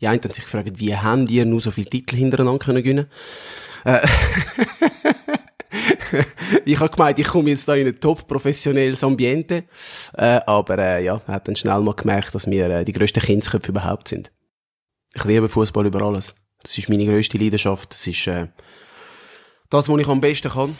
[0.00, 3.06] Die einen haben sich gefragt, wie haben die nur so viele Titel hintereinander können gewinnen?
[3.84, 4.00] Äh,
[6.64, 9.64] ich habe gemeint, ich komme jetzt da in ein top professionelles Ambiente,
[10.16, 13.70] äh, aber äh, ja, hat dann schnell mal gemerkt, dass wir äh, die grössten Kindsköpfe
[13.70, 14.32] überhaupt sind.
[15.14, 16.34] Ich liebe Fußball über alles.
[16.62, 17.92] Das ist meine grösste Leidenschaft.
[17.92, 18.48] Das ist äh,
[19.70, 20.76] das, was ich am besten kann.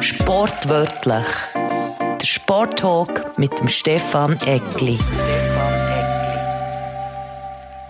[0.00, 1.26] Sportwörtlich.
[1.54, 4.98] Der Sporttalk mit dem Stefan Eckli.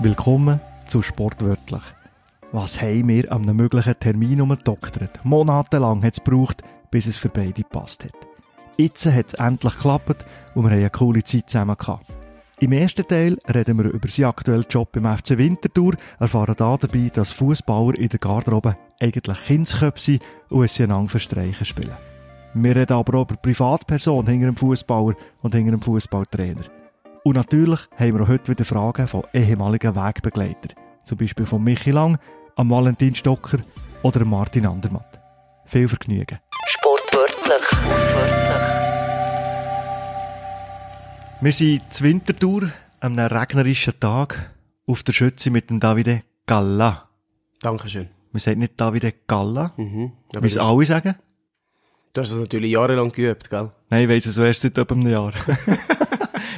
[0.03, 1.83] Willkommen zu Sportwörtlich.
[2.53, 5.23] Was haben wir an einem möglichen Termin umgedoktert?
[5.25, 8.15] Monatelang hat es gebraucht, bis es für beide gepasst hat.
[8.79, 12.07] Jetzt hat es endlich geklappt und wir haben eine coole Zeit zusammen gehabt.
[12.61, 17.11] Im ersten Teil reden wir über seinen aktuellen Job beim FC Winterthur, erfahren da dabei,
[17.13, 21.97] dass Fußballer in der Garderobe eigentlich Kindsköpfe sind und es einander verstreichen spielen.
[22.55, 26.80] Wir reden aber auch über Privatpersonen hinter einem Fußballer und hinter einem Fußballtrainer.
[27.23, 30.73] Und natürlich haben wir auch heute wieder Fragen von ehemaligen Wegbegleitern.
[31.05, 32.19] Zum Beispiel von Michi Lang,
[32.57, 33.59] am Valentin Stocker
[34.03, 35.21] oder Martin Andermatt.
[35.67, 36.39] Viel Vergnügen.
[36.67, 37.67] Sportwörtlich.
[37.67, 38.57] Sportwörtlich.
[41.43, 44.51] Wir sind zur Wintertour an einem regnerischen Tag
[44.87, 47.09] auf der Schütze mit dem Davide Galla.
[47.63, 48.09] Dankeschön.
[48.33, 50.13] Wir sagen nicht Davide Galla, Mhm.
[50.41, 51.15] Wie es alle sagen.
[52.13, 53.71] du hast das natürlich jahrelang geübt, gell?
[53.89, 55.33] Nein, ich weiss es so erst seit etwa einem Jahr.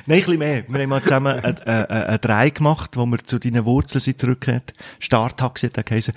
[0.07, 0.65] Nein, ein bisschen mehr.
[0.69, 4.21] Wir haben mal zusammen einen ein, ein Drei gemacht, wo wir zu deinen Wurzeln sind
[4.21, 4.73] zurückgekehrt.
[4.99, 6.15] Starttaxi hat er geheißen.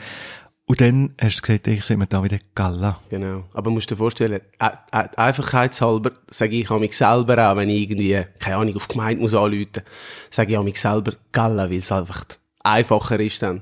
[0.68, 3.00] Und dann hast du gesagt, ich sehe mir da wieder Galla.
[3.10, 3.44] Genau.
[3.54, 7.84] Aber musst dir vorstellen, äh, äh, einfachheitshalber sage ich an mich selber auch, wenn ich
[7.84, 9.84] irgendwie, keine Ahnung, auf die Gemeinde muss anrufen,
[10.32, 12.24] sage ich an mich selber Galla, weil es einfach
[12.64, 13.62] einfacher ist dann.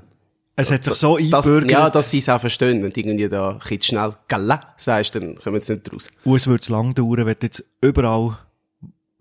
[0.56, 1.70] Es hat sich so eingebürgert.
[1.70, 2.82] ja, dass sie es auch verstehen.
[2.82, 6.10] Wenn du irgendwie da ein schnell Galla sagst, dann kommen sie nicht raus.
[6.24, 8.38] Und es wird lang dauern, wenn du jetzt überall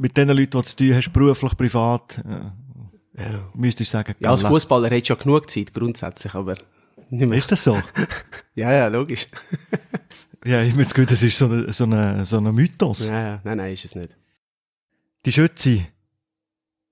[0.04, 2.18] mit den Leuten, die du zu tun hast, beruflich, privat,
[3.16, 3.50] äh, Ja.
[3.54, 4.44] müsstest du sagen, Ja, als.
[4.44, 6.56] Fußballer hättest du ja genug Zeit, grundsätzlich, aber
[7.10, 7.38] nicht mehr.
[7.38, 7.82] Ist das so?
[8.56, 9.28] Ja, ja, logisch.
[10.46, 13.08] ja, ich mir das Gefühl, das ist so ein so eine, so ein Mythos.
[13.08, 14.16] Ja, ja, nein, nein, ist es nicht.
[15.26, 15.86] Die Schütze,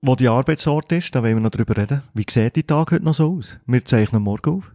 [0.00, 2.02] wo die Arbeitsort ist, da wollen wir noch drüber reden.
[2.14, 3.58] Wie sieht die Tag heute noch so aus?
[3.66, 4.72] Wir zeichnen morgen auf.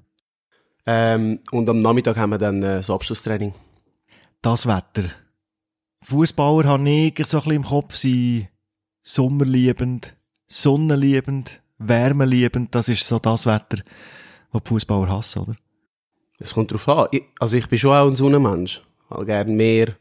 [0.85, 3.53] Ähm, und am Nachmittag haben wir dann äh, das Abschlusstraining.
[4.43, 5.09] Das Wetter.
[6.03, 8.47] Fußballer habe ich so ein bisschen im Kopf, sie
[9.03, 10.15] sommerliebend,
[10.47, 12.73] sonnenliebend, wärmeliebend.
[12.75, 13.83] Das ist so das Wetter,
[14.51, 15.55] was die Fußballer hassen, oder?
[16.39, 17.07] Es kommt drauf an.
[17.11, 18.81] Ich, also ich bin schon auch ein Sonnenmensch.
[19.05, 19.95] Ich habe gerne Meer,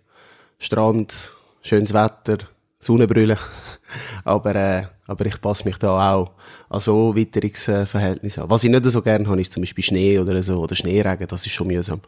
[0.58, 2.38] Strand, schönes Wetter,
[2.78, 3.36] Sonnenbrille.
[4.24, 6.32] aber, äh, aber ich passe mich da auch
[6.68, 8.50] an so Witterungsverhältnisse an.
[8.50, 11.46] Was ich nicht so gerne habe, ist zum Beispiel Schnee oder so, oder Schneeregen, das
[11.46, 12.00] ist schon mühsam.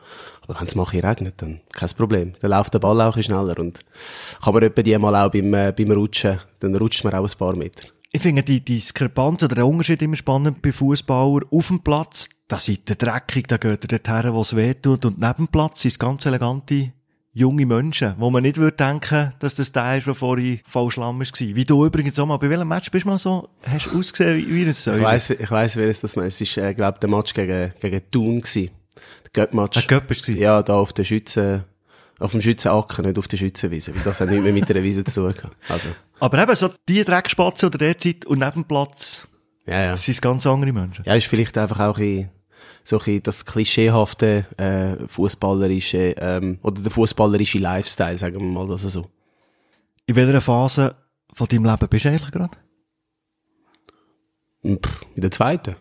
[0.42, 2.34] Aber wenn es mal regnet, dann kein Problem.
[2.40, 3.80] Dann läuft der Ball auch schneller und
[4.42, 7.38] kann man etwa die mal auch beim, äh, beim Rutschen, dann rutscht man auch ein
[7.38, 7.88] paar Meter.
[8.10, 11.44] Ich finde die Diskrepanz oder der Unterschied immer spannend bei Fußballern.
[11.50, 15.04] Auf dem Platz, da seid ihr dreckig, da geht ihr dorthin, wo es weh tut.
[15.04, 16.92] Und neben dem Platz es ganz elegante,
[17.38, 21.20] junge Menschen, wo man nicht würde denken, dass das der ist, der vorhin voll Schlamm
[21.20, 21.26] war.
[21.38, 24.36] Wie du übrigens auch mal, bei welchem Match bist du mal so, hast du ausgesehen
[24.36, 24.98] wie, wie ein Säule?
[24.98, 26.28] Ich weiss, ich weiss, wer es das meint.
[26.28, 28.70] Es ist, äh, glaub, der Match gegen, gegen Thun gewesen.
[29.24, 29.78] Der Göttmatch.
[29.78, 30.40] Ein Göpp war's gewesen?
[30.40, 31.64] Ja, da auf der Schützen,
[32.18, 35.04] auf dem Schützenacker, nicht auf der Schützenwiese, weil das hat nicht mehr mit der Wiese
[35.04, 35.56] zu tun gehabt.
[35.68, 39.28] Also, Aber eben, so die Dreckspatzen oder derzeit und neben dem Platz
[39.66, 39.96] ja, ja.
[39.96, 41.04] sind es ganz andere Menschen.
[41.06, 42.30] Ja, ist vielleicht einfach auch ein bisschen,
[42.88, 48.80] so ein das klischeehafte, äh, fußballerische, ähm, oder der fußballerische Lifestyle, sagen wir mal das
[48.80, 49.10] so.
[50.06, 50.96] In welcher Phase
[51.34, 52.56] von deinem Leben bist du eigentlich gerade?
[54.64, 55.76] Pff, In der zweiten.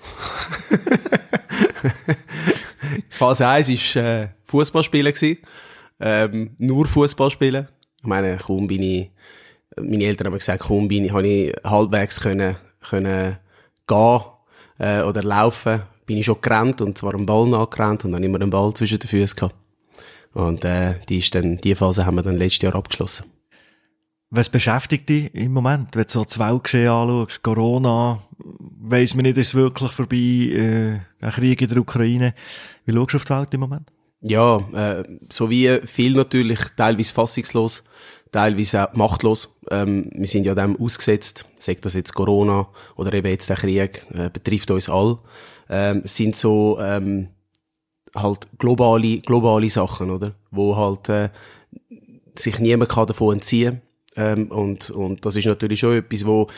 [3.10, 5.12] Phase 1 war äh, Fußballspielen.
[5.12, 5.38] gewesen.
[6.00, 7.68] Ähm, nur Fußballspielen.
[7.98, 9.12] Ich meine, kaum bin ich,
[9.80, 13.38] meine Eltern haben gesagt, kaum bin ich, habe ich halbwegs können, können
[13.86, 14.20] gehen
[14.78, 18.38] äh, oder laufen, bin ich schon gerannt und zwar am Ball nachgerannt und dann immer
[18.38, 19.54] den Ball zwischen den Füßen gehabt.
[20.32, 23.26] Und äh, die, ist dann, die Phase haben wir dann letztes Jahr abgeschlossen.
[24.30, 29.36] Was beschäftigt dich im Moment, wenn du so das Weltgeschehen anschaust, Corona, weiss man nicht,
[29.36, 32.34] ist es wirklich vorbei, äh, ein Krieg in der Ukraine.
[32.86, 33.92] Wie schaust du auf die Welt im Moment?
[34.22, 37.84] Ja, äh, so wie viel natürlich, teilweise fassungslos,
[38.32, 39.56] teilweise auch machtlos.
[39.70, 42.66] Ähm, wir sind ja dem ausgesetzt, sagt das jetzt Corona
[42.96, 45.18] oder eben jetzt der Krieg, äh, betrifft uns all.
[45.70, 47.28] Ähm, sind so ähm,
[48.14, 50.32] halt globale, globale Sachen, oder?
[50.50, 51.28] Wo halt äh,
[52.34, 53.82] sich niemand kann davon entziehen
[54.18, 56.48] ähm, und, und das ist natürlich schon etwas, wo,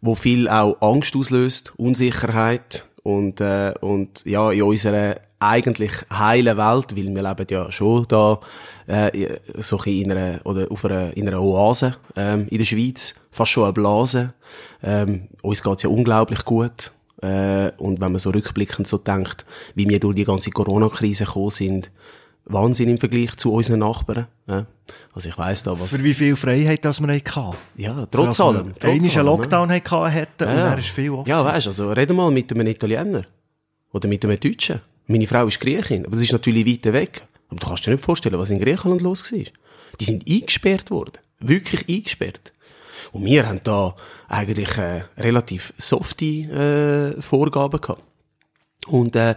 [0.00, 6.96] wo viel auch Angst auslöst, Unsicherheit und, äh, und ja, in unserer eigentlich heilen Welt,
[6.96, 8.40] weil wir leben ja schon da
[8.86, 13.14] äh, so ein in einer, oder auf einer, in einer Oase, ähm, in der Schweiz,
[13.30, 14.34] fast schon eine Blase.
[14.82, 16.92] Ähm, uns geht's ja unglaublich gut.
[17.22, 21.50] Äh, und wenn man so rückblickend so denkt, wie wir durch die ganze Corona-Krise gekommen
[21.50, 21.90] sind,
[22.46, 24.26] Wahnsinn im Vergleich zu unseren Nachbarn.
[24.46, 24.66] Ja.
[25.12, 25.88] Also ich weiss da was.
[25.88, 27.56] Für wie viel Freiheit das wir hatten.
[27.76, 28.72] Ja, trotz allem.
[28.78, 29.82] Trotz allem, einen Lockdown ne?
[29.82, 30.50] hatten ja.
[30.50, 31.28] und er ist viel oft.
[31.28, 33.24] Ja, weißt also reden mal mit einem Italiener.
[33.92, 34.80] Oder mit einem Deutschen.
[35.06, 37.22] Meine Frau ist Griechin, aber das ist natürlich weit weg.
[37.48, 39.44] Aber du kannst dir nicht vorstellen, was in Griechenland los war.
[39.98, 41.12] Die sind eingesperrt worden.
[41.40, 42.52] Wirklich eingesperrt.
[43.12, 43.94] Und wir haben da
[44.28, 48.02] eigentlich äh, relativ softe äh, Vorgaben gehabt.
[48.88, 49.34] Und äh,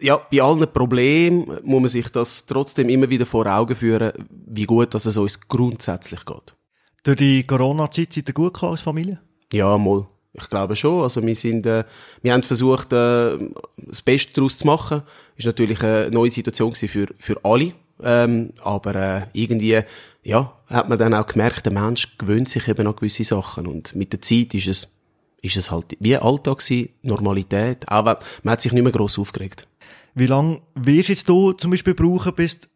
[0.00, 4.12] ja, bei allen Problemen muss man sich das trotzdem immer wieder vor Augen führen,
[4.46, 6.54] wie gut dass es uns grundsätzlich geht.
[7.02, 9.20] Durch die Corona-Zeit seid ihr gut gekommen als Familie?
[9.52, 10.06] Ja, mal.
[10.34, 11.02] Ich glaube schon.
[11.02, 11.84] Also wir sind, äh,
[12.22, 13.38] wir haben versucht, äh,
[13.76, 15.02] das Beste daraus zu machen.
[15.36, 17.72] Ist natürlich eine neue Situation für, für alle.
[18.02, 19.80] Ähm, aber äh, irgendwie,
[20.28, 23.66] ja, hat man dann auch gemerkt, der Mensch gewöhnt sich eben an gewisse Sachen.
[23.66, 24.94] Und mit der Zeit ist es,
[25.40, 27.88] ist es halt wie Alltag gewesen, Normalität.
[27.88, 29.66] Auch man hat sich nicht mehr gross aufgeregt.
[30.14, 32.68] Wie lange wirst jetzt du zum Beispiel brauchen, bis du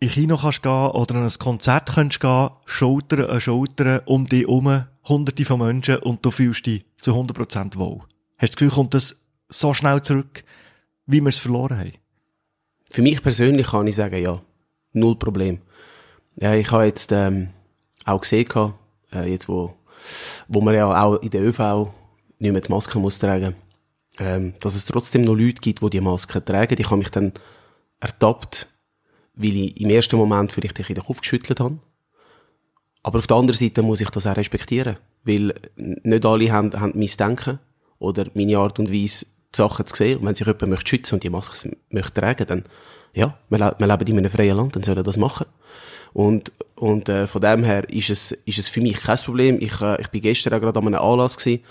[0.00, 4.46] in Kino kannst gehen oder an ein Konzert kannst gehen, Schulter an Schulter, um dich
[4.46, 7.98] herum, hunderte von Menschen und du fühlst dich zu 100% wohl?
[7.98, 8.08] Hast
[8.40, 9.20] du das Gefühl, kommt das
[9.50, 10.42] so schnell zurück,
[11.04, 11.92] wie wir es verloren haben?
[12.88, 14.40] Für mich persönlich kann ich sagen, ja.
[14.94, 15.60] Null Problem.
[16.40, 17.48] Ja, ich habe jetzt ähm,
[18.04, 18.48] auch gesehen,
[19.12, 19.74] äh, jetzt wo,
[20.46, 21.90] wo man ja auch in der ÖV
[22.38, 23.54] nicht mehr die Maske muss tragen
[24.20, 26.76] ähm, dass es trotzdem noch Leute gibt, die die Maske tragen.
[26.78, 27.32] Ich habe mich dann
[28.00, 28.68] ertappt,
[29.34, 31.78] weil ich im ersten Moment vielleicht in den Kopf geschüttelt habe.
[33.02, 36.92] Aber auf der anderen Seite muss ich das auch respektieren, weil nicht alle haben, haben
[36.94, 37.58] mein Denken
[37.98, 40.18] oder meine Art und Weise, die Sachen zu sehen.
[40.18, 42.64] Und wenn sich jemand möchte schützen und die Maske möchte tragen, dann,
[43.14, 45.46] ja, wir, wir leben in einem freien Land, dann soll er das machen.
[46.18, 49.60] Und, und äh, von dem her ist es, ist es für mich kein Problem.
[49.60, 51.62] Ich, äh, ich bin gestern auch gerade an einem Anlass gewesen,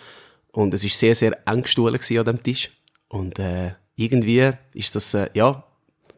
[0.53, 2.69] und es ist sehr, sehr eng gestohlen an dem Tisch.
[3.09, 5.65] Und äh, irgendwie ist das, äh, ja,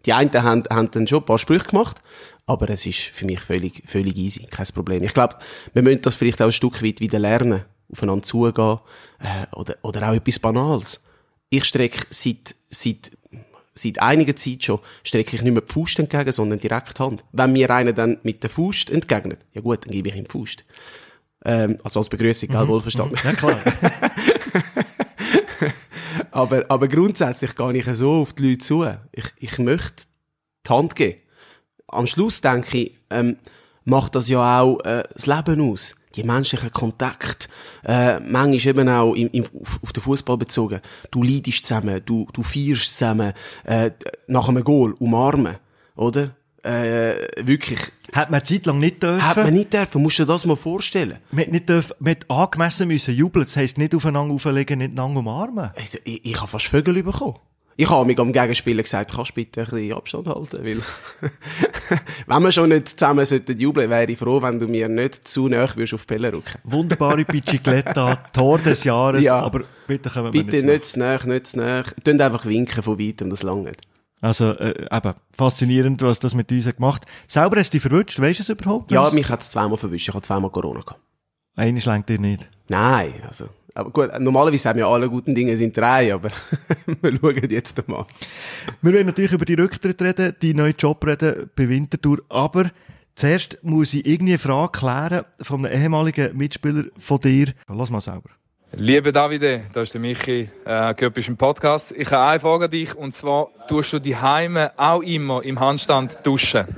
[0.05, 2.03] die einen haben, haben dann schon ein paar Sprüche gemacht,
[2.45, 5.01] aber es ist für mich völlig, völlig easy, kein Problem.
[5.01, 5.37] Ich glaube,
[5.73, 8.77] wir müssen das vielleicht auch ein Stück weit wieder lernen, aufeinander zugehen,
[9.21, 11.03] äh, oder, oder auch etwas Banales.
[11.49, 13.09] Ich strecke seit, seit,
[13.81, 17.23] seit einiger Zeit schon, strecke ich nicht mehr die Faust entgegen, sondern direkt die Hand.
[17.31, 20.31] Wenn mir einer dann mit der Faust entgegnet, ja gut, dann gebe ich ihm die
[20.31, 20.65] Faust.
[21.45, 22.67] Ähm, also als Begrüßung, mhm.
[22.67, 23.17] wohlverstanden.
[23.23, 23.59] Ja, klar.
[26.31, 28.85] aber, aber grundsätzlich gehe ich so auf die Leute zu.
[29.11, 30.03] Ich, ich möchte
[30.67, 31.19] die Hand geben.
[31.87, 33.37] Am Schluss denke ich, ähm,
[33.85, 35.95] macht das ja auch äh, das Leben aus.
[36.19, 37.47] Die menschlichen Kontakt,
[37.85, 40.81] äh, manchmal eben auch im, im, auf, auf den Fußball bezogen.
[41.11, 43.33] Du leidest zusammen, du, du feierst zusammen,
[43.63, 43.91] äh,
[44.27, 45.55] nach einem Goal umarmen,
[45.95, 46.35] oder?
[46.61, 47.79] Äh, wirklich
[48.13, 49.25] hat man Zeit lang nicht dürfen.
[49.25, 51.19] Hat man nicht dürfen, musst du dir das mal vorstellen.
[51.35, 55.69] Hat nicht dürfen, hat angemessen müssen jubeln, das heisst nicht aufeinander auflegen, nicht einander umarmen.
[55.77, 57.37] Ich, ich, ich habe fast Vögel bekommen.
[57.79, 60.81] Ich habe mich am Gegenspieler gesagt, kannst du bitte ein bisschen Abstand halten, weil,
[62.27, 65.47] wenn wir schon nicht zusammen sollten jubeln, wäre ich froh, wenn du mir nicht zu
[65.47, 66.59] nahe würdest auf die Pelle rücken.
[66.65, 71.47] Wunderbare Bicicletta, Tor des Jahres, ja, aber bitte kommen wir bitte nicht zu nahe, nicht
[71.47, 71.85] zu nahe.
[72.03, 73.79] Tönt einfach winken von weitem, das lange nicht.
[74.19, 77.05] Also, äh, eben, faszinierend, was das mit uns hat gemacht.
[77.29, 78.91] Selber hast du dich verwünscht, weißt du es überhaupt?
[78.91, 80.09] Ja, mich hat es zweimal verwischt.
[80.09, 80.99] Ich habe zweimal Corona gehabt.
[81.55, 82.49] Eine schlägt dir nicht?
[82.67, 86.31] Nein, also, aber gut, normalerweise sagen wir alle guten Dinge sind drei, aber
[87.01, 88.05] wir schauen jetzt mal.
[88.81, 92.71] Wir wollen natürlich über die Rücktritt reden, die neue Job reden bei Winterthur, aber
[93.15, 97.53] zuerst muss ich irgendwie eine Frage klären von einem ehemaligen Mitspieler von dir.
[97.67, 98.29] Lass mal selber.
[98.73, 101.91] Liebe Davide, da ist der Michi, äh, bist im Podcast.
[101.91, 105.59] Ich habe eine Frage an dich, und zwar, tust du die Heime auch immer im
[105.59, 106.67] Handstand duschen?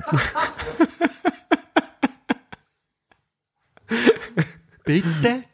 [4.84, 5.44] Bitte?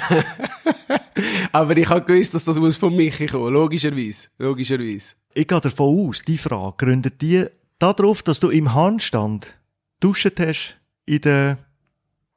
[1.52, 4.28] Aber ich habe gewusst, dass das muss von Michi kommen, logischerweise.
[4.38, 5.14] Logischerweise.
[5.34, 7.46] Ich gehe davon aus, die Frage gründet die
[7.78, 9.56] darauf, dass du im Handstand
[10.00, 11.58] duschen hast in der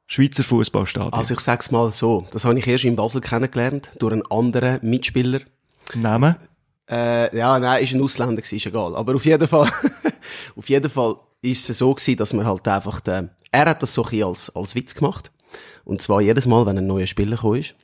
[0.06, 1.12] Schweizer Fußballstadion.
[1.12, 4.78] Also ich sag's mal so, das habe ich erst in Basel kennengelernt, durch einen anderen
[4.82, 5.40] Mitspieler.
[5.94, 6.36] Name?
[6.90, 8.96] Äh, ja, nein, ist ein Ausländer ist egal.
[8.96, 9.70] Aber auf jeden Fall,
[10.56, 13.92] auf jeden Fall ist es so gewesen, dass man halt einfach, den, er hat das
[13.92, 15.30] so ein als, als Witz gemacht.
[15.88, 17.74] Und zwar jedes Mal, wenn ein neuer Spieler ist,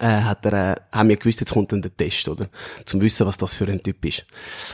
[0.00, 2.46] äh, hat er, äh, haben wir gewusst, jetzt kommt dann der Test, oder?
[2.86, 4.24] Zum wissen, was das für ein Typ ist.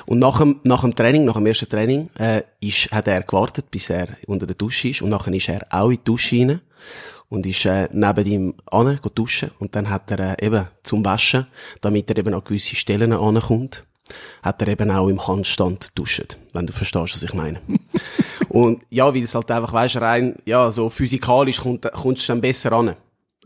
[0.06, 3.68] Und nach dem, nach dem Training, nach dem ersten Training, äh, ist, hat er gewartet,
[3.72, 5.02] bis er unter der Dusche ist.
[5.02, 6.60] Und nachher ist er auch in die Dusche rein.
[7.28, 9.50] Und ist, äh, neben ihm an, duschen.
[9.58, 11.48] Und dann hat er, äh, eben, zum Waschen,
[11.80, 13.84] damit er eben an gewisse Stellen ankommt,
[14.40, 16.26] hat er eben auch im Handstand duschen.
[16.52, 17.60] Wenn du verstehst, was ich meine.
[18.50, 22.40] Und ja, weil es halt einfach, weißt rein, ja, so physikalisch kommt, kommst du dann
[22.42, 22.94] besser an.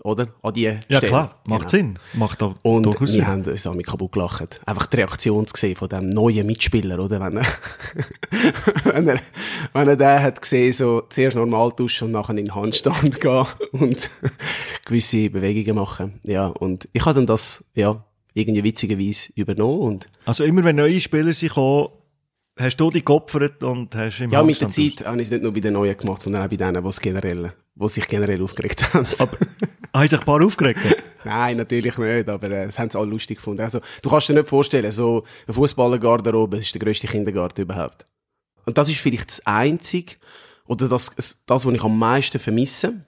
[0.03, 0.27] Oder?
[0.43, 1.07] An die Ja, Stelle.
[1.07, 1.41] klar.
[1.47, 1.69] Macht Genau.
[1.71, 1.99] Sinn.
[2.15, 3.27] Macht auch Und wir Sinn.
[3.27, 4.61] haben uns auch kaputt gelacht.
[4.67, 7.21] Einfach die Reaktion zu sehen von dem neuen Mitspieler, oder?
[7.21, 7.47] Wenn er,
[8.85, 9.21] wenn er,
[9.73, 13.47] wenn er den hat gesehen, so zuerst normal duschen und nachher in den Handstand gehen
[13.73, 14.11] und
[14.85, 16.21] gewisse Bewegungen machen.
[16.25, 21.01] Ja, und ich habe dann das, ja, irgendwie witzigerweise übernommen und Also immer wenn neue
[21.01, 21.89] Spieler sind gekommen,
[22.57, 25.31] hast du dich geopfert und hast im ja, mit der Handstand Zeit habe ich es
[25.31, 28.43] nicht nur bei den Neuen gemacht, sondern auch bei denen, die generell, die sich generell
[28.43, 29.07] aufgeregt haben.
[29.19, 29.37] Aber
[29.95, 30.81] haben sich ein paar aufgeregt?
[31.25, 33.63] Nein, natürlich nicht, aber äh, das haben sie alle lustig gefunden.
[33.63, 38.07] Also, du kannst dir nicht vorstellen, so ein Fußballergarderobe, das ist der grösste Kindergarten überhaupt.
[38.67, 40.15] Und das ist vielleicht das Einzige,
[40.67, 43.05] oder das, das, was ich am meisten vermisse.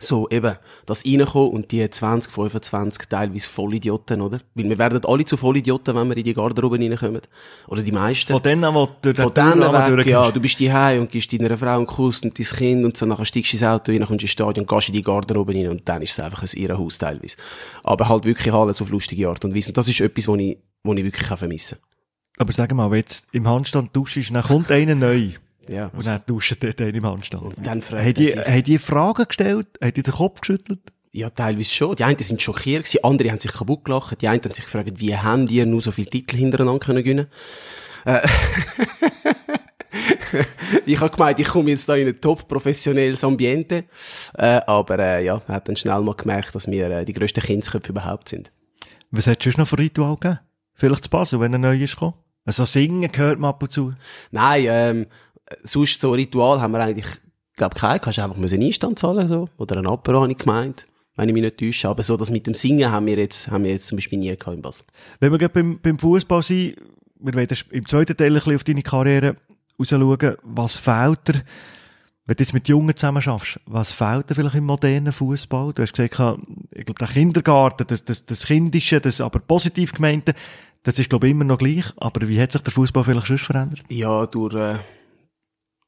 [0.00, 0.54] So, eben,
[0.86, 4.38] das Reinkommen und die 20, 25 teilweise Vollidioten, oder?
[4.54, 7.20] Weil wir werden alle zu Vollidioten, wenn wir in die Garderobe reinkommen.
[7.66, 8.32] Oder die meisten.
[8.32, 10.36] Von denen, die durch den Von denen weg, ja, durchgehst.
[10.36, 13.24] du bist daheim und gibst deiner Frau einen Kuss und dein Kind und so, nachher
[13.24, 16.00] steigst du ins Auto rein, kommst ins Stadion, gehst in die Garderobe rein und dann
[16.00, 17.36] ist es einfach ein Irrenhaus teilweise.
[17.82, 19.70] Aber halt wirklich alles auf lustige Art und Weise.
[19.70, 21.78] Und das ist etwas, was ich, was ich wirklich kann vermissen
[22.36, 25.30] Aber sag mal, wenn jetzt im Handstand duschst, dann kommt einer neu.
[25.68, 25.90] Ja.
[25.94, 27.56] Und dann duscht dort einer im Handstand.
[27.56, 29.66] Und dann fragt er haben die Fragen gestellt?
[29.82, 30.80] Haben die den Kopf geschüttelt?
[31.12, 31.96] ja, teilweise schon.
[31.96, 34.92] Die einen sind schockiert gewesen, andere haben sich kaputt gelacht, die einen haben sich gefragt,
[34.96, 37.26] wie haben die nur so viele Titel hintereinander können gewinnen?
[38.04, 38.20] Äh,
[40.86, 43.84] ich habe gemeint, ich komme jetzt da in ein top professionelles Ambiente,
[44.36, 47.90] äh, aber äh, ja, hat dann schnell mal gemerkt, dass wir äh, die grössten Kindsköpfe
[47.90, 48.52] überhaupt sind.
[49.10, 50.40] Was hat es noch für Ritual gegeben?
[50.74, 52.14] Vielleicht zu Basel, wenn er neu ist gekommen?
[52.44, 53.92] Also singen gehört man ab und zu.
[54.30, 55.06] Nein, ähm,
[55.62, 57.06] sonst so ein Ritual haben wir eigentlich,
[57.56, 58.00] glaube keinen.
[58.00, 59.48] Kannst einfach müssen Einstand zahlen, so.
[59.58, 60.86] Oder ein Apero, habe ich gemeint.
[61.16, 61.88] Wenn ich mich nicht täusche.
[61.88, 64.36] Aber so, das mit dem Singen haben wir jetzt, haben wir jetzt zum Beispiel nie
[64.36, 64.84] gehabt in Basel.
[65.18, 66.76] Wenn wir gerade beim, beim Fußball sind,
[67.20, 69.36] wir werden im zweiten Teil ein bisschen auf deine Karriere
[69.78, 71.42] rausschauen, was fehlt dir,
[72.26, 75.72] wenn du jetzt mit Jungen zusammen schaffst, was fehlt dir vielleicht im modernen Fußball?
[75.72, 76.40] Du hast gesagt,
[76.72, 80.34] ich glaube, der Kindergarten, das, das, das Kindische, das aber positiv gemeinte,
[80.82, 81.84] das ist, glaube ich, immer noch gleich.
[81.96, 83.80] Aber wie hat sich der Fußball vielleicht schon verändert?
[83.88, 84.78] Ja, durch, äh,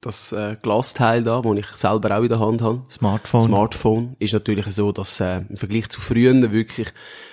[0.00, 2.82] das, äh, Glasteil da, wo ich selber auch in der Hand habe.
[2.90, 3.42] Smartphone.
[3.42, 6.88] Smartphone ist natürlich so, dass äh, im Vergleich zu früher wirklich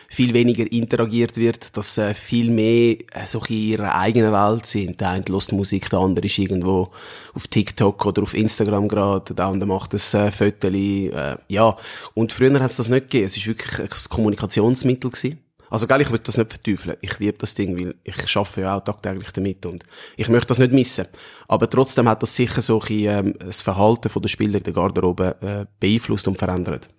[0.10, 5.00] viel weniger interagiert wird, dass äh, viel mehr äh, so in ihrer eigenen Welt sind.
[5.00, 6.90] Der eine hört Musik, der andere ist irgendwo
[7.34, 11.76] auf TikTok oder auf Instagram gerade, der andere macht ein äh, Föteli, äh, ja.
[12.14, 13.26] Und früher hat es das nicht gegeben.
[13.26, 15.40] Es ist wirklich ein Kommunikationsmittel gewesen.
[15.70, 16.98] Also, gell, ich will das nicht verteufeln.
[17.02, 19.84] Ich liebe das Ding, weil ich arbeite ja auch tagtäglich damit und
[20.16, 21.08] ich möchte das nicht missen.
[21.48, 25.36] Aber trotzdem hat das sicher so ein, ähm, das Verhalten der Spieler in der Garderobe
[25.42, 26.90] äh, beeinflusst und verändert.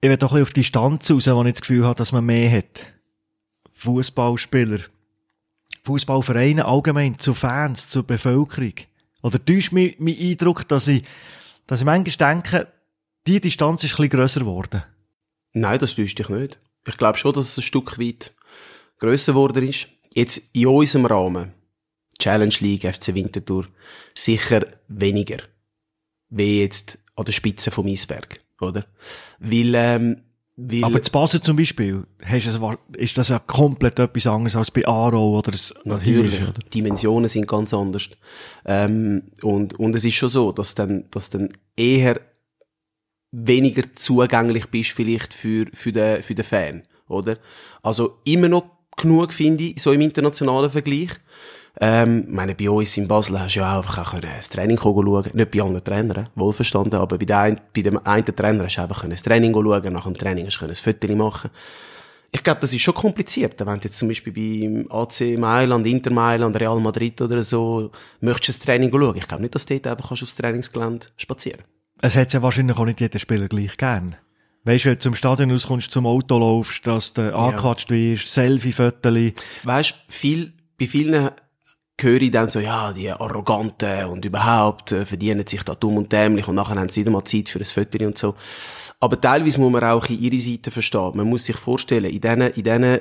[0.00, 2.12] Ich will doch ein bisschen auf die Stanz raus, wo ich das Gefühl habe, dass
[2.12, 2.80] man mehr hat.
[3.72, 4.80] Fußballspieler,
[5.84, 8.74] Fußballvereine allgemein, zu Fans, zur Bevölkerung.
[9.22, 11.04] Oder täuscht mich mein Eindruck, dass ich,
[11.66, 12.68] dass ich manchmal denke,
[13.26, 14.82] die Distanz ist ein bisschen grösser geworden.
[15.52, 16.58] Nein, das täuscht dich nicht.
[16.88, 18.34] Ich glaube schon, dass es ein Stück weit
[18.98, 19.88] grösser geworden ist.
[20.14, 21.52] Jetzt in unserem Rahmen,
[22.18, 23.66] Challenge League, FC Winterthur,
[24.14, 25.38] sicher weniger.
[26.30, 28.86] Wie jetzt an der Spitze vom Eisberg, oder?
[29.38, 30.22] Weil, ähm,
[30.56, 32.58] weil, Aber zu Basel zum Beispiel, hast es,
[32.96, 36.52] ist das ja komplett etwas anderes als bei Aro oder das Natürlich, ist, oder?
[36.52, 38.10] die Dimensionen sind ganz anders.
[38.64, 42.20] Ähm, und, und es ist schon so, dass dann, dass dann eher
[43.30, 47.38] weniger zugänglich bist vielleicht für, für den, für den Fan, oder?
[47.82, 51.10] Also immer noch genug, finde ich, so im internationalen Vergleich.
[51.80, 55.50] Ähm, meine, bei uns in Basel hast du ja einfach auch das Training schauen Nicht
[55.50, 59.08] bei allen Trainern, wohlverstanden, aber bei, der ein, bei dem einen Trainer hast du einfach
[59.08, 61.50] das Training schauen nach dem Training hast du ein Foto machen
[62.30, 63.58] ich glaube, das ist schon kompliziert.
[63.58, 68.48] Wenn du jetzt zum Beispiel beim AC Mailand, Inter Mailand, Real Madrid oder so, möchtest
[68.48, 69.16] du das Training schauen.
[69.16, 71.62] Ich glaube nicht, dass du dort einfach kannst aufs Trainingsgelände spazieren
[72.00, 74.16] Es hat ja wahrscheinlich auch nicht jeder Spieler gleich gern.
[74.64, 79.34] Weißt du, wenn du zum Stadion rauskommst, zum Auto laufst, dass du angequatscht wirst, Selfie-Föteli.
[79.64, 81.30] Weißt viel, bei vielen
[82.00, 86.12] höre ich dann so, ja, die Arroganten und überhaupt äh, verdienen sich da dumm und
[86.12, 88.34] dämlich und nachher haben sie wieder mal Zeit für ein Foto und so.
[89.00, 91.12] Aber teilweise muss man auch in ihre Seite verstehen.
[91.14, 93.00] Man muss sich vorstellen, in diesen, in diesen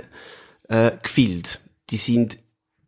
[0.69, 1.57] äh, Gefilden,
[1.89, 2.37] die sind,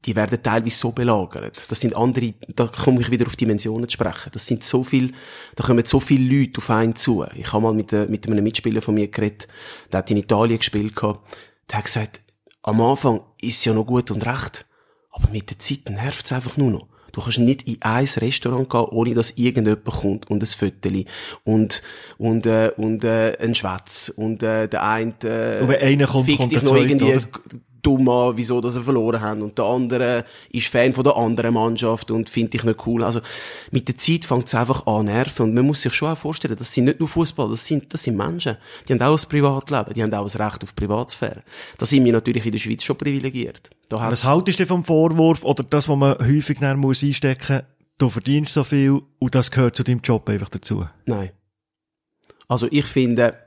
[0.06, 1.70] die werden teilweise so belagert.
[1.70, 4.30] Das sind andere, da komme ich wieder auf Dimensionen zu sprechen.
[4.32, 5.14] Das sind so viel,
[5.56, 7.26] da kommen so viele Leute auf einen zu.
[7.36, 9.48] Ich habe mal mit, äh, mit einem Mitspieler von mir geredet,
[9.92, 11.28] der hat in Italien gespielt gehabt.
[11.70, 12.22] Der hat gesagt,
[12.64, 14.66] am Anfang ist ja noch gut und recht.
[15.12, 16.88] Aber mit der Zeit nervt es einfach nur noch.
[17.12, 21.06] Du kannst nicht in ein Restaurant gehen, ohne dass irgendjemand kommt und ein Föteli
[21.44, 21.82] und,
[22.18, 26.26] und, äh, und, äh, ein Schwätz und, äh, der eine, äh, Und wenn einer kommt,
[26.28, 27.28] fickt kommt dich noch irgendwie oder?
[27.90, 29.42] Dumm an, wieso dass sie verloren haben.
[29.42, 33.04] Und der andere ist Fan von der anderen Mannschaft und findet dich nicht cool.
[33.04, 33.22] Also,
[33.72, 35.48] mit der Zeit fängt es einfach an nerven.
[35.48, 38.04] Und man muss sich schon auch vorstellen, das sind nicht nur Fußball, das sind, das
[38.04, 38.58] sind Menschen.
[38.88, 41.44] Die haben auch ein Privatleben, die haben auch ein Recht auf Privatsphäre.
[41.78, 43.70] Da sind wir natürlich in der Schweiz schon privilegiert.
[43.90, 47.64] Da was haltest du vom Vorwurf oder das, was man häufig muss einstecken muss,
[47.98, 50.88] du verdienst so viel und das gehört zu deinem Job einfach dazu?
[51.06, 51.32] Nein.
[52.48, 53.38] Also ich finde,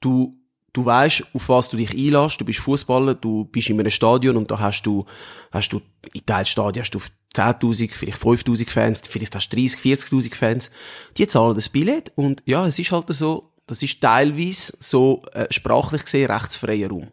[0.00, 0.38] du,
[0.74, 4.36] du weißt, auf was du dich einlässt, du bist Fußballer, du bist in einem Stadion
[4.36, 5.06] und da hast du,
[5.50, 5.80] hast du,
[6.12, 7.00] in Teilstadien hast du
[7.34, 10.70] 10.000, vielleicht 5.000 Fans, vielleicht hast du 30, 40.000 Fans.
[11.16, 15.46] Die zahlen das Billett und ja, es ist halt so, das ist teilweise so äh,
[15.50, 17.08] sprachlich gesehen rechtsfreier Raum.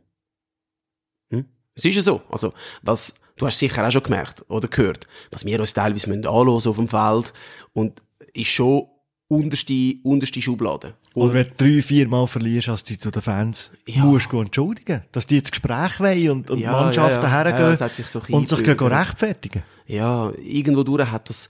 [1.29, 1.45] Hm?
[1.75, 2.21] Es ist ja so.
[2.29, 6.27] Also, was, du hast sicher auch schon gemerkt oder gehört, was wir uns teilweise müssen
[6.27, 7.31] anhören auf dem Feld
[7.73, 8.01] und
[8.33, 8.87] ist schon
[9.31, 10.93] unterste, unterste Schublade.
[11.13, 14.03] Und Oder wenn du drei, vier Mal verlierst, als du zu den Fans ja.
[14.03, 15.03] musst du entschuldigen.
[15.13, 18.67] Dass die ins Gespräch wollen und, und ja, Mannschaften ja, hergehen sich so und sich
[18.67, 19.63] rechtfertigen.
[19.87, 21.49] Ja, irgendwo durch hat das,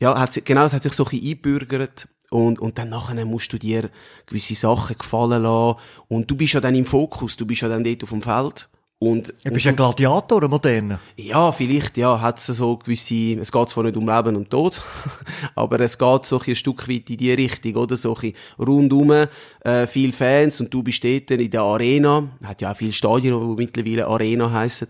[0.00, 2.08] ja, hat, genau, es hat sich so ein bisschen einbürgert.
[2.30, 3.90] Und, und dann nachher musst du dir
[4.26, 5.78] gewisse Sachen gefallen lassen.
[6.08, 8.68] Und du bist ja dann im Fokus, du bist ja dann dort auf dem Feld.
[9.00, 10.98] Und, du bist ein Gladiator, ein moderner.
[11.16, 14.82] Ja, vielleicht, ja, hat es so gewisse, es geht zwar nicht um Leben und Tod,
[15.54, 17.96] aber es geht so ein Stück weit in die Richtung, oder?
[17.96, 19.12] So ein rundum,
[19.60, 23.38] äh, viele Fans und du bist dort in der Arena, hat ja auch viele Stadien,
[23.38, 24.88] die mittlerweile Arena heissen.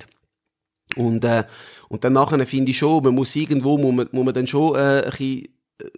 [0.96, 1.44] Und, äh,
[1.90, 4.74] und dann nachher finde ich schon, man muss irgendwo, muss man, muss man dann schon,
[4.74, 5.48] äh, ein bisschen äh,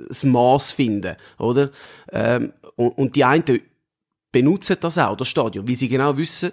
[0.08, 1.70] das Maß finden, oder?
[2.10, 3.60] Ähm, und, und die einen
[4.32, 6.52] benutzen das auch, das Stadion, weil sie genau wissen,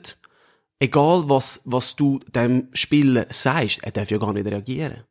[0.79, 5.03] egal was, was du dem Spieler sagst, er darf ja gar nicht reagieren.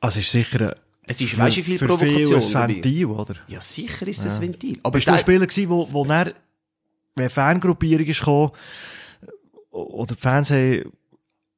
[0.00, 0.74] Also ist sicher
[1.08, 2.40] es ist, weißt du, viel für Provokation.
[2.40, 3.34] Viel ein Ventil, oder?
[3.46, 4.40] Ja, sicher ist es ja.
[4.40, 4.80] ein Ventil.
[4.82, 6.32] Aber bist du ein Spieler gewesen, wo, wo dann,
[7.14, 8.50] wenn Fangruppierung ist gekommen,
[9.70, 10.92] oder die Fans haben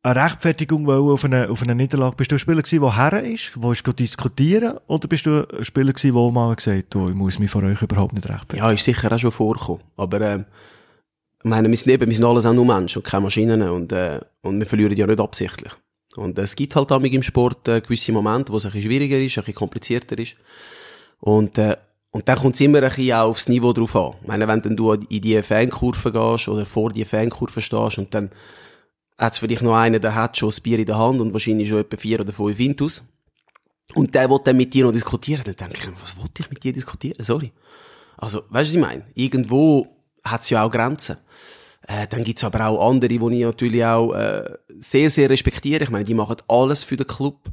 [0.03, 3.23] eine Rechtfertigung wollen auf eine, auf eine Niederlage, bist du ein Spieler gewesen, der her
[3.23, 7.15] ist, wo ist diskutieren, oder bist du ein Spieler gewesen, der mal gesagt hat, ich
[7.15, 8.59] muss mich vor euch überhaupt nicht rechtfertigen?
[8.59, 9.83] Ja, ist sicher auch schon vorgekommen.
[9.97, 10.45] Aber, ähm,
[11.41, 13.93] ich meine, wir sind eben, wir sind alles auch nur Menschen und keine Maschinen und,
[13.93, 15.73] äh, und wir verlieren ja nicht absichtlich.
[16.17, 18.91] Und äh, es gibt halt auch im Sport äh, gewisse Momente, wo es ein bisschen
[18.91, 20.37] schwieriger ist, ein bisschen komplizierter ist.
[21.21, 21.77] Und, äh,
[22.11, 24.15] und dann kommt es immer ein bisschen auch aufs Niveau drauf an.
[24.23, 28.13] Ich meine, wenn dann du in die Fankurve gehst oder vor die Fankurve stehst und
[28.15, 28.31] dann
[29.17, 31.69] hat es vielleicht noch einen, der hat schon das Bier in der Hand und wahrscheinlich
[31.69, 33.05] schon etwa vier oder fünf Intus.
[33.95, 35.43] Und der will dann mit dir noch diskutieren.
[35.45, 37.23] Dann denke ich, was wollte ich mit dir diskutieren?
[37.25, 37.53] Sorry.
[38.17, 39.05] Also, weißt du, was ich meine?
[39.15, 39.87] Irgendwo
[40.25, 41.17] hat es ja auch Grenzen.
[41.87, 44.45] Äh, dann gibt's aber auch andere, die ich natürlich auch äh,
[44.79, 45.85] sehr, sehr respektiere.
[45.85, 47.51] Ich meine, die machen alles für den Club.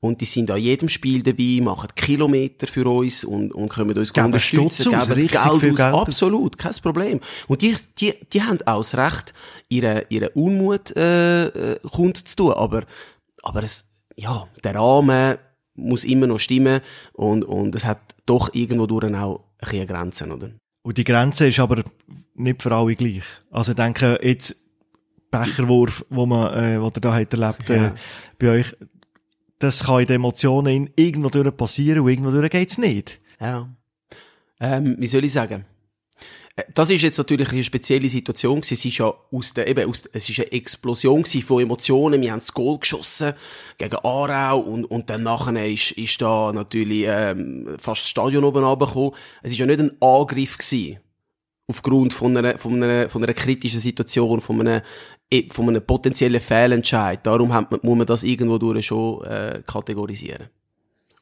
[0.00, 4.12] Und die sind an jedem Spiel dabei, machen Kilometer für uns und, und können uns
[4.12, 5.60] geben unterstützen, geben Geld, Geld aus.
[5.60, 5.80] Geld.
[5.80, 7.20] Absolut, kein Problem.
[7.48, 9.32] Und die, die, die haben auch das Recht,
[9.70, 12.52] ihre, ihre Unmut äh, äh, kund zu tun.
[12.52, 12.84] Aber,
[13.42, 15.38] aber es, ja, der Rahmen
[15.74, 16.82] muss immer noch stimmen
[17.14, 20.50] und, und es hat doch irgendwo durch auch ein bisschen Grenzen, oder?
[20.84, 21.82] Und die Grenze ist aber
[22.34, 23.24] nicht für alle gleich.
[23.50, 24.54] Also ich denke, jetzt
[25.30, 27.94] Becherwurf, wo man, äh, wo ihr da habt erlebt, äh, ja.
[28.38, 28.76] bei euch,
[29.58, 33.18] das kann in den Emotionen irgendwo durch passieren und irgendwo durch geht's nicht.
[33.40, 33.66] Ja.
[34.60, 35.64] Ähm, wie soll ich sagen?
[36.72, 38.60] Das ist jetzt natürlich eine spezielle Situation.
[38.60, 42.22] Es ist ja aus der, eben, aus, es ist eine Explosion von Emotionen.
[42.22, 43.32] Wir haben das Goal geschossen
[43.76, 48.62] gegen Aarau und, und dann nachher ist, ist da natürlich, ähm, fast das Stadion oben
[48.62, 49.10] runtergekommen.
[49.42, 51.00] Es ist ja nicht ein Angriff gewesen.
[51.66, 54.82] Aufgrund von einer, von einer, von einer kritischen Situation, von einem,
[55.32, 57.26] eh, von einem potenziellen Fehlentscheid.
[57.26, 60.48] Darum man, muss man das irgendwo durch schon, äh, kategorisieren.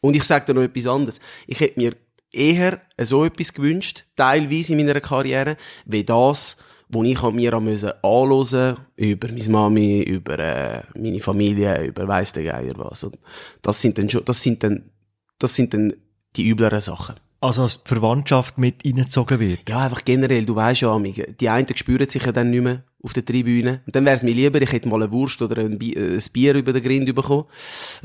[0.03, 1.21] Und ich sage dir noch etwas anderes.
[1.47, 1.95] Ich hätte mir
[2.33, 6.57] eher so etwas gewünscht, teilweise in meiner Karriere, wie das,
[6.89, 12.45] wo ich mir müssen anhören über meine Mami, über äh, meine Familie, über weiss der
[12.45, 13.05] Geier was.
[13.05, 13.19] Und
[13.63, 14.91] das sind dann schon, das sind dann,
[15.39, 15.95] das sind dann
[16.37, 17.17] die übleren Sachen.
[17.41, 19.69] Also, als die Verwandtschaft mit reingezogen wird?
[19.69, 23.13] Ja, einfach generell, du weisst ja, die einen spüren sich ja dann nicht mehr auf
[23.13, 23.83] der Tribüne.
[23.87, 26.23] Und dann wär's mir lieber, ich hätte mal eine Wurst oder ein Bier, äh, ein
[26.33, 27.47] Bier über den Grind bekommen,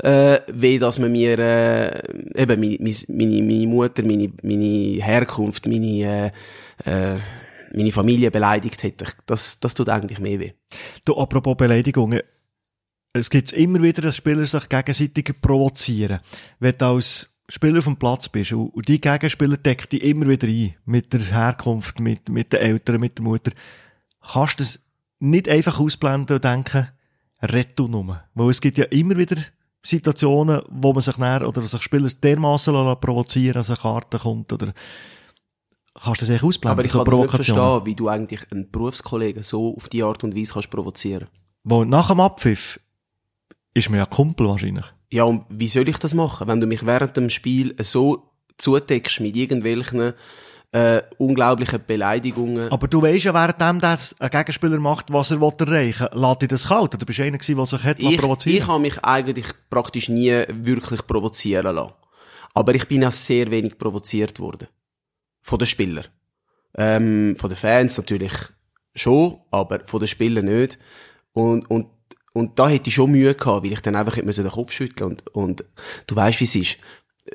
[0.02, 6.32] äh, wie dass man mir, äh, eben, meine, meine, meine Mutter, meine, meine Herkunft, meine,
[6.84, 7.18] äh, äh,
[7.72, 9.06] meine Familie beleidigt hätte.
[9.26, 10.52] Das, das tut eigentlich mehr weh.
[11.04, 12.22] Du, apropos Beleidigungen.
[13.12, 16.20] Es gibt immer wieder, dass Spieler sich gegenseitig provozieren.
[16.60, 20.46] Wenn du als Spieler auf dem Platz bist und die Gegenspieler deckt dich immer wieder
[20.46, 20.74] ein.
[20.84, 23.52] Mit der Herkunft, mit, mit den Eltern, mit der Mutter.
[24.20, 24.80] Kannst du das
[25.20, 26.88] nicht einfach ausblenden und denken,
[27.78, 28.22] du nur.
[28.34, 29.36] Weil es gibt ja immer wieder
[29.82, 34.72] Situationen, wo man sich näher, oder sich Spieler dermassen provozieren, als eine Karte kommt, oder
[35.94, 36.78] kannst du das echt ausblenden?
[36.78, 40.02] Aber ich so kann das nicht verstehen, wie du eigentlich einen Berufskollegen so auf die
[40.02, 41.28] Art und Weise kannst provozieren.
[41.64, 42.80] Wo nach dem Abpfiff
[43.74, 44.86] ist mir ja Kumpel wahrscheinlich.
[45.10, 49.20] Ja, und wie soll ich das machen, wenn du mich während dem Spiel so zudeckst
[49.20, 50.12] mit irgendwelchen
[50.72, 52.70] äh, unglaublichen Beleidigungen?
[52.70, 56.48] Aber du weisst ja, währenddem das ein Gegenspieler macht, was er erreichen will, lässt dich
[56.48, 56.94] das kalt.
[56.94, 60.08] Oder bist du einer gewesen, der sich hat ich, provozieren ich habe mich eigentlich praktisch
[60.08, 61.94] nie wirklich provozieren lassen.
[62.54, 64.68] Aber ich bin auch sehr wenig provoziert worden.
[65.42, 66.06] Von den Spielern.
[66.76, 68.32] Ähm, von den Fans natürlich
[68.94, 70.78] schon, aber von den Spielern nicht.
[71.32, 71.86] Und, und,
[72.32, 75.10] und da hätte ich schon Mühe gehabt, weil ich dann einfach hätte den Kopf schütteln
[75.10, 75.64] und, und
[76.06, 76.78] du weißt, wie es ist.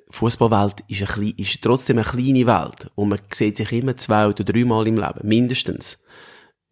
[0.09, 4.27] Fußballwelt ist, ein klein, ist trotzdem eine kleine Welt und man sieht sich immer zwei
[4.27, 5.99] oder dreimal im Leben, mindestens.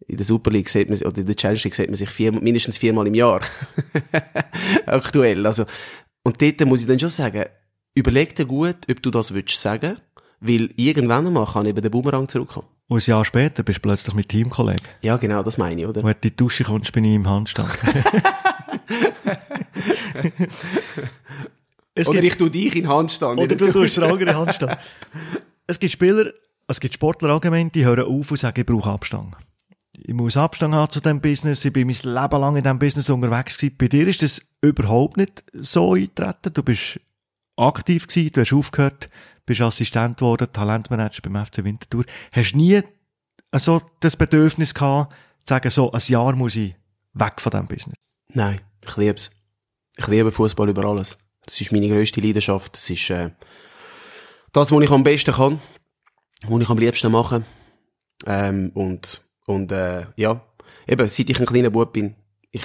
[0.08, 2.32] In der Super League sieht man, oder in der Challenge League sieht man sich vier,
[2.32, 3.40] mindestens viermal im Jahr.
[4.86, 5.46] Aktuell.
[5.46, 5.64] Also,
[6.24, 7.44] und dort muss ich dann schon sagen,
[7.94, 9.98] überleg dir gut, ob du das willst sagen,
[10.40, 12.66] weil irgendwann einmal kann eben der Boomerang zurückkommen.
[12.88, 14.86] Und ein Jahr später bist du plötzlich mit Teamkollegen.
[15.02, 16.02] Ja, genau, das meine ich, oder?
[16.02, 17.70] Wenn du in die Dusche kommst, bin ich im Handstand.
[21.94, 23.38] es oder gibt, ich tu dich in Handstand.
[23.38, 24.78] oder du tust den anderen Handstand.
[25.68, 26.32] Es gibt Spieler,
[26.66, 29.36] es gibt Sportler allgemein, die hören auf und sagen, ich brauche Abstand.
[29.96, 31.64] Ich muss Abstand haben zu diesem Business.
[31.64, 33.76] Ich bin mein Leben lang in diesem Business unterwegs gewesen.
[33.78, 36.52] Bei dir ist das überhaupt nicht so eingetreten.
[36.52, 36.98] Du bist
[37.56, 39.08] aktiv gewesen, du hast aufgehört,
[39.46, 42.04] bist Assistent geworden, Talentmanager beim FC Winterthur.
[42.32, 42.82] Hast nie
[43.54, 45.12] so das Bedürfnis gehabt,
[45.44, 46.74] zu sagen, so, ein Jahr muss ich
[47.14, 47.98] weg von diesem Business.
[48.28, 49.30] Nein, ich lieb's.
[49.96, 51.18] Ich liebe Fußball über alles.
[51.44, 52.74] Das ist meine grösste Leidenschaft.
[52.74, 53.30] Das ist äh,
[54.52, 55.60] das, was ich am besten kann,
[56.46, 57.44] was ich am liebsten mache.
[58.26, 60.40] Ähm, und und äh, ja,
[60.86, 62.14] eben, seit ich ein kleiner Bub bin,
[62.50, 62.62] ich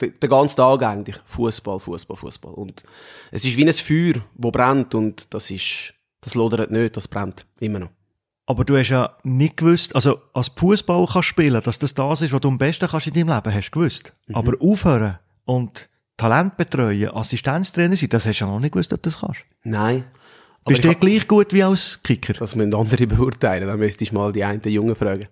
[0.00, 2.54] den, ganzen Tag eigentlich Fußball, Fußball, Fußball.
[2.54, 2.84] Und
[3.30, 7.46] es ist wie ein Feuer, wo brennt und das ist, das lodert nicht, das brennt
[7.58, 7.90] immer noch.
[8.46, 12.32] Aber du hast ja nicht gewusst, also als Fußball kannst spielen, dass das das ist,
[12.32, 14.16] was du am besten kannst in deinem Leben, hast gewusst.
[14.32, 15.89] Aber aufhören und
[16.20, 19.40] Talent betreuen, Assistenztrainer sein, das hast du ja noch nicht gewusst, ob du das kannst.
[19.64, 20.04] Nein.
[20.64, 22.34] Aber Bist du hab- gleich gut wie als Kicker?
[22.34, 23.66] Das müssen andere beurteilen.
[23.66, 25.24] Dann müsstest du mal die einen Jungen fragen.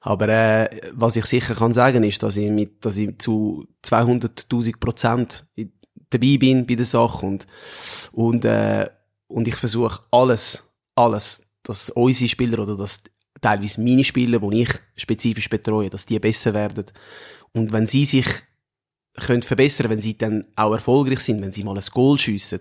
[0.00, 4.78] Aber äh, was ich sicher kann sagen, ist, dass ich mit, dass ich zu 200.000
[4.80, 5.46] Prozent
[6.10, 7.46] dabei bin bei der Sache und
[8.12, 8.86] und äh,
[9.28, 10.64] und ich versuche alles,
[10.96, 13.02] alles, dass unsere Spieler oder dass
[13.40, 16.84] teilweise meine Spieler, die ich spezifisch betreue, dass die besser werden.
[17.52, 18.26] Und wenn sie sich
[19.14, 22.60] können verbessern, wenn sie dann auch erfolgreich sind, wenn sie mal ein Goal schiessen.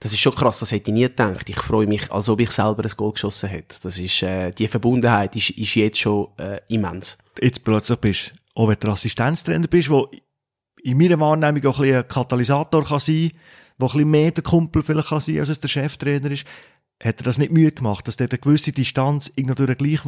[0.00, 1.48] Das ist schon krass, das hätte ich nie gedacht.
[1.48, 3.76] Ich freue mich, als ob ich selber ein Goal geschossen hätte.
[3.82, 7.18] Das ist, äh, die Verbundenheit ist, ist jetzt schon äh, immens.
[7.40, 10.10] Jetzt plötzlich bist, auch wenn du Assistenztrainer bist, wo
[10.82, 13.32] in meiner Wahrnehmung auch ein bisschen ein Katalysator kann sein,
[13.78, 16.46] wo ein bisschen mehr der Kumpel vielleicht kann sein, als es der Cheftrainer ist,
[17.02, 20.06] hat er das nicht Mühe gemacht, dass der eine gewisse Distanz irgendwie gleich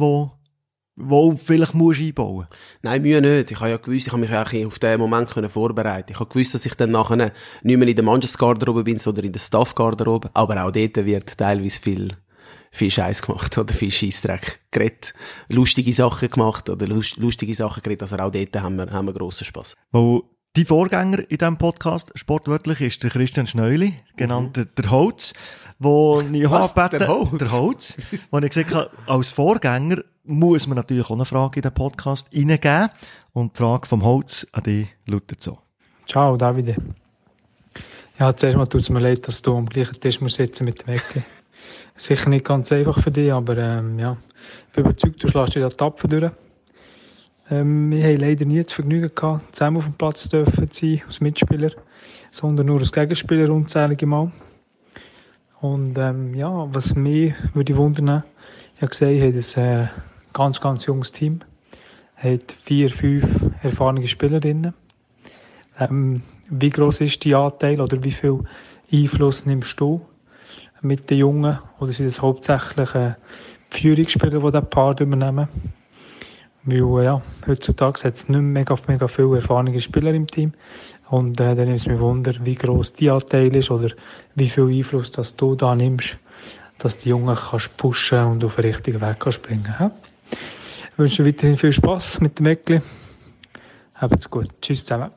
[0.95, 2.47] wo, vielleicht musst einbauen.
[2.83, 3.51] Nein, Mühe nicht.
[3.51, 6.11] Ich habe ja gewusst, ich habe mich auch auf den Moment können vorbereiten.
[6.11, 7.31] Ich habe gewusst, dass ich dann nachher
[7.63, 10.29] nicht mehr in der Mannschaftsgarderobe bin, sondern in der Staffgarderobe.
[10.33, 12.09] Aber auch dort wird teilweise viel,
[12.71, 15.13] viel Scheiß gemacht oder viel Scheissdreck geredet.
[15.49, 18.03] Lustige Sachen gemacht oder lust, lustige Sachen geredet.
[18.03, 19.73] Also auch dort haben wir, haben wir grossen Spass.
[19.91, 25.33] Wo die Vorgänger in diesem Podcast, sportwörtlich, ist der Christian Schneuli, genannt der- der Holz,
[25.79, 26.75] wo ich Was?
[26.75, 27.37] gebeten- Der Holz?
[27.39, 27.97] der Holz,
[28.29, 32.29] wo ich gesagt habe, als Vorgänger muss man natürlich auch eine Frage in den Podcast
[32.35, 32.89] reingeben.
[33.33, 35.57] Und die Frage vom Holz an dich lautet so.
[36.07, 36.75] Ciao, Davide.
[38.19, 40.83] Ja, zuerst mal tut es mir leid, dass du am gleichen Tisch musst sitzen mit
[40.85, 41.23] dem Ecke.
[41.97, 44.17] Sicher nicht ganz einfach für dich, aber ähm, ja,
[44.67, 46.31] ich bin überzeugt, du schlägst dich da tapfer durch.
[47.53, 51.01] Ähm, wir haben leider nie das Vergnügen gehabt, zusammen auf dem Platz dürfen zu sein,
[51.05, 51.71] als Mitspieler,
[52.31, 54.31] sondern nur als Gegenspieler unzählige Mal.
[55.61, 58.23] Und ähm, ja, was mich würde wundern,
[58.75, 59.87] ich habe gesehen, ihr habt ein äh,
[60.33, 61.41] ganz, ganz junges Team,
[62.15, 64.73] hat vier, fünf erfahrene Spieler drin.
[65.79, 68.39] Ähm, wie groß ist die Anteil oder wie viel
[68.91, 70.01] Einfluss nimmst du
[70.81, 71.59] mit den Jungen?
[71.79, 73.13] Oder sind es hauptsächlich äh,
[73.73, 75.47] die Führungsspieler, die das Part übernehmen?
[76.65, 80.53] Weil äh, ja, heutzutage hat es nicht mega, mega viele erfahrene Spieler im Team.
[81.09, 83.93] Und äh, dann nimmt es mich wunder, wie groß die Anteil ist oder
[84.35, 86.17] wie viel Einfluss dass du da nimmst,
[86.77, 89.73] dass die Jungen kannst pushen und auf den richtigen Weg kannst bringen.
[89.79, 89.91] Ja?
[90.31, 92.81] Ich wünsche dir weiterhin viel Spaß mit dem Eckli.
[93.95, 94.49] Habt's gut.
[94.61, 95.11] Tschüss zusammen.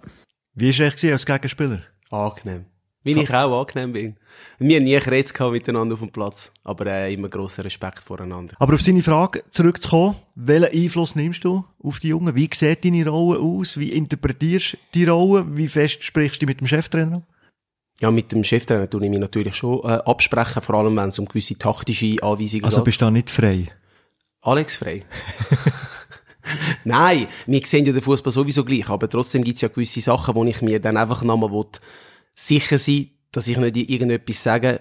[0.54, 1.80] Wie war es als Gegenspieler?
[2.10, 2.66] Angenehm.
[3.06, 4.16] Wie ich auch angenehm bin.
[4.58, 8.54] Wir haben nie gehabt miteinander auf dem Platz, aber äh, immer grossen Respekt voreinander.
[8.58, 12.34] Aber auf seine Frage zurückzukommen, welchen Einfluss nimmst du auf die Jungen?
[12.34, 13.78] Wie sieht deine Rolle aus?
[13.78, 15.46] Wie interpretierst du die Rolle?
[15.56, 17.22] Wie fest sprichst du mit dem Cheftrainer?
[18.00, 21.18] Ja, mit dem Cheftrainer tue ich mich natürlich schon äh, absprechen, vor allem wenn es
[21.18, 22.84] um gewisse taktische Anweisungen Also geht.
[22.86, 23.68] bist du da nicht frei?
[24.42, 25.02] Alex Frey.
[26.84, 30.44] Nein, wir sehen ja den Fußball sowieso gleich, aber trotzdem gibt's ja gewisse Sachen, wo
[30.44, 31.50] ich mir dann einfach nochmal
[32.36, 34.80] sicher sein dass ich nicht irgendetwas sage,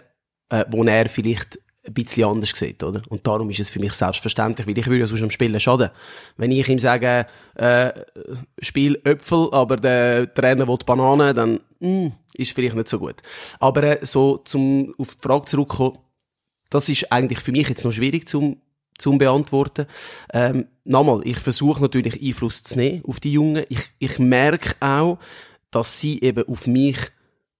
[0.49, 3.01] äh, wo er vielleicht ein bisschen anders sieht, oder?
[3.09, 5.89] Und darum ist es für mich selbstverständlich, weil ich würde ja sonst am Spielen schaden.
[6.37, 7.91] Wenn ich ihm sage, äh,
[8.59, 13.15] spiel Äpfel, aber der Trainer will Bananen, dann, mh, hm, ist vielleicht nicht so gut.
[13.59, 15.97] Aber äh, so, zum auf die Frage zurückkommen,
[16.69, 18.61] das ist eigentlich für mich jetzt noch schwierig zum
[18.97, 19.87] zum beantworten.
[20.33, 23.65] Ähm, nochmal, ich versuche natürlich Einfluss zu nehmen auf die Jungen.
[23.67, 25.19] Ich, ich merke auch,
[25.69, 27.11] dass sie eben auf mich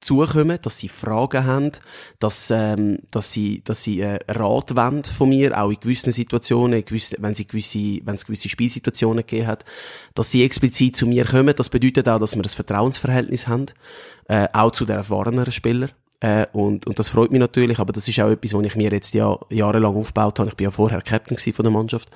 [0.05, 1.71] zukommen, dass sie Fragen haben,
[2.19, 6.85] dass, ähm, dass sie, dass sie äh, Rat wollen von mir, auch in gewissen Situationen,
[6.85, 9.65] gewisse, wenn sie gewisse, wenn es gewisse Spielsituationen gegeben hat,
[10.13, 11.55] dass sie explizit zu mir kommen.
[11.55, 13.65] Das bedeutet auch, dass wir ein Vertrauensverhältnis haben,
[14.27, 15.91] äh, auch zu den erfahreneren Spielern.
[16.21, 18.91] Äh, und, und das freut mich natürlich, aber das ist auch etwas, was ich mir
[18.91, 20.49] jetzt ja jahrelang aufgebaut habe.
[20.49, 22.09] Ich bin ja vorher Captain von der Mannschaft.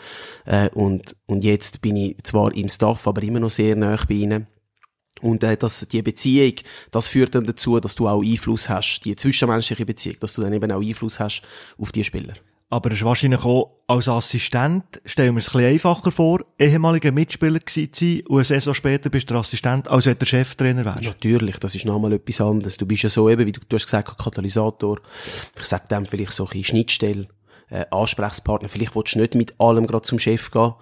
[0.46, 4.16] Äh, und, und jetzt bin ich zwar im Staff, aber immer noch sehr nah bei
[4.16, 4.48] ihnen.
[5.22, 6.54] Und äh, dass die Beziehung,
[6.92, 10.54] das führt dann dazu, dass du auch Einfluss hast, die zwischenmenschliche Beziehung, dass du dann
[10.54, 11.42] eben auch Einfluss hast
[11.78, 12.34] auf die Spieler.
[12.72, 17.12] Aber es ist wahrscheinlich auch als Assistent, stellen wir es ein bisschen einfacher vor, ehemaliger
[17.12, 20.86] Mitspieler gewesen zu sein und eine Saison später bist du Assistent, als wenn der Cheftrainer
[20.86, 21.04] wärst.
[21.04, 22.78] Natürlich, das ist nochmal etwas anderes.
[22.78, 25.00] Du bist ja so eben, wie du, du hast gesagt, Katalysator.
[25.58, 27.28] Ich sag dem vielleicht so ein Schnittstelle,
[27.70, 28.70] äh, Ansprechpartner.
[28.70, 30.74] Vielleicht willst du nicht mit allem gerade zum Chef gehen,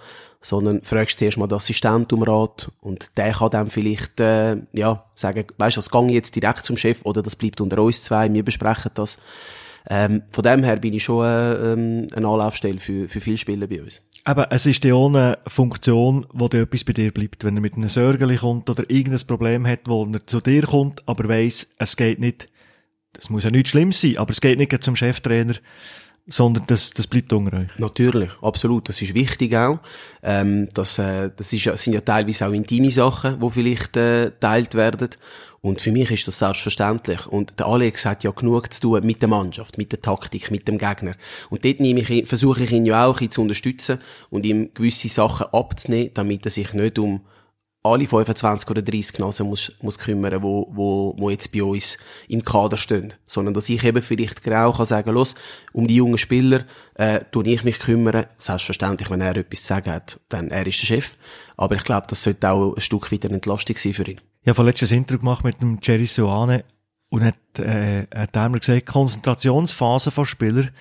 [0.41, 5.05] sondern fragst zuerst mal den Assistent um Rat und der kann dann vielleicht, äh, ja,
[5.15, 8.31] sagen, weißt du, das gang jetzt direkt zum Chef oder das bleibt unter uns zwei,
[8.31, 9.19] wir besprechen das.
[9.89, 13.67] Ähm, von dem her bin ich schon äh, ähm, eine Anlaufstelle für, für viele Spieler
[13.67, 14.01] bei uns.
[14.25, 17.45] Aber es ist ja auch eine Funktion, wo dir etwas bei dir bleibt.
[17.45, 21.07] Wenn er mit einem Sörgeli kommt oder irgendein Problem hat, wo er zu dir kommt,
[21.07, 22.47] aber weiss, es geht nicht,
[23.13, 25.55] das muss ja nichts Schlimmes sein, aber es geht nicht zum Cheftrainer,
[26.27, 27.69] sondern das, das bleibt unter euch.
[27.77, 28.89] Natürlich, absolut.
[28.89, 29.79] Das ist wichtig auch.
[30.21, 34.75] Ähm, das, äh, das ist, sind ja teilweise auch intime Sachen, die vielleicht äh, teilt
[34.75, 35.09] werden.
[35.61, 37.25] Und für mich ist das selbstverständlich.
[37.27, 40.67] Und der Alex hat ja genug zu tun mit der Mannschaft, mit der Taktik, mit
[40.67, 41.15] dem Gegner.
[41.49, 45.47] Und dort nehme ich, versuche ich ihn ja auch zu unterstützen und ihm gewisse Sachen
[45.51, 47.21] abzunehmen, damit er sich nicht um
[47.87, 51.97] alle 25 oder 30 Nasen muss, muss kümmern, wo, wo, wo jetzt bei uns
[52.27, 53.13] im Kader stehen.
[53.25, 55.35] Sondern, dass ich eben vielleicht genau kann sagen, los,
[55.73, 56.63] um die jungen Spieler,
[56.95, 58.25] äh, tue ich mich kümmern.
[58.37, 61.15] Selbstverständlich, wenn er etwas zu sagen hat, dann er ist der Chef.
[61.55, 64.21] Aber ich glaube, das sollte auch ein Stück wieder eine Entlastung sein für ihn.
[64.41, 66.63] Ich habe vorletztes Interview gemacht mit dem Jerry Soane
[67.09, 70.71] und hat, äh, hat mir gesagt, Konzentrationsphase von Spielern,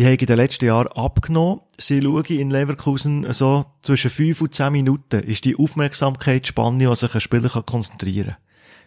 [0.00, 1.60] die haben in den letzten Jahren abgenommen.
[1.76, 7.14] Sie schauen in Leverkusen so zwischen fünf und zehn Minuten ist die Aufmerksamkeitsspanne, die sich
[7.14, 8.36] ein Spieler konzentrieren kann.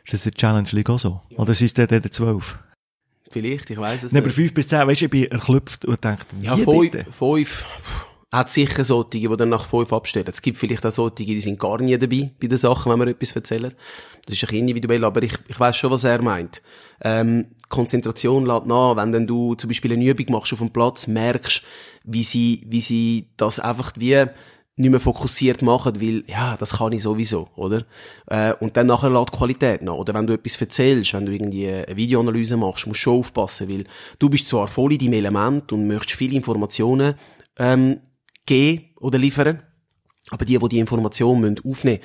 [0.05, 1.21] Ist das in der Challenge League auch so?
[1.29, 1.37] Ja.
[1.37, 2.57] Oder sind es dort zwölf?
[3.29, 4.23] Vielleicht, ich weiß es nicht.
[4.23, 7.65] Aber fünf bis zehn, weißt du, ich bin erklüpft und denke, ja, fünf, fünf
[8.33, 10.25] hat sicher solche, die dann nach fünf abstellen.
[10.27, 13.07] Es gibt vielleicht auch solche, die sind gar nie dabei bei den Sachen, wenn wir
[13.07, 13.71] etwas erzählen.
[14.25, 16.63] Das ist ein individuell, aber ich, ich weiß schon, was er meint.
[17.03, 21.05] Ähm, Konzentration lädt nach, wenn dann du zum Beispiel eine Übung machst auf dem Platz,
[21.05, 21.63] merkst,
[22.05, 24.25] wie sie, wie sie das einfach wie
[24.75, 27.85] nicht mehr fokussiert machen, weil, ja, das kann ich sowieso, oder?
[28.25, 29.93] Äh, und dann nachher lädt Qualität nach.
[29.93, 33.69] Oder wenn du etwas erzählst, wenn du irgendwie eine Videoanalyse machst, musst du schon aufpassen,
[33.69, 33.83] weil
[34.17, 37.13] du bist zwar voll in deinem Element und möchtest viele Informationen
[37.59, 37.99] ähm,
[38.45, 39.61] geben oder liefern.
[40.29, 41.99] Aber die, die die Informationen aufnehmen müssen,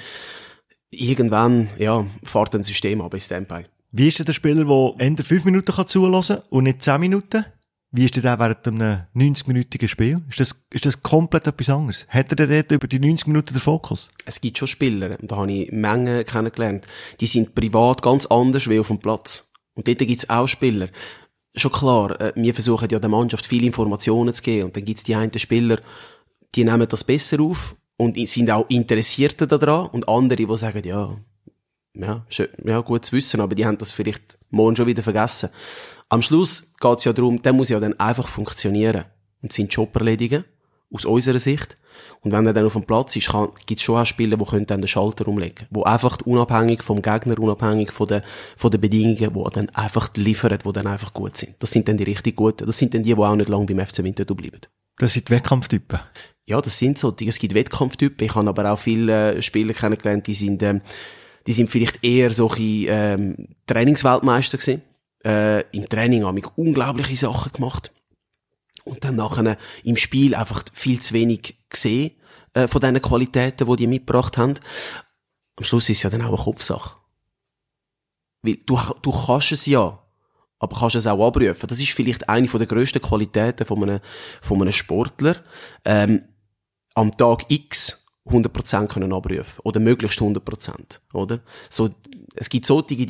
[0.91, 3.65] irgendwann, ja, fährt ein System ab in Standby.
[3.91, 7.45] Wie ist denn der Spieler, der Ende 5 Minuten kann zulassen und nicht 10 Minuten?
[7.91, 10.19] Wie ist der während einem 90-minütigen Spiel?
[10.29, 12.07] Ist das, ist das komplett etwas anderes?
[12.09, 14.11] Hat er denn dort über die 90 Minuten den Fokus?
[14.27, 16.87] Es gibt schon Spieler, da habe ich Mengen kennengelernt,
[17.19, 19.51] die sind privat ganz anders wie auf dem Platz.
[19.73, 20.89] Und dort gibt es auch Spieler.
[21.55, 24.99] Schon klar, äh, wir versuchen ja der Mannschaft viele Informationen zu geben und dann gibt
[24.99, 25.79] es die einen Spieler,
[26.55, 31.17] die nehmen das besser auf und sind auch Interessierter daran und andere, die sagen, ja,
[31.95, 35.51] ja, schön, ja, gut zu wissen, aber die haben das vielleicht morgen schon wieder vergessen.
[36.09, 39.05] Am Schluss geht es ja darum, der muss ja dann einfach funktionieren
[39.43, 40.45] und seinen Job erledigen,
[40.93, 41.77] aus unserer Sicht.
[42.21, 43.31] Und wenn er dann auf dem Platz ist,
[43.67, 47.03] gibt es schon auch Spieler, die können dann den Schalter umlegen wo einfach unabhängig vom
[47.03, 48.23] Gegner, unabhängig von den,
[48.57, 51.57] von den Bedingungen, wo dann einfach liefern, wo dann einfach gut sind.
[51.59, 52.67] Das sind dann die richtig Guten.
[52.67, 54.61] Das sind dann die, die auch nicht lange beim FC Winterthur bleiben.
[54.99, 56.01] Das sind die Wettkampftypen?
[56.47, 57.15] Ja, das sind so.
[57.21, 58.27] Es gibt Wettkampftypen.
[58.27, 60.83] Ich habe aber auch viele äh, Spieler kennengelernt, die sind, ähm,
[61.47, 64.83] die sind vielleicht eher solche ähm, Trainingsweltmeister gewesen.
[65.25, 67.93] Äh, Im Training haben wir unglaubliche Sachen gemacht.
[68.85, 72.13] Und dann nachher im Spiel einfach viel zu wenig gesehen
[72.55, 74.55] äh, von diesen Qualitäten, die die mitgebracht haben.
[75.57, 76.99] Am Schluss ist es ja dann auch eine Kopfsache.
[78.43, 80.03] Weil du, du kannst es ja,
[80.59, 81.67] aber kannst es auch abrufen.
[81.69, 84.01] Das ist vielleicht eine der grössten Qualitäten von einem,
[84.41, 85.37] von einem Sportler.
[85.85, 86.25] Ähm,
[86.95, 91.41] am Tag X 100% können abrufen oder möglichst 100%, oder?
[91.71, 91.91] So,
[92.35, 93.07] es gibt solche, die,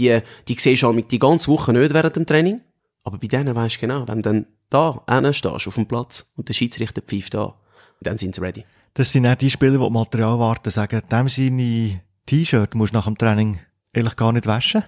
[0.46, 2.60] die siehst du halt die ganze Woche nicht während dem Training,
[3.04, 6.48] aber bei denen weisst du genau, wenn du dann da stehst, auf dem Platz, und
[6.48, 7.54] der Schiedsrichter pfeift da,
[8.00, 8.64] dann sind sie ready.
[8.94, 13.06] Das sind auch die Spieler, die Material warten, sagen, dem seine T-Shirt musst du nach
[13.06, 13.58] dem Training
[13.92, 14.82] ehrlich gar nicht waschen.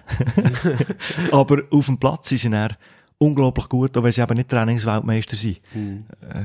[1.31, 2.75] aber auf dem Platz sind sie dann
[3.17, 5.59] unglaublich gut, auch wenn sie eben nicht Trainingsweltmeister sind.
[5.73, 6.43] Äh,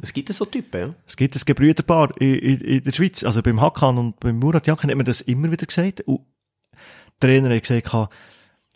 [0.00, 0.94] Es gibt so Typen, ja.
[1.06, 4.66] Es gibt ein Gebrüderpaar in, in, in der Schweiz, also beim Hakan und beim Murat
[4.66, 6.02] Yakin hat man das immer wieder gesagt.
[6.02, 6.20] Und
[7.20, 8.10] der Trainer hat gesagt,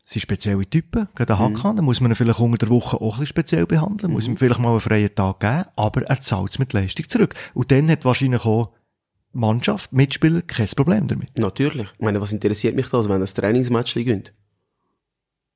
[0.05, 2.97] es sind spezielle Typen, gerade der Hakan, da muss man ihn vielleicht unter der Woche
[2.97, 6.21] auch ein bisschen speziell behandeln, muss ihm vielleicht mal einen freien Tag geben, aber er
[6.21, 7.35] zahlt es mit Leistung zurück.
[7.55, 8.73] Und dann hat wahrscheinlich auch
[9.33, 11.39] Mannschaft, Mitspieler, kein Problem damit.
[11.39, 11.89] Natürlich.
[11.93, 14.33] Ich meine, was interessiert mich das, wenn das Trainingsmatch gönnt?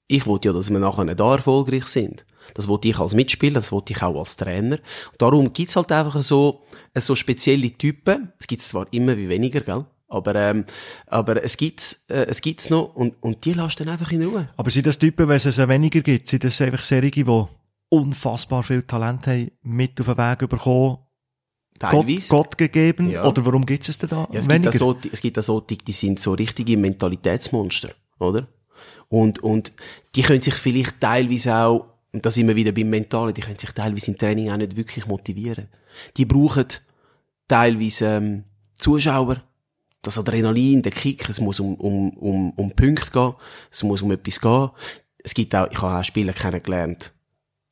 [0.09, 2.25] Ich wollte ja, dass wir nachher da erfolgreich sind.
[2.55, 4.79] Das wollte ich als Mitspieler, das wollte ich auch als Trainer.
[5.19, 6.63] Darum gibt's halt einfach so,
[6.95, 8.33] so spezielle Typen.
[8.39, 9.85] Es gibt's zwar immer wie weniger, gell?
[10.09, 10.65] Aber, ähm,
[11.09, 14.49] aber es gibt's, äh, es gibt's noch und, und die lässt dann einfach in Ruhe.
[14.57, 17.45] Aber sind das Typen, wenn es es weniger gibt, sind das einfach Serien, die
[17.89, 20.99] unfassbar viel Talent haben, mit auf den Weg bekommen,
[21.79, 22.29] Teilweise.
[22.29, 23.25] Gott gegeben, Ja.
[23.27, 24.71] oder warum gibt es denn da Ja, es weniger?
[24.71, 28.49] gibt so, es gibt da so, die, die sind so richtige Mentalitätsmonster, oder?
[29.09, 29.73] Und, und
[30.15, 33.59] die können sich vielleicht teilweise auch, und da sind wir wieder beim Mentalen, die können
[33.59, 35.69] sich teilweise im Training auch nicht wirklich motivieren.
[36.17, 36.67] Die brauchen
[37.49, 38.45] teilweise ähm,
[38.77, 39.43] Zuschauer,
[40.03, 43.35] das Adrenalin, der Kick, es muss um, um, um, um Punkte gehen,
[43.71, 44.71] es muss um etwas gehen.
[45.23, 47.13] Es gibt auch, ich habe auch Spieler kennengelernt,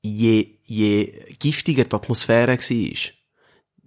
[0.02, 1.04] je, je
[1.38, 3.12] giftiger die Atmosphäre war,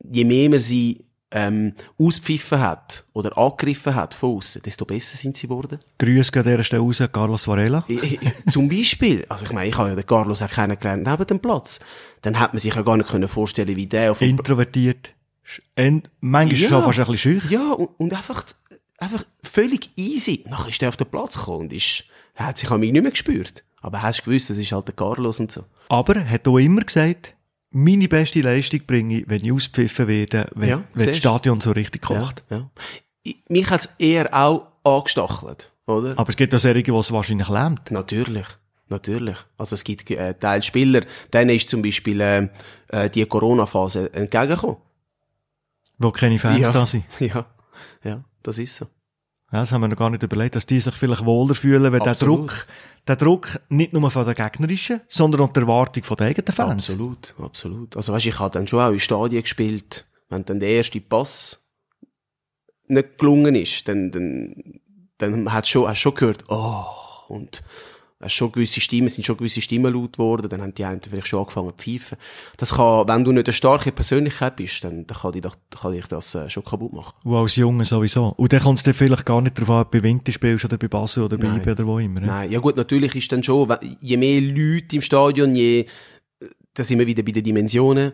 [0.03, 5.35] je mehr man sie ähm, auspfiffen hat oder angegriffen hat von außen, desto besser sind
[5.35, 5.77] sie geworden.
[5.99, 7.85] Grüße gehen an dieser Stelle raus, Carlos Varela.
[8.49, 11.79] Zum Beispiel, also ich meine, ich habe ja den Carlos auch kennengelernt neben dem Platz.
[12.21, 15.13] Dann hat man sich ja gar nicht können vorstellen, wie der auf Introvertiert.
[15.75, 16.69] ent- Manchmal Ja.
[16.69, 17.51] schon fast ein bisschen schüch.
[17.51, 18.45] Ja, und, und einfach,
[18.97, 20.45] einfach völlig easy.
[20.47, 22.05] Nachher ist der auf den Platz gekommen und ist,
[22.35, 23.65] er hat sich an mich nicht mehr gespürt.
[23.81, 25.65] Aber hast du gewusst, das ist halt der Carlos und so.
[25.89, 27.33] Aber er hat auch immer gesagt,
[27.71, 31.17] meine beste Leistung bringe wenn ich auspfiffen werde, wenn, Ja, wenn das.
[31.17, 32.43] Stadion so richtig kocht.
[32.49, 32.69] Ja, ja.
[33.23, 36.13] Ich- Mich hat's eher auch angestachelt, oder?
[36.17, 37.91] Aber es gibt auch Serien, die es wahrscheinlich lähmt.
[37.91, 38.47] Natürlich.
[38.89, 39.37] Natürlich.
[39.57, 41.01] Also es gibt äh, Teil Spieler,
[41.33, 42.47] denen ist zum Beispiel äh,
[42.87, 44.77] äh, die Corona-Phase entgegengekommen.
[45.97, 46.71] Wo keine Fans ja.
[46.71, 47.03] da sind.
[47.19, 47.45] Ja,
[48.03, 48.85] ja, das ist so.
[49.51, 51.99] Ja, das haben wir noch gar nicht überlegt, dass die sich vielleicht wohler fühlen, wenn
[52.01, 52.49] der Absolut.
[52.49, 52.67] Druck,
[53.07, 56.89] der Druck nicht nur von den gegnerischen, sondern auch die Erwartung von den eigenen Fans.
[56.89, 57.95] Absolut, absolut.
[57.95, 61.63] Also weißt, ich habe dann schon auch in Stadien gespielt, wenn dann der erste Pass
[62.87, 64.79] nicht gelungen ist, dann, dann,
[65.17, 66.85] dann hast du schon, hast schon gehört, oh,
[67.27, 67.63] und
[68.19, 71.27] hast schon gewisse Stimmen, sind schon gewisse Stimmen laut geworden, dann haben die einen vielleicht
[71.27, 72.17] schon angefangen zu pfeifen.
[72.57, 75.91] Das kann, wenn du nicht eine starke Persönlichkeit bist, dann, dann kann dich das, kann
[75.91, 77.13] dich das äh, schon kaputt machen.
[77.23, 78.33] Und als Junge sowieso.
[78.37, 80.77] Und dann es dir vielleicht gar nicht darauf an, ob du bei Winter spielst oder
[80.77, 81.47] bei Basel oder bei.
[81.47, 82.21] IB oder wo immer.
[82.21, 82.27] ja.
[82.27, 85.85] Nein, ja gut, natürlich ist dann schon, je mehr Leute im Stadion, je,
[86.73, 88.13] da sind wir wieder bei den Dimensionen,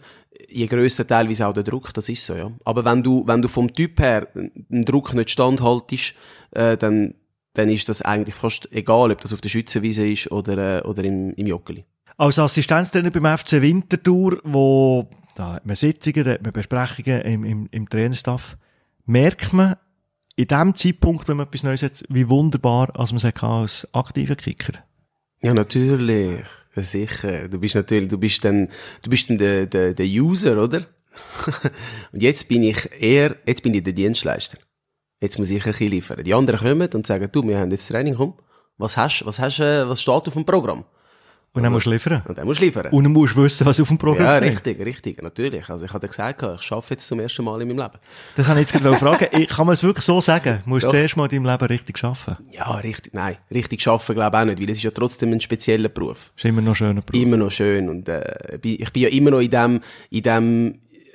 [0.50, 2.52] je grösser teilweise auch der Druck, das ist so, ja.
[2.66, 6.14] Aber wenn du, wenn du vom Typ her den Druck nicht standhaltest,
[6.52, 7.16] äh, dann,
[7.54, 11.04] dann ist das eigentlich fast egal, ob das auf der Schützenwiese ist oder, äh, oder
[11.04, 11.86] im, im Joggeli.
[12.18, 17.44] Als Assistenztrainer beim FC Winterthur, wo, da hat man Sitzungen, da hat man Besprechungen im,
[17.44, 18.58] im, im Trainerstaff,
[19.06, 19.76] merkt man
[20.36, 24.36] in dem Zeitpunkt, wenn man etwas Neues hat, wie wunderbar, als man es als aktiver
[24.36, 24.74] Kicker.
[25.42, 26.44] Ja, natürlich.
[26.76, 27.48] Sicher.
[27.50, 28.68] Du bist natürlich, du bist dann,
[29.04, 30.82] du bist dann der, der, der User, oder?
[32.12, 34.58] und jetzt bin ich eher, jetzt bin ich der Dienstleister.
[35.24, 36.22] Jetzt muss ich ein bisschen liefern.
[36.24, 38.34] Die anderen kommen und sagen, du, wir haben jetzt Training, komm.
[38.78, 40.84] Was hast, was hast, äh, was steht auf dem Programm?
[41.56, 42.24] Und dann musst du liefern.
[42.28, 42.88] Und dann musst du liefern.
[42.88, 44.52] Und dann musst du wissen, was auf dem Programm ja, steht.
[44.52, 45.70] richtig, richtig, natürlich.
[45.70, 47.94] Also ich hatte gesagt, ich arbeite jetzt zum ersten Mal in meinem Leben.
[48.36, 49.28] Das habe ich jetzt gerade fragen.
[49.40, 50.60] Ich- Kann man es wirklich so sagen?
[50.66, 50.90] Du musst Doch.
[50.90, 52.44] zuerst mal in deinem Leben richtig arbeiten.
[52.52, 55.40] Ja, richtig, nein, richtig arbeiten glaube ich auch nicht, weil es ist ja trotzdem ein
[55.40, 56.34] spezieller Beruf.
[56.36, 57.22] Ist immer noch ein schöner Beruf.
[57.24, 60.74] immer noch schön und äh, ich bin ja immer noch in dem in dem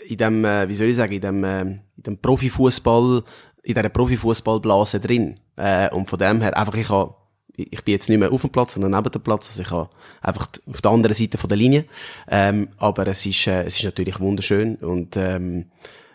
[0.09, 3.25] in dem äh, wie soll ich sagen in dem äh, in dem Profifußball
[3.63, 7.15] in dieser Profifußballblase drin äh, und von dem her einfach ich habe
[7.59, 9.49] ich bin jetzt nicht mehr auf dem Platz, sondern neben dem Platz.
[9.49, 9.91] Also ich habe
[10.23, 11.87] einfach auf der anderen Seite von der Linie.
[12.29, 15.67] Ähm, aber es ist, äh, es ist natürlich wunderschön und ähm,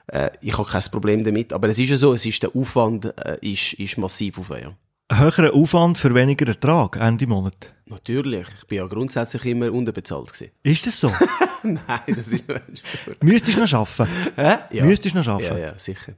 [0.07, 1.51] äh, ich habe kein Problem damit.
[1.51, 4.49] Aber es ist ja so, es ist der Aufwand äh, ist, ist massiv auf.
[4.51, 4.71] Ja.
[5.11, 7.73] Höherer Aufwand für weniger Ertrag, Ende Monat.
[7.87, 10.51] Natürlich, ich bin ja grundsätzlich immer unterbezahlt gewesen.
[10.63, 11.11] Ist das so?
[11.63, 14.07] Nein, das ist nicht Müsstest du noch arbeiten?
[14.35, 14.55] Hä?
[14.71, 14.85] Ja.
[14.85, 15.57] Müsstest du noch arbeiten?
[15.57, 16.13] Ja, ja, sicher.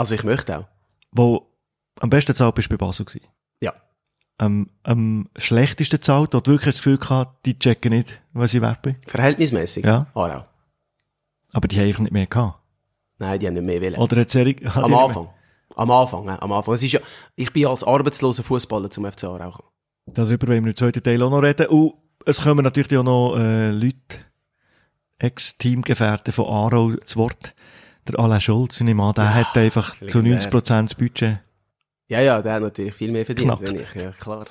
[0.00, 0.64] Also ich möchte auch.
[1.12, 1.46] Wo
[2.00, 3.26] am besten zahlt bist du bei Basel gewesen.
[3.60, 3.74] Ja.
[4.38, 8.80] Am, am schlechtesten zahlt, du wirklich das Gefühl gehabt, die checken nicht, was ich wert
[8.80, 8.96] bin.
[9.06, 9.84] Verhältnismäßig.
[9.84, 10.06] Ja.
[10.14, 10.46] Aarau.
[11.52, 12.62] Aber die haben einfach nicht mehr gehabt.
[13.18, 13.96] Nein, die haben nicht mehr wollen.
[13.96, 15.28] Oder hat Serie, Am Anfang.
[15.76, 16.72] Am Anfang, ja, am Anfang.
[16.72, 17.00] Es ist ja,
[17.36, 19.68] ich bin als arbeitsloser Fußballer zum FC Aarau gekommen.
[20.06, 21.66] Darüber wollen wir im zweiten Teil auch noch reden.
[21.66, 21.92] Und
[22.24, 24.16] es kommen natürlich auch noch äh, Leute,
[25.18, 27.54] Ex-Teamgefährten von Aarau zu Wort.
[28.08, 30.50] Der Alain Schulz, ich nehme an, der hat einfach zu legendär.
[30.50, 31.38] 90% das Budget.
[32.08, 33.62] Ja, ja, der hat natürlich viel mehr verdient, Knackt.
[33.62, 34.46] wenn ich, ja, klar.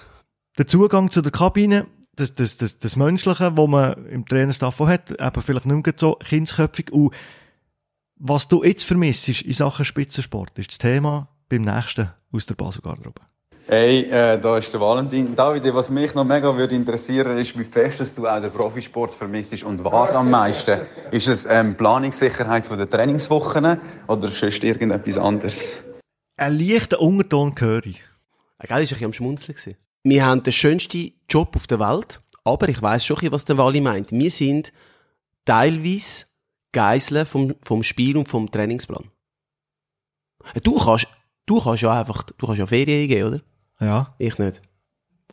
[0.58, 4.88] Der Zugang zu der Kabine, das, das, das, das Menschliche, wo man im Trainerstaff auch
[4.88, 6.92] hat, eben vielleicht nicht mehr so kindsköpfig.
[6.92, 7.14] Und
[8.16, 13.22] was du jetzt vermisst in Sachen Spitzensport, ist das Thema beim nächsten aus der Basel-Garderobe.
[13.72, 15.36] Hey, äh, da ist der Valentin.
[15.36, 19.14] David, was mich noch mega würde interessieren, ist, wie fest dass du auch den Profisport
[19.14, 20.82] vermisst und was am meisten.
[21.12, 25.84] Ist es ähm, Planungssicherheit von der Trainingswochen oder sonst irgendetwas anderes?
[26.38, 28.02] Ein leichter Unterton höre ich.
[28.60, 29.78] Ja, Gell, ist ein bisschen am Schmunzeln gewesen.
[30.02, 33.46] Wir haben den schönsten Job auf der Welt, aber ich weiss schon, ein bisschen, was
[33.46, 34.12] der Wally meint.
[34.12, 34.74] Wir sind
[35.46, 36.26] teilweise
[36.72, 39.12] Geiseln vom, vom Spiel und vom Trainingsplan.
[40.64, 41.08] Du kannst,
[41.46, 43.42] du kannst ja einfach, du kannst ja Ferien gehen, oder?
[43.82, 44.62] Ja, Ich nicht.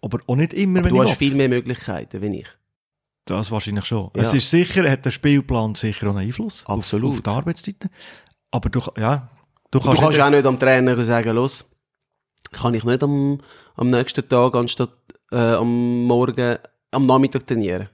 [0.02, 1.28] aber auch nicht immer, Aber wenn du hast will.
[1.28, 2.48] viel mehr Möglichkeiten, wie ich.
[3.24, 4.10] Das wahrscheinlich schon.
[4.14, 4.22] Ja.
[4.22, 7.10] Es ist sicher, hat der Spielplan sicher auch einen Einfluss Absolut.
[7.10, 7.90] Auf, auf die Arbeitszeiten.
[8.52, 9.28] Aber du, ja,
[9.72, 11.68] du Du kannst, kannst nicht, auch nicht am Trainer sagen, los,
[12.52, 13.40] kann ich nicht am,
[13.74, 14.92] am nächsten Tag anstatt
[15.32, 16.56] äh, am Morgen
[16.92, 17.88] am Nachmittag trainieren.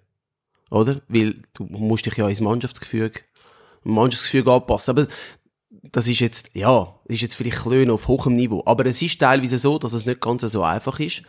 [0.70, 1.00] Oder?
[1.08, 3.20] Weil du musst dich ja ins Mannschaftsgefüge,
[3.84, 4.98] Mannschaftsgefüge anpassen.
[4.98, 5.06] Aber
[5.82, 8.62] das ist jetzt, ja, ist jetzt vielleicht klein auf hohem Niveau.
[8.66, 11.22] Aber es ist teilweise so, dass es nicht ganz so einfach ist.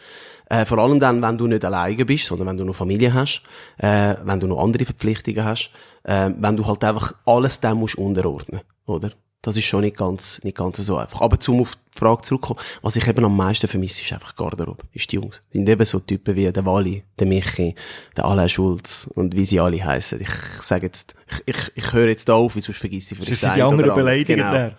[0.49, 3.43] Äh, vor allem dann, wenn du nicht alleine bist, sondern wenn du noch Familie hast,
[3.77, 5.71] äh, wenn du noch andere Verpflichtungen hast,
[6.03, 9.11] äh, wenn du halt einfach alles dem musst unterordnen, oder?
[9.43, 11.19] Das ist schon nicht ganz, nicht ganz so einfach.
[11.19, 14.83] Aber zum auf die Frage zurückkommen, was ich eben am meisten vermisse, ist einfach Garderobe.
[14.93, 15.41] Ist die Jungs.
[15.51, 17.75] Sind eben so Typen wie der Wally, der Michi,
[18.15, 20.21] der Alain Schulz und wie sie alle heißen.
[20.21, 23.41] Ich sage jetzt, ich, ich, ich höre jetzt da auf, weil sonst vergesse ich vielleicht
[23.41, 24.39] sind die anderen beleidigt.
[24.39, 24.71] Genau.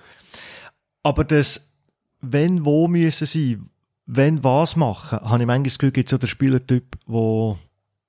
[1.02, 1.68] Aber das,
[2.22, 3.68] wenn, wo müssen sein,
[4.06, 7.58] wenn was machen, habe ich manchmal das Gefühl, gibt es so den Spielertyp, wo,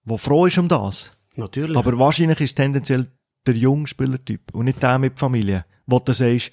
[0.06, 1.12] wo froh ist um das.
[1.36, 1.76] Natürlich.
[1.76, 3.08] Aber wahrscheinlich ist es tendenziell
[3.46, 6.52] der junge Spielertyp und nicht der mit Familie, wo du sagst,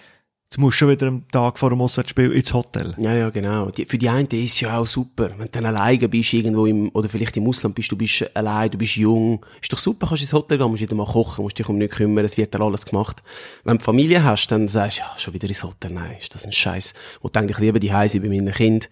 [0.52, 2.94] jetzt musst du schon wieder am Tag vor dem Auswärtsspiel ins Hotel.
[2.98, 3.70] Ja, ja, genau.
[3.70, 5.30] Die, für die einen ist es ja auch super.
[5.38, 8.70] Wenn du dann alleine bist, irgendwo im, oder vielleicht im Ausland bist, du bist allein,
[8.70, 9.46] du bist jung.
[9.62, 11.96] Ist doch super, kannst ins Hotel gehen, musst wieder mal kochen, musst dich um nichts
[11.96, 13.22] kümmern, es wird dir alles gemacht.
[13.64, 16.44] Wenn du Familie hast, dann sagst du, ja, schon wieder ins Hotel, nein, ist das
[16.44, 16.92] ein Scheiß.
[17.20, 18.90] Und denk ich lieber die Heise bei meinen Kind,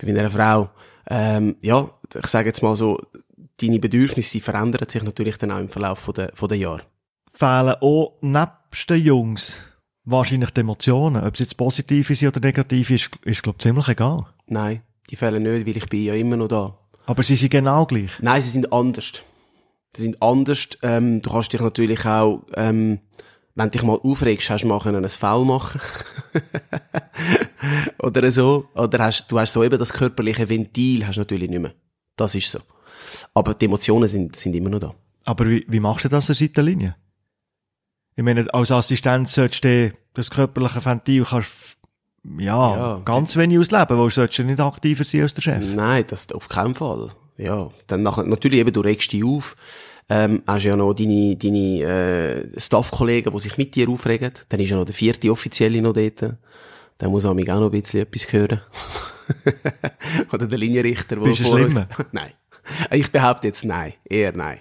[0.00, 0.70] bei meiner Frau.
[1.10, 2.98] Ähm, ja, ich sage jetzt mal so,
[3.60, 6.84] deine Bedürfnisse verändern sich natürlich dann auch im Verlauf von der, von der Jahre.
[7.34, 9.56] Fehlen auch nebst den Jungs
[10.04, 11.24] wahrscheinlich die Emotionen.
[11.24, 14.24] Ob es jetzt positiv ist oder negativ ist, ist glaube ich ziemlich egal.
[14.46, 16.78] Nein, die fehlen nicht, weil ich bin ja immer noch da.
[17.06, 18.12] Aber sie sind genau gleich.
[18.20, 19.22] Nein, sie sind anders.
[19.94, 20.68] Sie sind anders.
[20.82, 23.00] Ähm, du kannst dich natürlich auch, ähm,
[23.54, 25.80] wenn du dich mal aufregst, hast du mal können ein Foul machen.
[27.98, 28.68] Oder so.
[28.74, 31.74] Oder hast, du hast so eben das körperliche Ventil, hast du natürlich nicht mehr.
[32.16, 32.60] Das ist so.
[33.34, 34.94] Aber die Emotionen sind, sind immer noch da.
[35.24, 36.96] Aber wie, wie machst du das an der Seitenlinie?
[38.16, 41.50] Ich meine, als Assistent solltest du das körperliche Ventil kannst,
[42.38, 45.74] ja, Ja, ganz wenig ausleben, weil du solltest ja nicht aktiver sein als der Chef.
[45.74, 47.10] Nein, das auf keinen Fall.
[47.36, 49.56] Ja, dann nachher, natürlich eben, du regst dich auf,
[50.08, 54.32] ähm, hast ja noch deine, deine, äh, Staff-Kollegen, die sich mit dir aufregen.
[54.50, 56.36] Dann ist ja noch der vierte Offizielle noch dort.
[56.98, 58.60] Dann muss auch noch ein bisschen etwas hören.
[60.32, 61.88] Oder der Linienrichter, der Bist du vor uns- schlimmer?
[62.12, 62.32] Nein.
[62.92, 63.94] Ich behaupte jetzt nein.
[64.04, 64.60] Eher nein.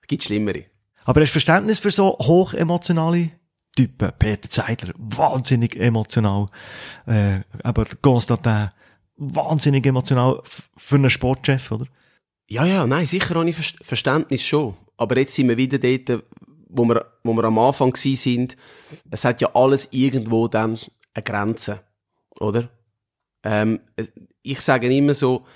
[0.00, 0.66] Es gibt Schlimmere.
[1.04, 3.30] Aber hast du Verständnis für so hochemotionale
[3.76, 4.12] Typen?
[4.18, 6.48] Peter Zeidler, wahnsinnig emotional.
[7.06, 8.70] Äh, aber Constantin,
[9.16, 10.40] wahnsinnig emotional
[10.76, 11.86] für einen Sportchef, oder?
[12.48, 14.76] Ja, ja, nein, sicher habe ich Ver- Verständnis schon.
[14.96, 16.24] Aber jetzt sind wir wieder dort,
[16.68, 18.56] wo wir, wo wir am Anfang sind.
[19.10, 20.78] Es hat ja alles irgendwo dann
[21.14, 21.80] eine Grenze.
[22.40, 22.68] Oder?
[23.44, 23.80] Ähm,
[24.42, 25.46] ich sage immer so,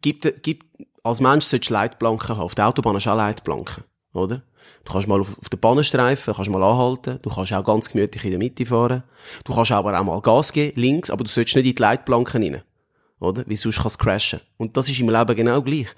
[0.00, 0.66] gibt, gibt,
[1.02, 2.40] als Mensch solltest du Leitplanken haben.
[2.40, 3.84] Auf der Autobahn hast du auch Leitplanken.
[4.12, 4.42] Oder?
[4.84, 7.18] Du kannst mal auf, auf den Bahnenstreifen, kannst mal anhalten.
[7.22, 9.02] Du kannst auch ganz gemütlich in der Mitte fahren.
[9.44, 12.42] Du kannst aber auch mal Gas geben, links, aber du solltest nicht in die Leitplanken
[12.42, 12.62] rein.
[13.20, 13.44] Oder?
[13.46, 14.40] Weil sonst kann es crashen.
[14.56, 15.88] Und das ist im Leben genau gleich.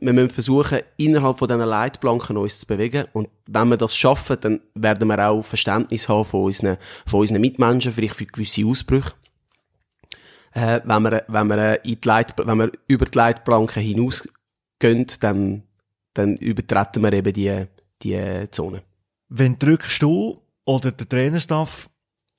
[0.00, 3.06] Wir müssen versuchen, innerhalb von diesen Leitplanken uns zu bewegen.
[3.12, 6.76] Und wenn wir das schaffen, dann werden wir auch Verständnis haben von unseren,
[7.06, 9.12] von unseren Mitmenschen, vielleicht für gewisse Ausbrüche.
[10.52, 15.06] Äh, wenn wir, wenn wir, äh, in die Leit, wenn wir über die Leitplanken hinausgehen,
[15.20, 15.62] dann,
[16.14, 17.66] dann übertreten wir eben die,
[18.02, 18.82] die Zone.
[19.28, 21.90] Wenn drückst du oder der Trainerstaff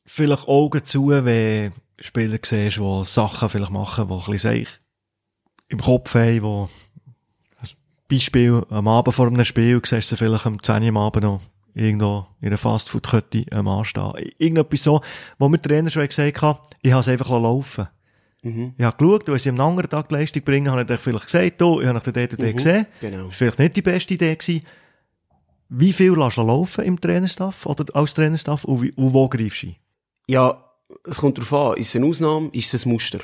[0.06, 4.68] vielleicht Augen zu, wenn Spieler siehst, die Sachen vielleicht machen, die ein bisschen
[5.68, 6.70] im Kopf haben, wo
[7.62, 7.70] ein
[8.08, 11.42] Beispiel am Abend vor einem Spiel siehst du vielleicht am 10 Uhr am Abend noch
[11.76, 14.12] irgendwo in einer Fastfood-Kette am Anstehen.
[14.38, 15.02] Irgendetwas so,
[15.38, 17.88] wo mir Trainer schon gesagt hat, ich habe es einfach laufen
[18.42, 18.74] Mhm.
[18.78, 21.62] Ich habe geschaut, wenn sie am anderen Tag die Leistung bringen, habe ich vielleicht gesagt,
[21.62, 22.86] oh, ich habe den dort und Mhm, gesehen.
[23.02, 23.18] genau.
[23.18, 24.66] Das war vielleicht nicht die beste Idee gewesen.
[25.70, 29.64] Wie viel lässt du laufen im Trainerstaff oder als Trainerstaff und, wie, und wo greifst
[29.64, 29.76] du ein?
[30.28, 30.64] Ja,
[31.04, 31.78] es kommt darauf an.
[31.78, 33.20] Ist es eine Ausnahme, ist es ein Muster?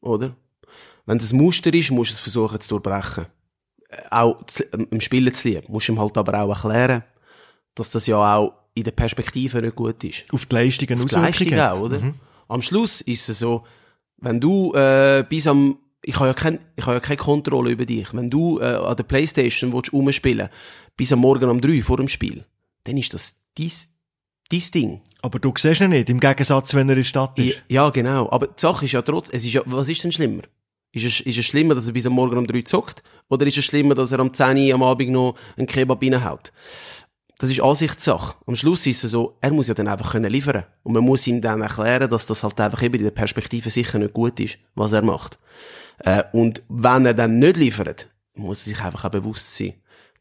[0.00, 0.34] Oder?
[1.04, 3.26] Wenn es ein Muster ist, musst du es versuchen zu durchbrechen.
[3.88, 5.66] Äh, Auch zu, ähm, im Spielen zu lieben.
[5.68, 7.04] Musst du ihm halt aber auch erklären,
[7.74, 10.24] dass das ja auch in der Perspektive nicht gut ist.
[10.32, 12.00] Auf die Leistungen Auf die Leistung auch, oder?
[12.48, 13.64] Am Schluss ist es so,
[14.16, 17.86] wenn du äh, bis am ich habe ja, kein, ich habe ja keine Kontrolle über
[17.86, 18.12] dich.
[18.12, 20.48] Wenn du äh, an der Playstation willst, rumspielen
[20.96, 22.44] bis am Morgen um drei vor dem Spiel,
[22.84, 23.90] dann ist das dies,
[24.50, 25.00] dies Ding.
[25.22, 27.62] Aber du siehst ihn nicht, im Gegensatz, wenn er in der Stadt ist.
[27.68, 28.28] Ja, genau.
[28.30, 30.42] Aber die Sache ist ja trotzdem, es ist ja, was ist denn schlimmer?
[30.90, 33.02] Ist es, ist es schlimmer, dass er bis am Morgen um drei zockt?
[33.28, 36.52] Oder ist es schlimmer, dass er am 10 Uhr am Abend noch einen Kebab reinhaut?
[37.38, 38.36] Das ist Ansichtssache.
[38.46, 40.64] Am Schluss ist es so, er muss ja dann einfach können liefern.
[40.82, 43.98] Und man muss ihm dann erklären, dass das halt einfach eben in der Perspektive sicher
[43.98, 45.38] nicht gut ist, was er macht.
[45.98, 49.74] Äh, und wenn er dann nicht liefert, muss er sich einfach auch bewusst sein,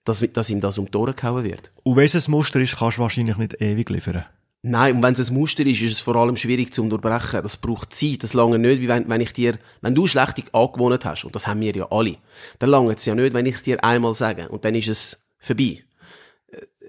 [0.04, 1.72] dass, dass ihm das um die Ohren gehauen wird.
[1.84, 4.26] Und wenn es ein Muster ist, kannst du wahrscheinlich nicht ewig liefern.
[4.64, 7.42] Nein, und wenn es ein Muster ist, ist es vor allem schwierig zu durchbrechen.
[7.42, 11.04] Das braucht Zeit, das lange nicht, wie wenn, wenn ich dir, wenn du schlechte angewohnt
[11.04, 12.18] hast, und das haben wir ja alle,
[12.60, 15.26] dann lange es ja nicht, wenn ich es dir einmal sage, und dann ist es
[15.40, 15.84] vorbei.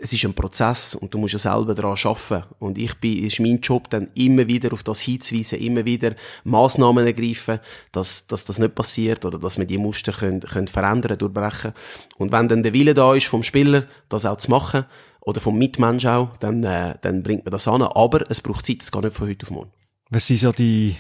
[0.04, 2.42] Es ist ein Prozess, und du musst ja selber daran arbeiten.
[2.58, 7.06] Und ich bin, ist mein Job, dann immer wieder auf das hinzuweisen, immer wieder Massnahmen
[7.06, 7.60] ergreifen,
[7.92, 11.72] dass, dass das nicht passiert, oder dass wir die Muster können, können verändern, durchbrechen.
[12.18, 14.86] Und wenn dann der Wille da ist vom Spieler, das auch zu machen,
[15.20, 17.82] oder vom Mitmensch auch, dann, äh, dann bringt man das an.
[17.82, 19.70] Aber es braucht Zeit, es geht nicht von heute auf morgen.
[20.10, 20.96] Was sind so die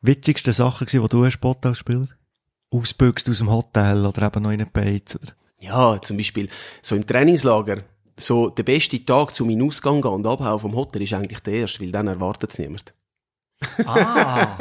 [0.00, 2.06] witzigsten Sachen die du hast, als Spieler?
[2.70, 5.32] Ausbüchst aus dem Hotel oder eben noch in einem Beiz oder?
[5.60, 6.48] Ja, zum Beispiel,
[6.82, 7.84] so im Trainingslager,
[8.18, 11.54] so der beste Tag zu meinem Ausgang gehen und abhauen vom Hotel ist eigentlich der
[11.54, 12.94] erste, weil dann erwartet es niemand.
[13.84, 14.56] Ah!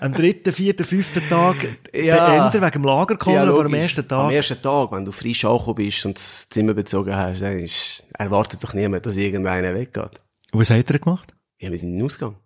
[0.00, 1.56] am dritten, vierten, fünften Tag
[1.92, 2.28] Ja.
[2.28, 4.20] beenden wegen dem Lagerkoller, aber am ersten Tag.
[4.26, 8.06] Am ersten Tag, wenn du frisch angekommen bist und das Zimmer bezogen hast, dann ist,
[8.14, 10.20] erwartet doch niemand, dass irgendeiner weggeht.
[10.52, 11.34] Und was hat er gemacht?
[11.58, 12.36] Ja, wir sind in den Ausgang.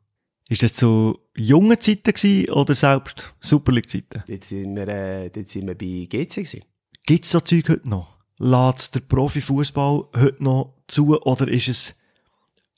[0.49, 4.23] Ist das zu jungen Zeiten gewesen oder selbst Super League Zeiten?
[4.27, 6.63] Dort sind wir, äh, dort sind wir bei GC gewesen.
[7.11, 8.19] Gibt's so Zeug heute noch?
[8.39, 11.95] Lässt der Profifußball heute noch zu oder ist es,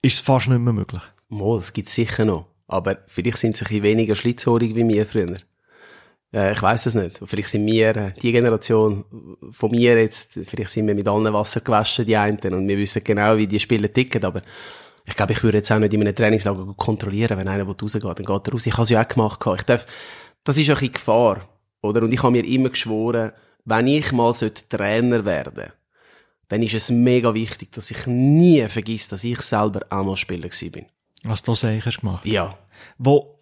[0.00, 1.02] ist es fast nicht mehr möglich?
[1.28, 2.46] Mal, das gibt's sicher noch.
[2.66, 5.36] Aber vielleicht sind sie ein weniger schlitzohrig wie wir früher.
[6.32, 7.20] Äh, ich weiß es nicht.
[7.22, 9.04] Vielleicht sind wir, äh, die Generation
[9.50, 13.04] von mir jetzt, vielleicht sind wir mit allen Wasser gewaschen, die einen, und wir wissen
[13.04, 14.40] genau, wie die Spieler ticken, aber
[15.04, 18.14] ich glaube, ich würde jetzt auch nicht in einem Trainingslager kontrollieren, wenn einer rausgeht, dann
[18.14, 18.64] geht er raus.
[18.64, 19.40] Ich habe es ja auch gemacht.
[19.58, 19.84] Ich darf,
[20.42, 21.46] das ist ein bisschen Gefahr,
[21.82, 22.02] oder?
[22.02, 23.32] Und ich habe mir immer geschworen,
[23.64, 25.72] wenn ich mal sollte Trainer werden
[26.52, 30.50] dann ist es mega wichtig, dass ich nie vergesse, dass ich selber auch mal Spieler
[30.70, 30.84] bin.
[31.22, 32.26] Was du hast du gemacht.
[32.26, 32.58] Ja.
[32.98, 33.38] Wo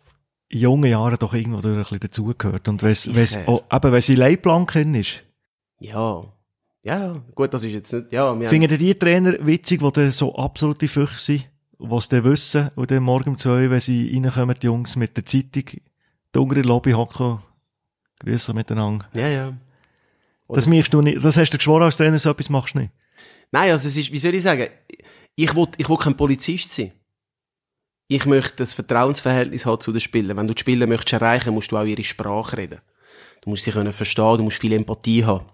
[0.48, 2.68] in jungen Jahren doch irgendwo durch ein bisschen dazugehört.
[2.68, 5.24] Und wenn es, auch, eben, wenn sie Leitplanken ist,
[5.80, 6.22] Ja.
[6.84, 10.34] Ja, gut, das ist jetzt nicht, ja, wir haben, finden die Trainer witzig, die so
[10.36, 11.48] absolute Füchse sind,
[11.80, 15.16] die es dann wissen, und dann morgen um zwei, wenn sie reinkommen, die Jungs mit
[15.16, 17.40] der Zeitung, die untere Lobby hocken,
[18.20, 19.06] grüßen miteinander.
[19.14, 19.52] ja, ja.
[20.54, 22.92] Das machst du nicht, das hast du geschworen als Trainer, so etwas machst du nicht.
[23.52, 24.68] Nein, also es ist, wie soll ich sagen,
[25.34, 26.92] ich will, ich will kein Polizist sein.
[28.08, 30.36] Ich möchte das Vertrauensverhältnis haben zu den Spielern.
[30.36, 32.80] Wenn du die Spieler möchtest erreichen, musst du auch ihre Sprache reden.
[33.40, 35.46] Du musst sie können verstehen, du musst viel Empathie haben.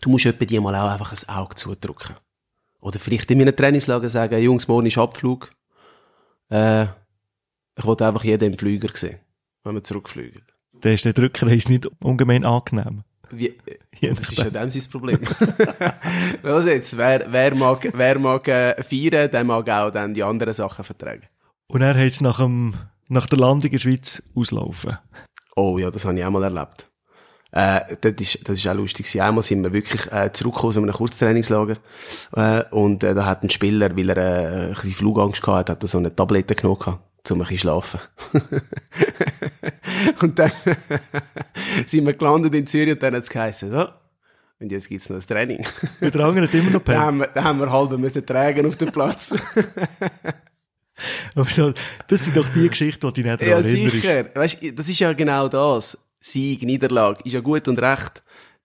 [0.00, 2.16] Du musst etwa die mal auch einfach ein Auge zudrücken.
[2.80, 5.52] Oder vielleicht in meinem Trainingslager sagen, Jungs, morgen ist Abflug.
[6.50, 6.84] Äh,
[7.76, 9.18] ich wollte einfach jeden im Flüger sehen,
[9.62, 10.42] wenn wir zurückfliegen.
[10.80, 13.04] Dann ist der Drückreis nicht ungemein angenehm.
[13.36, 13.54] Wie,
[14.00, 15.18] Je das ist ja dem sein Problem.
[16.42, 16.96] Was jetzt?
[16.96, 21.22] Wer, wer mag, wer mag äh, feiern, der mag auch dann die anderen Sachen vertragen.
[21.68, 22.74] Und er hat es nach, dem,
[23.08, 24.98] nach der Landung in der Schweiz auslaufen.
[25.56, 26.88] Oh ja, das habe ich auch mal erlebt.
[27.52, 29.06] Äh, das ist, das ist auch lustig.
[29.06, 29.20] gewesen.
[29.20, 31.76] Einmal sind wir wirklich äh, zurückgekommen aus einem Kurztrainingslager
[32.34, 35.76] äh, und äh, da hat ein Spieler, weil er äh, ein bisschen Flugangst gehabt hat,
[35.76, 37.00] hat er so eine Tablette genommen gehabt,
[37.32, 38.00] um ein bisschen schlafen.
[40.20, 40.52] und dann
[41.86, 43.88] sind wir gelandet in Zürich und dann hat es geheißen, so,
[44.60, 45.66] und jetzt gibt's noch ein Training.
[46.00, 46.98] Und der andere hat immer noch Da pennt.
[46.98, 49.34] haben wir, da haben wir halb müssen tragen auf dem Platz.
[51.34, 51.72] Aber so,
[52.06, 54.26] das sind doch die Geschichten, die dich nicht ja, sicher.
[54.34, 55.98] Weißt, das ist ja genau das.
[56.20, 58.22] Sieg, Niederlage, ist ja gut und recht.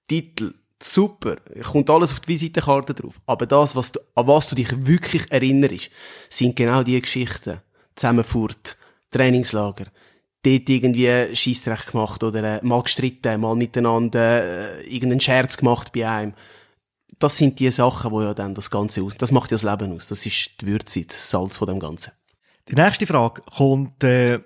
[0.07, 1.38] Titel, super.
[1.64, 3.20] Kommt alles auf die Visitenkarte drauf.
[3.26, 5.89] Aber das, was du, an was du dich wirklich erinnerst,
[6.30, 7.62] sind genau die Geschichten.
[8.00, 8.78] Zusammenfurt,
[9.12, 9.86] Trainingslager.
[10.43, 16.08] Dort irgendwie Scheissdreck gemacht oder äh, mal gestritten, mal miteinander äh, irgendeinen Scherz gemacht bei
[16.08, 16.34] einem.
[17.20, 19.93] das sind die Sachen, wo ja dann das Ganze aus, das macht ja das Leben
[19.93, 20.08] aus.
[20.08, 22.14] Das ist die Würze, das Salz von dem Ganzen.
[22.70, 24.39] Die nächste Frage kommt äh,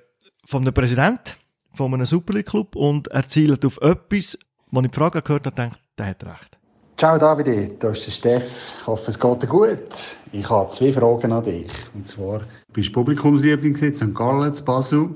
[0.45, 1.37] von einem Präsident
[1.73, 4.37] von einem Super League Club und er zielt auf etwas,
[4.71, 6.57] wo ich die Frage gehört habe, denkt, der hat recht.
[6.97, 8.73] Ciao Davide, da ist der Steff.
[8.79, 10.17] Ich hoffe, es geht dir gut.
[10.31, 11.71] Ich habe zwei Fragen an dich.
[11.93, 14.13] Und zwar, du bist Publikumsliebling in St.
[14.13, 15.09] Gallen, in Basel,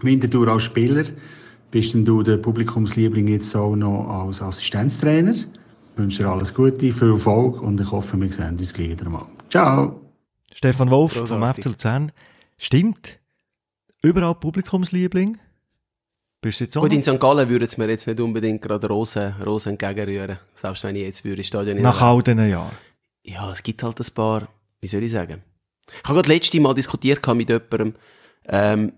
[0.00, 1.04] Winterthur als Spieler.
[1.70, 5.32] Bist denn du der Publikumsliebling jetzt auch noch als Assistenztrainer?
[5.32, 5.46] Ich
[5.96, 9.26] wünsche dir alles Gute, viel Erfolg und ich hoffe, wir sehen uns gleich wieder mal.
[9.50, 10.00] Ciao!
[10.52, 11.38] Stefan Wolf Großartig.
[11.38, 12.12] vom FC Luzern.
[12.56, 13.18] Stimmt.
[14.02, 15.38] Überall Publikumsliebling.
[16.40, 17.02] Bist du jetzt auch Gut, in?
[17.02, 17.20] St.
[17.20, 20.38] Gallen würden es mir jetzt nicht unbedingt gerade Rosen, Rosen entgegenrühren.
[20.54, 22.72] Selbst wenn ich jetzt würde, Stadion nicht Nach all diesen Jahren.
[23.24, 24.48] Ja, es gibt halt ein paar,
[24.80, 25.42] wie soll ich sagen?
[26.02, 27.94] Ich habe gerade letzte Mal diskutiert mit jemandem,
[28.48, 28.92] ähm,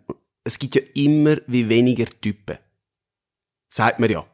[0.44, 2.58] es gibt ja immer wie weniger Typen.
[3.68, 4.24] Sagt man ja.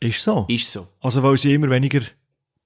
[0.00, 0.46] Ist so.
[0.48, 0.88] Ist so.
[1.00, 2.00] Also, weil sie immer weniger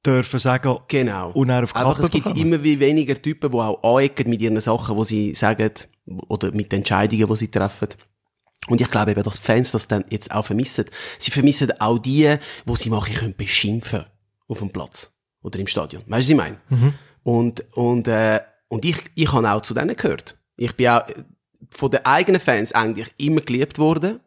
[0.04, 1.32] dürfen sagen Genau.
[1.32, 2.40] und dann auf Kappe es gibt bekommen.
[2.40, 5.70] immer wie weniger Typen, die auch anecken mit ihren Sachen, die sie sagen,
[6.06, 7.88] oder mit den Entscheidungen, die sie treffen.
[8.68, 10.84] Und ich glaube eben, dass die Fans das dann jetzt auch vermissen.
[11.18, 14.04] Sie vermissen auch die, wo sie ein bisschen beschimpfen
[14.46, 15.12] auf dem Platz.
[15.42, 16.02] Oder im Stadion.
[16.06, 16.94] Weißt du, was ich meine?
[17.22, 20.36] Und, und, äh, und ich, ich habe auch zu denen gehört.
[20.56, 21.14] Ich bin auch äh,
[21.70, 24.20] von den eigenen Fans eigentlich immer geliebt worden.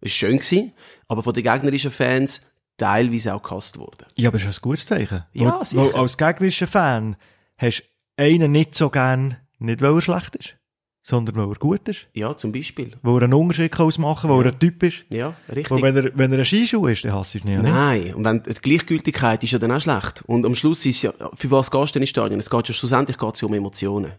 [0.00, 0.72] Es war schön gewesen.
[1.08, 2.42] Aber von den gegnerischen Fans
[2.76, 4.06] teilweise auch gehasst worden.
[4.16, 5.24] Ja, aber das ist ein gutes Zeichen.
[5.32, 5.82] Ja, sicher.
[5.82, 7.16] weil als gegnerischer Fan
[7.56, 10.56] hast du einen nicht so gern, nicht weil er schlecht ist,
[11.02, 12.06] sondern weil er gut ist.
[12.12, 12.92] Ja, zum Beispiel.
[13.02, 15.04] Weil er einen Unterschied ausmachen kann, weil er ein Typ ist.
[15.08, 15.70] Ja, richtig.
[15.70, 17.72] Weil wenn er, wenn er ein Skischuh ist, dann hasst du ihn ja nicht.
[17.72, 20.22] Nein, und wenn, die Gleichgültigkeit ist ja dann auch schlecht.
[20.26, 22.38] Und am Schluss ist ja, für was gehst du denn ins Stadion?
[22.38, 24.12] Es geht ja schlussendlich geht's ja um Emotionen.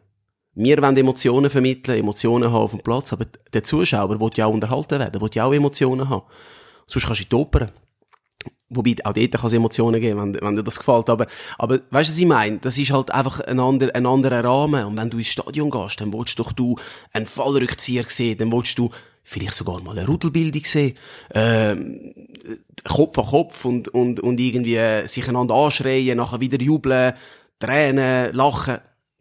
[0.54, 4.54] Wir wollen Emotionen vermitteln, Emotionen haben auf dem Platz, aber der Zuschauer will ja auch
[4.54, 6.26] unterhalten werden, will ja auch Emotionen haben.
[6.88, 7.72] Sonst kannst du die Oper.
[8.74, 11.10] Wobei, auch dort kann es Emotionen geben, wenn, wenn dir das gefällt.
[11.10, 12.58] Aber, aber, weißt du, was ich meine?
[12.60, 14.86] Das ist halt einfach ein, ander, ein anderer Rahmen.
[14.86, 16.78] Und wenn du ins Stadion gehst, dann willst doch du
[17.12, 18.90] einen Fallrückzieher sehen, dann willst du
[19.24, 20.98] vielleicht sogar mal eine Rudelbildung sehen,
[21.34, 22.14] ähm,
[22.88, 27.14] Kopf an Kopf und, und, und irgendwie äh, sich einander anschreien, nachher wieder jubeln,
[27.60, 28.78] Tränen, lachen.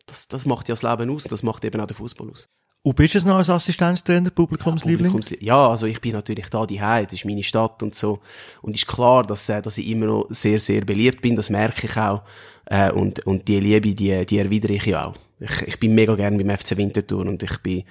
[0.07, 2.48] Das, das macht ja das Leben aus, das macht eben auch den Fußball aus.
[2.83, 5.12] Und bist du noch als Assistenztrainer, Publikumsliebling?
[5.12, 8.20] Publikumslie- Ja, also ich bin natürlich da die das ist meine Stadt und so.
[8.62, 11.87] Und ist klar, dass, äh, dass ich immer noch sehr, sehr beliebt bin, das merke
[11.87, 12.22] ich auch.
[12.66, 15.16] Äh, und, und die Liebe, die, die erwidere ich ja auch.
[15.41, 17.85] Ich, ich bin mega gern beim FC Winterthur und ich bin,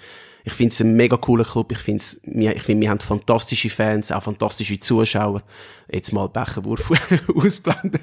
[0.50, 1.72] ich finde es ein mega cooler Club.
[1.72, 5.44] Ich finde, wir, ich finde, wir haben fantastische Fans, auch fantastische Zuschauer.
[5.92, 6.90] Jetzt mal Becherwurf
[7.36, 8.02] ausblendet.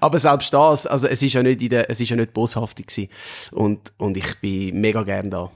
[0.00, 2.86] Aber selbst das, also es ist ja nicht in der, es ist ja nicht boshaftig
[2.86, 3.10] gewesen.
[3.52, 5.50] Und, und ich bin mega gern da.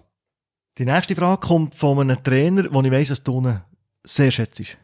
[0.76, 3.42] Die nächste Frage kommt von einem Trainer, den ich weiss, dass du
[4.04, 4.76] sehr schätzt.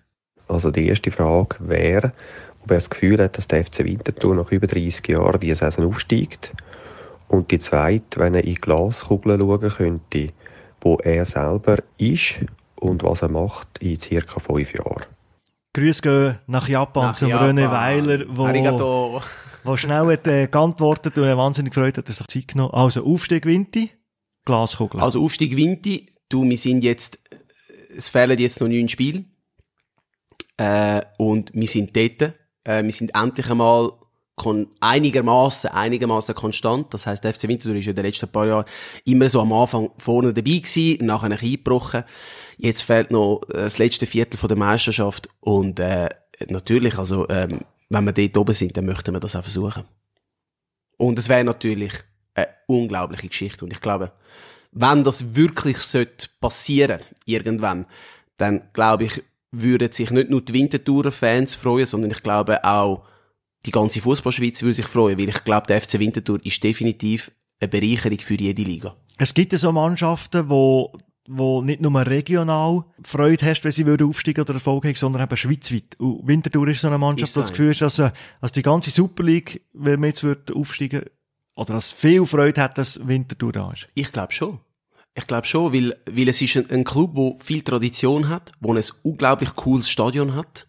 [0.49, 2.13] Also die erste Frage wäre,
[2.63, 5.89] ob er das Gefühl hat, dass der FC Winterthur nach über 30 Jahren diese Saison
[5.89, 6.55] aufsteigt.
[7.29, 10.33] Und die zweite, wenn er in die Glaskugel schauen könnte,
[10.81, 12.41] wo er selber ist
[12.77, 15.05] und was er macht in circa fünf Jahren.
[15.73, 17.59] Grüße gehen nach Japan Nach zum Japan.
[17.59, 19.23] René Weiler, wo, Arigato.
[19.63, 23.05] wo schnell hat, äh, geantwortet und wahnsinnig gefreut hat, dass er sich Zeit genommen Also
[23.05, 23.91] Aufstieg Winti,
[24.45, 25.01] Glaskugel.
[25.01, 27.21] Also Aufstieg Winti, du, wir sind jetzt,
[27.97, 29.25] es fehlen jetzt noch neun Spiele.
[30.57, 32.35] Äh, und wir sind dort.
[32.65, 33.93] Äh, wir sind endlich einmal
[34.41, 36.95] kon einigermaßen einigermaßen konstant.
[36.95, 38.65] Das heißt, der FC Winterthur ist in den letzten paar Jahren
[39.05, 42.05] immer so am Anfang vorne dabei gewesen, nachher ein eingebrochen.
[42.57, 46.09] Jetzt fehlt noch äh, das letzte Viertel von der Meisterschaft und äh,
[46.49, 47.61] natürlich, also ähm,
[47.91, 49.85] wenn wir dort oben sind, dann möchten wir das auch versuchen.
[50.97, 51.93] Und es wäre natürlich
[52.35, 53.65] eine unglaubliche Geschichte.
[53.65, 54.13] Und ich glaube,
[54.73, 57.85] wenn das wirklich sollte passieren, irgendwann,
[58.39, 63.03] dann glaube ich, würden sich nicht nur die Winterthurer Fans freuen, sondern ich glaube auch
[63.67, 67.31] die ganze Fußballschweiz würde sich freuen, weil ich glaube, der FC Winterthur ist definitiv
[67.61, 68.97] eine Bereicherung für jede Liga.
[69.19, 70.93] Es gibt ja so Mannschaften, wo,
[71.29, 75.37] wo nicht nur regional Freude hast, wenn sie würden aufsteigen oder Erfolg haben, sondern eben
[75.37, 75.99] schweizweit.
[75.99, 78.91] Und Winterthur ist so eine Mannschaft, wo das Gefühl ist, dass, äh, dass die ganze
[78.91, 81.03] Super League, wenn man jetzt würde aufsteigen,
[81.55, 83.89] oder dass viel Freude hat, dass Winterthur da ist.
[83.95, 84.61] Ich glaube schon.
[85.15, 88.73] Ich glaube schon, weil, weil es ist ein, ein Club, wo viel Tradition hat, wo
[88.73, 90.69] ein unglaublich cooles Stadion hat.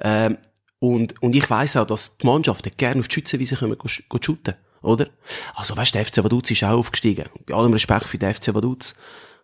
[0.00, 0.38] Ähm,
[0.80, 4.54] und, und ich weiss auch, dass die Mannschaften gerne auf die Schützenwiese kommen, go shooten,
[4.82, 5.08] oder?
[5.54, 7.26] Also weißt, der FC Vaduz ist auch aufgestiegen.
[7.46, 8.94] Bei allem Respekt für den FC Vaduz.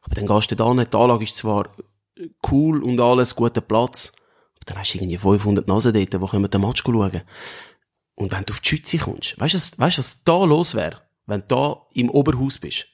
[0.03, 1.69] Aber dann gehst du da nicht, die Anlage ist zwar
[2.51, 4.13] cool und alles, guter Platz,
[4.57, 7.23] aber dann hast du irgendwie 500 Nasen dort, die kommen den Match schauen.
[8.15, 11.03] Und wenn du auf die Schütze kommst, weißt du, was- weißt was da los wäre,
[11.27, 12.87] wenn du da im Oberhaus bist?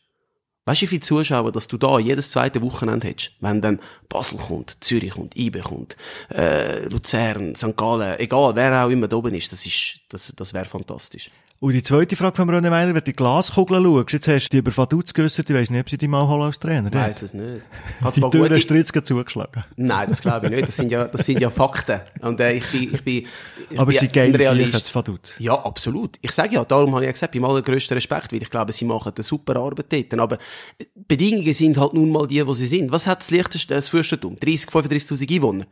[0.64, 3.32] Weißt du, wie viele Zuschauer, dass du da jedes zweite Wochenende hättest?
[3.40, 5.96] Wenn dann Basel kommt, Zürich kommt, IBE kommt,
[6.30, 7.76] äh, Luzern, St.
[7.76, 11.30] Gallen, egal, wer auch immer da oben ist, das ist, das, das wäre fantastisch.
[11.62, 14.50] Und die zweite Frage von René Meiler, wenn du die Glaskugel schaust, jetzt hast du
[14.50, 16.88] die über Vaduz geäussert, ich weiss nicht, ob sie die mal holen als Trainer.
[16.88, 17.62] Ich weiss es nicht.
[18.00, 19.62] Hat Die Tür gute- hast du jetzt gerade zugeschlagen.
[19.76, 20.66] Nein, das glaube ich nicht.
[20.66, 22.00] Das sind ja, das sind ja Fakten.
[22.20, 23.26] Und äh, ich bin, ich bin,
[23.70, 24.92] ich Aber bin sie sicher Realist.
[24.92, 25.36] Vaduz.
[25.38, 26.18] Ja, absolut.
[26.20, 28.84] Ich sage ja, darum habe ich ja gesagt, beim allergrößten Respekt, weil ich glaube, sie
[28.84, 30.14] machen eine super Arbeit dort.
[30.18, 30.38] Aber
[30.80, 32.90] äh, Bedingungen sind halt nun mal die, wo sie sind.
[32.90, 34.34] Was hat das leichteste, das Fürstentum?
[34.34, 35.66] 30, 35.000 Einwohner.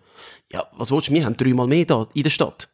[0.53, 1.15] Ja, was willst du?
[1.15, 2.69] Wir haben dreimal mehr da in der Stadt.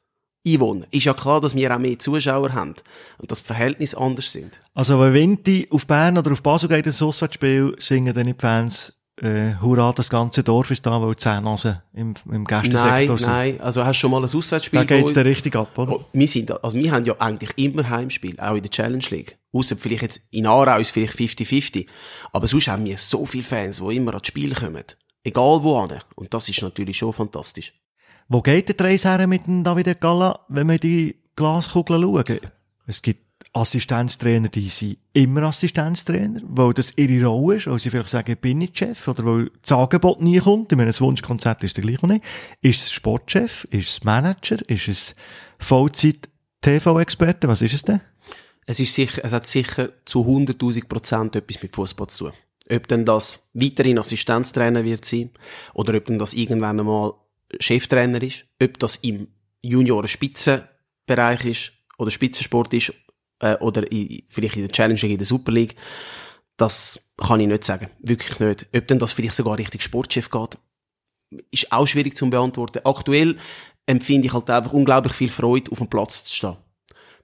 [0.47, 0.87] Einwohner.
[0.91, 2.75] Ist ja klar, dass wir auch mehr Zuschauer haben.
[3.19, 4.61] Und das Verhältnis anders sind.
[4.75, 8.93] Also, wenn Winti auf Bern oder auf Basel geht, das Auswärtsspiel, singen dann die Fans,
[9.23, 13.29] äh, hurra, das ganze Dorf ist da, weil die Zehnnase im, im Nein, Gästensektor sind.
[13.29, 13.61] nein.
[13.61, 14.81] Also hast du schon mal ein Auswärtsspiel?
[14.81, 15.93] Da geht's dann richtig ab, oder?
[15.93, 19.39] Oh, wir sind, also wir haben ja eigentlich immer Heimspiel, auch in der Challenge League.
[19.53, 21.87] Ausser vielleicht jetzt in Aarau ist vielleicht 50-50.
[22.33, 24.85] Aber sonst haben wir so viele Fans, die immer ans Spiel kommen.
[25.25, 25.99] Egal wo an.
[26.15, 27.73] Und das ist natürlich schon fantastisch.
[28.29, 32.41] Wo geht der Reis her mit dem David Galla, wenn wir die Glaskugel schauen?
[32.89, 38.09] Es gibt Assistenztrainer, die sind immer Assistenztrainer, weil das ihre Rolle ist, weil sie vielleicht
[38.09, 40.73] sagen, ich bin nicht Chef, oder weil das Angebot nie kommt.
[40.73, 42.25] Ich meine, das Wunschkonzert ist der gleiche nicht.
[42.63, 43.65] Ist es Sportchef?
[43.71, 44.59] Ist es Manager?
[44.69, 45.15] Ist es
[45.61, 47.47] Vollzeit-TV-Experte?
[47.47, 48.01] Was ist es denn?
[48.67, 52.33] Es ist sicher, es hat sicher zu 100.000 Prozent etwas mit Fußball zu tun.
[52.69, 55.31] Ob denn das weiterhin Assistenztrainer wird sein,
[55.75, 57.13] oder ob denn das irgendwann einmal
[57.61, 59.29] Cheftrainer ist, ob das im
[59.63, 62.93] Junioren-Spitzenbereich ist, oder Spitzensport ist,
[63.41, 65.75] äh, oder in, vielleicht in der Challenge in der Super League,
[66.57, 67.91] das kann ich nicht sagen.
[68.01, 68.67] Wirklich nicht.
[68.75, 70.59] Ob denn das vielleicht sogar Richtung Sportchef geht,
[71.51, 72.81] ist auch schwierig zu beantworten.
[72.85, 73.39] Aktuell
[73.87, 76.57] empfinde ich halt einfach unglaublich viel Freude, auf dem Platz zu stehen.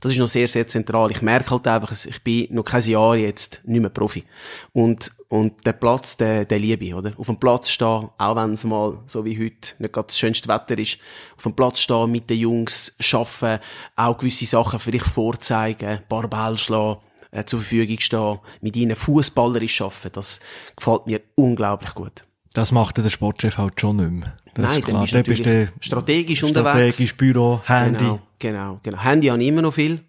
[0.03, 1.12] Das ist noch sehr, sehr zentral.
[1.12, 4.24] Ich merke halt einfach, ich bin noch kein Jahr jetzt nicht mehr Profi.
[4.72, 7.12] Und, und der Platz, der, der liebe ich, oder?
[7.16, 10.48] Auf dem Platz stehen, auch wenn es mal, so wie heute, nicht gerade das schönste
[10.48, 10.98] Wetter ist,
[11.36, 13.62] auf dem Platz stehen, mit den Jungs arbeiten,
[13.94, 16.98] auch gewisse Sachen vielleicht vorzeigen, ein paar Bälle schlagen,
[17.30, 20.40] äh, zur Verfügung stehen, mit ihnen fußballerisch arbeiten, das
[20.74, 22.24] gefällt mir unglaublich gut.
[22.55, 24.36] Das macht der Sportchef halt schon nicht mehr.
[24.55, 26.96] Das Nein, dann bist du Dann bist natürlich du strategisch unterwegs.
[26.96, 27.98] strategisch, Büro, Handy.
[27.98, 29.03] Genau, genau, genau.
[29.03, 30.00] Handy habe ich immer noch viel.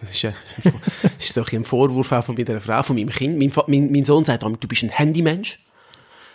[0.00, 0.32] Das ist, äh,
[1.02, 3.38] das ist so ein ein Vorwurf auch von meiner Frau, von meinem Kind.
[3.38, 5.60] Mein, mein, mein Sohn sagt, du bist ein Handymensch.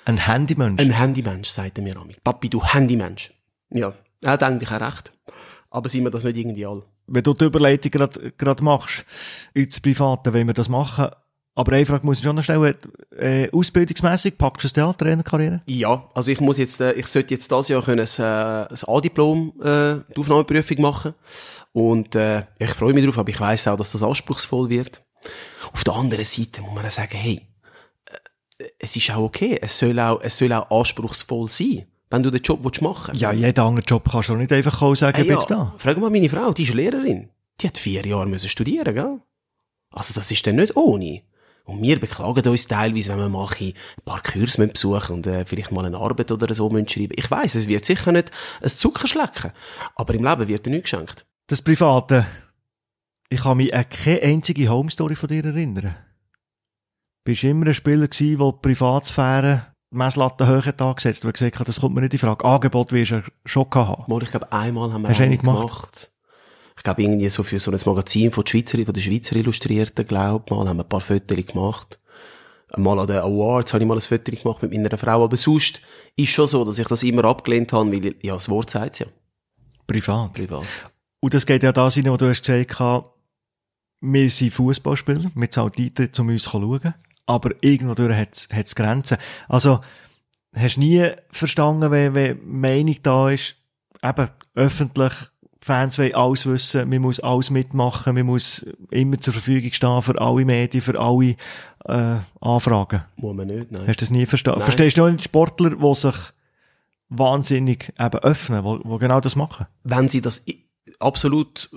[0.06, 0.82] Ein Handymensch.
[0.82, 2.06] Ein Handymensch, sagt er mir immer.
[2.24, 3.30] Papi, du Handymensch.
[3.70, 3.94] Ja,
[4.24, 5.12] er hat eigentlich auch recht.
[5.70, 6.84] Aber sind wir das nicht irgendwie alle?
[7.08, 7.92] wenn du die Überleitung
[8.38, 9.06] gerade machst,
[9.54, 11.08] ins Private, wenn wir das machen.
[11.58, 12.76] Aber eine Frage muss ich schon noch stellen.
[13.18, 15.60] Äh, ausbildungsmässig packst du es dir an, Trainerkarriere?
[15.66, 18.78] Ja, also ich muss jetzt, äh, ich sollte jetzt das Jahr können ein, äh, ein
[18.86, 21.16] A-Diplom, äh, die Aufnahmeprüfung machen.
[21.74, 25.00] Und, äh, ich freue mich drauf, aber ich weiss auch, dass das anspruchsvoll wird.
[25.74, 27.42] Auf der anderen Seite muss man auch sagen, hey,
[28.60, 29.58] äh, es ist auch okay.
[29.60, 33.32] Es soll auch, es soll auch anspruchsvoll sein, wenn du den Job willst machen Ja,
[33.32, 35.74] jeder andere Job kannst du nicht einfach sagen, Hey, ich bin ja, da.
[35.80, 37.30] Frag mal meine Frau, die ist Lehrerin.
[37.60, 39.22] Die hat vier Jahre müssen studieren, gell?
[39.90, 41.24] Also das ist dann nicht ohne.
[41.68, 43.74] Und wir beklagen uns teilweise, wenn wir mal ein
[44.06, 47.14] paar Kurse besuchen und äh, vielleicht mal eine Arbeit oder so müssen schreiben.
[47.18, 49.52] Ich weiss, es wird sicher nicht ein Zuckerschlecken,
[49.96, 51.26] aber im Leben wird dir nichts geschenkt.
[51.48, 52.26] Das Private.
[53.30, 55.96] Ich kann mich an keine einzige Home-Story von dir erinnern.
[57.26, 61.68] Bist immer ein Spieler gewesen, der die Privatsphäre Messlatte hoch hat angesetzt, weil gesagt hat,
[61.68, 62.46] das kommt mir nicht in Frage.
[62.46, 64.06] Angebot wirst du schon haben.
[64.08, 65.58] Mal, ich glaube, einmal haben wir Hast du einen gemacht?
[65.62, 66.12] gemacht.
[66.88, 70.08] Ich glaube, irgendwie so für so ein Magazin von der Schweizer, von der Schweizer Illustrierten,
[70.08, 72.00] glaube mal, haben wir ein paar Fotos gemacht.
[72.78, 75.82] Mal an den Awards habe ich mal ein Foto gemacht mit meiner Frau, aber sonst
[76.16, 79.08] ist schon so, dass ich das immer abgelehnt habe, weil, ja, das Wort sagt ja,
[79.86, 80.32] Privat.
[80.32, 80.64] privat.
[81.20, 83.10] Und das geht ja da rein, wo du hast gesagt hast,
[84.00, 86.94] wir sind Fußballspieler, wir zahlen die Eintritt, um uns zu schauen.
[87.26, 89.18] Aber irgendwo durch hat es Grenzen.
[89.50, 89.82] Also,
[90.56, 93.58] hast nie verstanden, wenn, wenn Meinung da ist,
[94.02, 95.14] eben öffentlich,
[95.68, 100.20] Fans wollen alles wissen, man muss alles mitmachen, man muss immer zur Verfügung stehen für
[100.20, 101.36] alle Medien, für alle
[101.86, 103.04] äh, Anfragen.
[103.18, 103.82] Muss man nicht, nein.
[103.86, 104.62] Hast du das nie verstanden?
[104.62, 106.16] Verstehst du nicht Sportler, die sich
[107.10, 109.68] wahnsinnig eben öffnen, die, die genau das machen?
[109.84, 110.44] Wenn sie das
[111.00, 111.70] absolut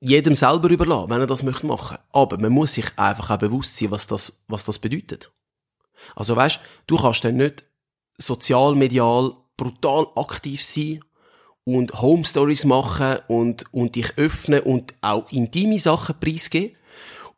[0.00, 1.98] jedem selber überlassen, wenn er das möchte machen.
[2.12, 5.32] Aber man muss sich einfach auch bewusst sein, was das, was das bedeutet.
[6.14, 7.64] Also weißt, du kannst dann nicht
[8.16, 11.00] sozialmedial brutal aktiv sein
[11.76, 16.76] und Home Stories machen und, und dich öffnen und auch intime Sachen preisgeben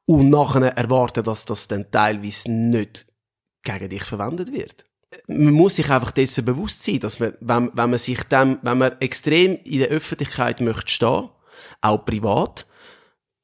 [0.06, 3.06] und nachher erwarten, dass das dann teilweise nicht
[3.62, 4.84] gegen dich verwendet wird.
[5.26, 8.78] Man muss sich einfach dessen bewusst sein, dass man, wenn, wenn man sich dem, wenn
[8.78, 11.28] man extrem in der Öffentlichkeit möchte stehen,
[11.80, 12.66] auch privat,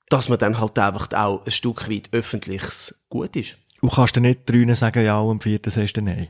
[0.08, 3.58] dass man dann halt einfach auch ein Stück weit öffentliches Gut ist.
[3.80, 6.28] du kannst dir nicht drinnen sagen, ja, am vierten sagst du nein.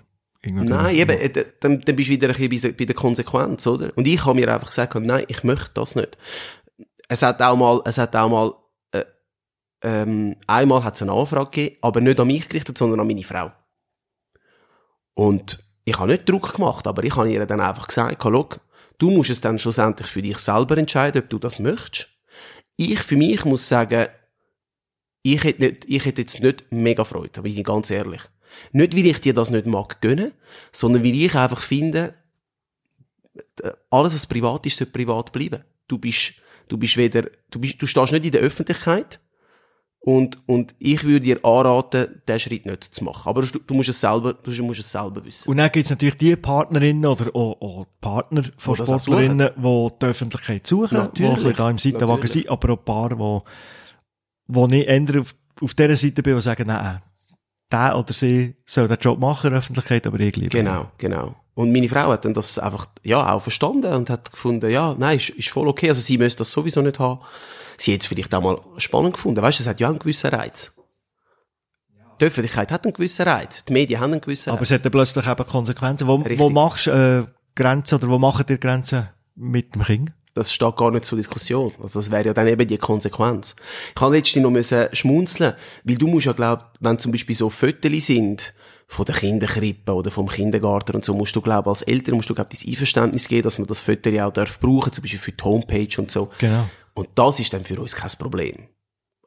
[0.52, 3.90] Nein, eben, äh, dann, dann bist du wieder ein bisschen bei, bei der Konsequenz, oder?
[3.96, 6.16] Und ich habe mir einfach gesagt, nein, ich möchte das nicht.
[7.08, 8.54] Es hat auch mal, es hat auch mal,
[8.92, 9.04] äh,
[9.82, 13.22] ähm, einmal hat es eine Anfrage gegeben, aber nicht an mich gerichtet, sondern an meine
[13.22, 13.50] Frau.
[15.14, 18.48] Und ich habe nicht Druck gemacht, aber ich habe ihr dann einfach gesagt, schau,
[18.98, 22.08] du musst es dann schlussendlich für dich selber entscheiden, ob du das möchtest.
[22.76, 24.06] Ich für mich muss sagen,
[25.22, 28.22] ich hätte, nicht, ich hätte jetzt nicht mega Freude, da bin ich ganz ehrlich.
[28.72, 30.32] Nicht, weil ich dir das nicht mag gönnen,
[30.72, 32.14] sondern weil ich einfach finde,
[33.62, 35.64] äh, alles, was privat ist, sollte privat bleiben.
[35.88, 36.34] Du bist,
[36.68, 39.20] du bist weder, du bist, du stehst nicht in der Öffentlichkeit.
[40.06, 43.28] Und, und ich würde dir anraten, diesen Schritt nicht zu machen.
[43.28, 45.50] Aber du, du musst es selber, du musst es selber wissen.
[45.50, 49.00] Und dann gibt es natürlich die Partnerinnen oder auch, auch Partner von Die das auch
[49.00, 52.84] Sportlerinnen, die die Öffentlichkeit suchen, die Natürlich, ein bisschen da im Seitenwagen sind, aber auch
[52.84, 53.50] Paare, die,
[54.46, 57.00] wo ich eher auf, auf dieser Seite bin und sagen, nein,
[57.72, 61.34] der oder sie soll den Job machen in der Öffentlichkeit, aber ich liebe Genau, genau.
[61.54, 65.16] Und meine Frau hat dann das einfach, ja, auch verstanden und hat gefunden, ja, nein,
[65.16, 65.88] ist, ist voll okay.
[65.88, 67.20] Also sie müsste das sowieso nicht haben.
[67.78, 69.40] Sie hat es vielleicht auch mal spannend gefunden.
[69.40, 70.72] Weißt du, es hat ja einen gewissen Reiz.
[72.20, 73.64] Die Öffentlichkeit hat einen gewissen Reiz.
[73.64, 74.70] Die Medien haben einen gewissen Aber Reiz.
[74.70, 76.06] es hat dann plötzlich eben Konsequenzen.
[76.06, 76.38] Wo, Richtig.
[76.38, 80.12] wo machst du äh, Grenzen oder wo machen dir Grenzen mit dem Kind?
[80.36, 81.72] Das steht gar nicht zur Diskussion.
[81.80, 83.56] Also das wäre ja dann eben die Konsequenz.
[83.94, 87.48] Ich habe letztens noch müssen schmunzeln, weil du musst ja glaub, wenn zum Beispiel so
[87.48, 88.52] Föteli sind
[88.86, 92.34] von der Kinderkrippe oder vom Kindergarten und so, musst du glaub als Eltern musst du
[92.34, 95.42] glaub dein Einverständnis geben, dass man das Föteli auch darf brauchen, zum Beispiel für die
[95.42, 96.28] Homepage und so.
[96.36, 96.68] Genau.
[96.92, 98.68] Und das ist dann für uns kein Problem.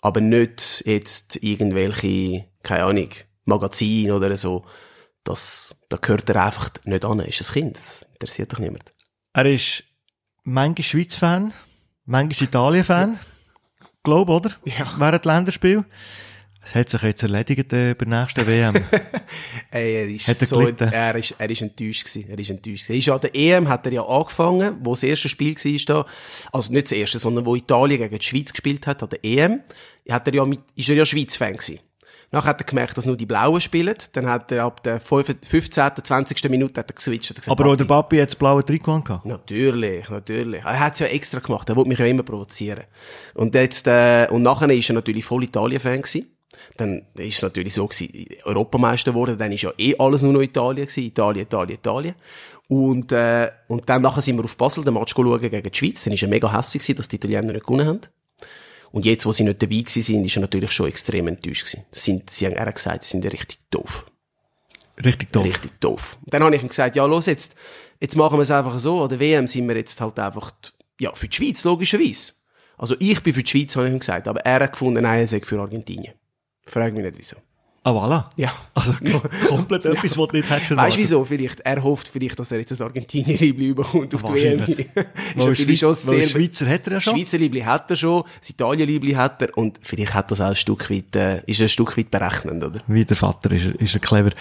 [0.01, 3.09] Aber nicht jetzt irgendwelche, keine Ahnung,
[3.45, 4.63] Magazin oder so.
[5.23, 7.19] Das, da gehört er einfach nicht an.
[7.19, 7.77] Er ist ein Kind.
[7.77, 8.93] Das interessiert doch niemand.
[9.33, 9.83] Er ist
[10.43, 11.53] manchmal Schweiz-Fan,
[12.05, 13.19] manchmal Italien-Fan.
[14.03, 14.51] Glaub, oder?
[14.65, 14.91] Ja.
[14.97, 15.85] Während Länderspiel.
[16.63, 18.75] Es hat sich jetzt erledigt äh, bei der nächsten WM.
[19.71, 22.29] Ey, er ist Hat er so, er ist, er ist enttäuscht gewesen.
[22.29, 22.91] Er ist enttäuscht gewesen.
[22.91, 26.09] Er ist an der EM hat er ja angefangen, wo das erste Spiel war da.
[26.51, 29.61] Also nicht das erste, sondern wo Italien gegen die Schweiz gespielt hat, an der EM.
[30.09, 31.79] Hat er ja mit, ist er ja Schweiz-Fan gewesen.
[32.31, 33.95] Nachher hat er gemerkt, dass nur die Blauen spielen.
[34.13, 36.49] Dann hat er ab der 5 15., 20.
[36.49, 37.31] Minute hat er geswitcht.
[37.31, 39.25] Hat gesagt, Aber auch der Papi, hat das blaue Trikot angehabt.
[39.25, 40.63] Natürlich, natürlich.
[40.63, 41.67] Er hat es ja extra gemacht.
[41.69, 42.83] Er wollte mich ja immer provozieren.
[43.33, 46.27] Und jetzt, äh, und nachher ist er natürlich voll Italien-Fan gewesen.
[46.77, 50.41] Dann ist es natürlich so gewesen, Europameister geworden, dann ist ja eh alles nur noch
[50.41, 51.03] Italien gewesen.
[51.03, 52.15] Italien, Italien, Italien.
[52.67, 56.03] Und, äh, und dann nachher sind wir auf Basel den Match schauen gegen die Schweiz.
[56.03, 58.01] Dann ist er mega hässlich gewesen, dass die Italiener nicht gewonnen haben.
[58.91, 61.85] Und jetzt, wo sie nicht dabei gewesen sind, ist er natürlich schon extrem enttäuscht gewesen.
[61.91, 64.05] Sie Sind, sie haben er hat gesagt, sie sind richtig doof.
[65.03, 65.45] Richtig doof.
[65.45, 66.17] Richtig doof.
[66.23, 67.55] Und dann habe ich ihm gesagt, ja, los jetzt,
[67.99, 70.51] jetzt machen wir es einfach so, an der WM sind wir jetzt halt einfach,
[70.99, 72.33] ja, für die Schweiz, logischerweise.
[72.77, 75.19] Also ich bin für die Schweiz, habe ich ihm gesagt, aber er hat gefunden, nein,
[75.19, 76.13] er sei für Argentinien.
[76.65, 77.37] Frag mich nicht, wieso.
[77.83, 78.29] Ah, voilà.
[78.35, 78.51] Ja.
[78.73, 78.93] Also
[79.47, 81.23] komplett etwas, was du nicht hättest Weißt du wieso?
[81.23, 84.59] Vielleicht, er hofft vielleicht, dass er jetzt ein Argentinien-Liebli bekommt auf die WM.
[84.59, 84.87] Wahrscheinlich.
[85.35, 86.27] ist Schweiz, schon sehr...
[86.27, 87.15] Schweizer hat er ja Das schon.
[87.15, 90.55] Schweizer Liebli hat er schon, das Italien-Liebli hat er und vielleicht hat das auch ein
[90.55, 92.81] Stück weit, äh, ist ein Stück weit berechnend, oder?
[92.87, 94.31] Wie der Vater ist er, ist er clever.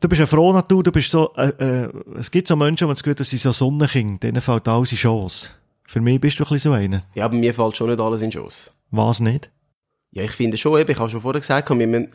[0.00, 2.92] Du bist eine frohe Natur, du bist so, äh, äh, es gibt so Menschen, die
[2.92, 5.50] das Gefühl, dass sie so Sonnenkind, denen fällt alles in Chance.
[5.84, 7.02] Für mich bist du ein bisschen so einer.
[7.14, 8.72] Ja, aber mir fällt schon nicht alles in Schoss.
[8.90, 9.50] Was nicht?
[10.12, 12.08] Ja, ich finde schon, eben, ich habe schon vorher gesagt, man, man,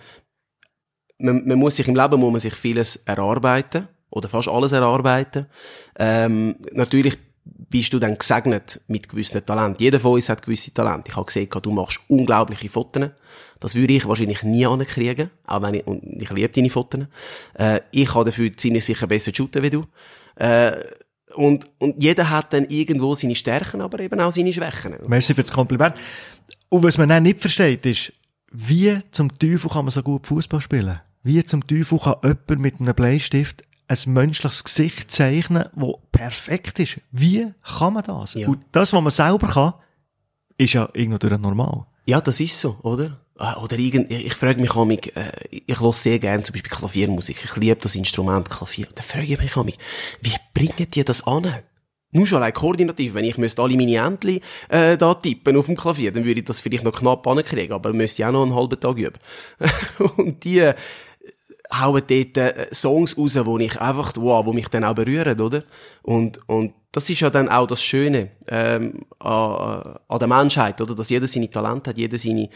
[1.19, 5.47] man, muss sich im Leben muss man sich vieles erarbeiten oder fast alles erarbeiten.
[5.97, 7.17] Ähm, natürlich
[7.69, 9.81] bist du dann gesegnet mit gewissen Talenten.
[9.81, 11.09] Jeder von uns hat gewisse Talente.
[11.09, 13.09] Ich habe gesehen, du machst unglaubliche Fotos.
[13.59, 17.05] Das würde ich wahrscheinlich nie ankriegen, auch wenn ich, und ich liebe deine Fotos.
[17.55, 19.85] Äh, ich kann dafür ziemlich sicher besser shooten wie du.
[20.35, 20.71] Äh,
[21.35, 24.95] und, und jeder hat dann irgendwo seine Stärken, aber eben auch seine Schwächen.
[25.07, 25.95] Merci für das Kompliment.
[26.69, 28.13] Und was man dann nicht versteht, ist,
[28.51, 30.99] wie zum Teufel kann man so gut Fußball spielen?
[31.23, 36.99] Wie zum Teufel kann jemand mit einem Bleistift ein menschliches Gesicht zeichnen, das perfekt ist?
[37.11, 38.33] Wie kann man das?
[38.33, 38.47] Ja.
[38.47, 39.73] Und das, was man selber kann,
[40.57, 41.85] ist ja irgendwo normal.
[42.05, 43.19] Ja, das ist so, oder?
[43.37, 46.71] Ah, Oder irgend, ich, ich frage mich auch, äh, ich höre sehr gerne zum Beispiel
[46.71, 47.37] Klaviermusik.
[47.43, 48.87] Ich liebe das Instrument Klavier.
[48.95, 51.53] Da frage ich mich auch, wie bringen die das an?
[52.17, 53.13] Nur schon allein koordinativ.
[53.13, 54.39] Wenn ich müsste alle meine Entchen,
[54.69, 57.93] äh, da tippen auf dem Klavier, dann würde ich das vielleicht noch knapp ankriegen, aber
[57.93, 59.19] müsste ich auch noch einen halben Tag üben.
[60.17, 60.73] Und die, äh,
[61.71, 65.63] hauen dort äh, Songs raus, wo ich einfach, wow, wo mich dann auch berühren, oder?
[66.01, 70.95] Und, und das ist ja dann auch das Schöne ähm, an, an der Menschheit, oder?
[70.95, 72.49] Dass jeder seine Talente hat, jeder seine,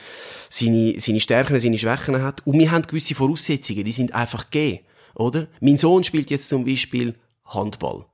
[0.49, 2.45] seine, seine Stärken, seine Schwächen hat.
[2.47, 4.79] Und wir haben gewisse Voraussetzungen, die sind einfach gegeben,
[5.13, 5.47] oder?
[5.59, 8.05] Mein Sohn spielt jetzt zum Beispiel Handball.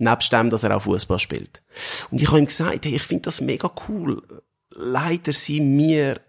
[0.00, 1.62] Nebst dem, dass er auch Fußball spielt.
[2.10, 4.22] Und ich habe ihm gesagt, hey, ich finde das mega cool.
[4.74, 6.20] Leider sind wir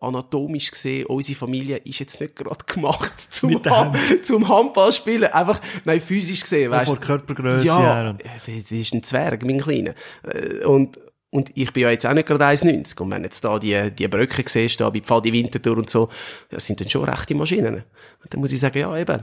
[0.00, 5.30] anatomisch gesehen, unsere Familie ist jetzt nicht gerade gemacht zum, ha zum Handballspielen.
[5.32, 8.16] Einfach, nein, physisch gesehen, weißt von Körpergröße Ja, her.
[8.18, 8.28] äh,
[8.62, 9.94] das ist ein Zwerg, mein Kleiner.
[10.24, 12.98] Äh, Und, und ich bin ja jetzt auch nicht gerade 1,90.
[13.00, 16.08] Und wenn jetzt da die, die Bröcke siehst, da bei Pfadi Winterthur und so,
[16.48, 17.74] das sind dann schon rechte Maschinen.
[18.22, 19.22] Und dann muss ich sagen, ja, eben.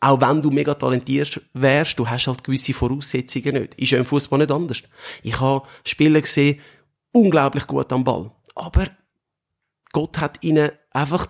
[0.00, 3.74] Auch wenn du mega talentiert wärst, du hast halt gewisse Voraussetzungen nicht.
[3.76, 4.82] Ist ja im Fußball nicht anders.
[5.22, 6.60] Ich habe Spieler gesehen,
[7.12, 8.30] unglaublich gut am Ball.
[8.54, 8.86] Aber
[9.92, 11.28] Gott hat ihnen einfach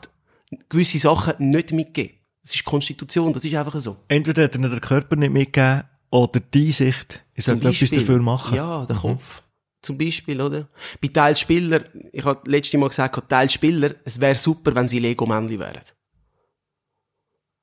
[0.68, 2.18] gewisse Sachen nicht mitgegeben.
[2.42, 3.96] Das ist Konstitution, das ist einfach so.
[4.08, 8.56] Entweder hat ihnen den Körper nicht mitgegeben oder die Sicht, ich sollte etwas dafür machen.
[8.56, 9.42] Ja, der Kopf.
[9.82, 10.68] Zum Beispiel, oder?
[11.00, 15.82] Bei Teilspieler, ich habe letztes Mal gesagt, Teilspieler, es wäre super, wenn sie Lego-Männchen wären.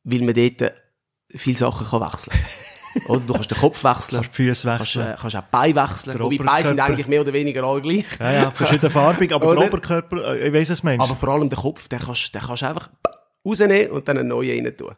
[0.04, 0.74] Weil man dort
[1.36, 2.34] viele Sachen kann wechseln
[3.08, 4.22] Oder du kannst den Kopf wechseln.
[4.22, 5.14] Kannst die Füße Kannst, wechseln.
[5.14, 6.20] äh, kannst auch Beine wechseln.
[6.20, 8.06] Wobei Beine sind eigentlich mehr oder weniger alle gleich.
[8.20, 9.68] Ja, ja, verschiedenfarbig, aber der?
[9.68, 11.02] Oberkörper, äh, ich weiss es, Mensch.
[11.02, 12.90] Aber vor allem der Kopf, den kannst, den kannst du einfach
[13.46, 14.94] rausnehmen und dann einen neuen rein tun.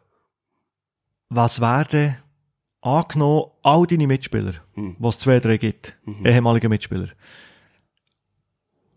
[1.30, 2.16] Was werden
[2.80, 4.96] angenommen, all deine Mitspieler, Hm.
[4.98, 6.26] was es zwei, drei gibt, Mhm.
[6.26, 7.08] ehemalige Mitspieler,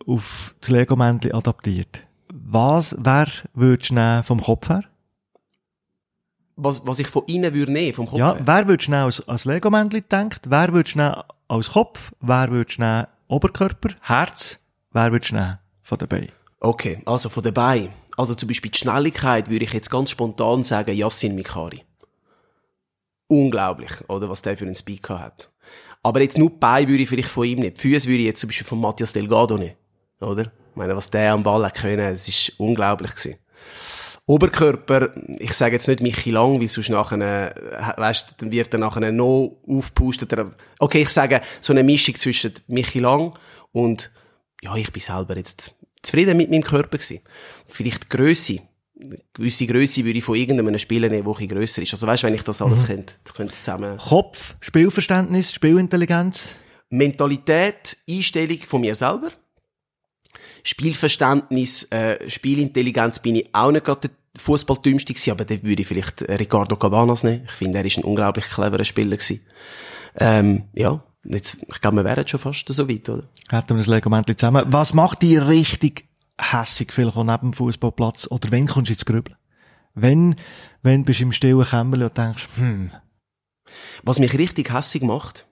[0.06, 2.04] auf das Lego-Männchen adaptiert.
[2.34, 4.84] Was, wer würdest du nehmen vom Kopf her?
[6.60, 8.42] Was, was ich von ihnen würde nehmen, vom Kopf Ja, her.
[8.46, 10.42] wer würdest du nehmen als, als Lego-Männchen denkt?
[10.50, 11.16] Wer würdest du nehmen
[11.48, 12.12] als Kopf?
[12.20, 14.60] Wer würdest du nehmen Oberkörper, Herz?
[14.92, 16.32] Wer würdest du nehmen von Beinen?
[16.60, 17.90] Okay, also von dabei.
[18.18, 21.84] Also zum Beispiel die Schnelligkeit würde ich jetzt ganz spontan sagen, Yassin Mikari.
[23.28, 25.52] Unglaublich, oder, was der für einen Speaker hat.
[26.02, 27.78] Aber jetzt nur die Beine würde ich vielleicht von ihm nicht.
[27.78, 29.76] Die Füße würde ich jetzt zum Beispiel von Matthias Delgado nicht.
[30.22, 30.44] Oder?
[30.44, 33.36] Ich meine, was der am Ball hat können, das ist unglaublich gewesen.
[34.28, 38.80] Oberkörper, ich sage jetzt nicht Michi Lang, weil sonst nachher, äh, weißt, dann wird er
[38.80, 40.34] nachher noch aufpustet.
[40.34, 43.34] er- Okay, ich sage, so eine Mischung zwischen Michi Lang
[43.72, 44.12] und,
[44.62, 45.72] ja, ich bin selber jetzt
[46.04, 47.22] zufrieden mit meinem Körper gewesen.
[47.68, 48.60] Vielleicht die Grösse.
[49.00, 51.94] Eine gewisse Grösse würde ich von irgendeinem Spieler nehmen, der grösser ist.
[51.94, 53.98] Also weißt, wenn ich das alles könnte, könnte zusammen...
[53.98, 56.50] Kopf, Spielverständnis, Spielintelligenz.
[56.90, 59.30] Mentalität, Einstellung von mir selber.
[60.64, 65.88] Spielverständnis, äh, Spielintelligenz bin ich auch nicht gerade der Fußballdümmste gewesen, aber dann würde ich
[65.88, 67.44] vielleicht äh, Ricardo Cabanas nehmen.
[67.46, 69.42] Ich finde, er ist ein unglaublich cleverer Spieler gewesen.
[70.16, 73.24] Ähm, ja, jetzt, ich glaube, wir wären jetzt schon fast so weit, oder?
[73.50, 74.66] Hätten wir das Lego-Männchen zusammen.
[74.68, 76.08] Was macht dich richtig
[76.40, 78.28] hässig, vielleicht auch neben dem Fußballplatz?
[78.30, 79.38] Oder wenn kommst du ins Grübeln?
[79.94, 80.36] Wenn,
[80.84, 82.92] wenn bist du im stillen Kämmerchen und denkst, hm,
[84.04, 85.48] Was mich richtig hässig macht,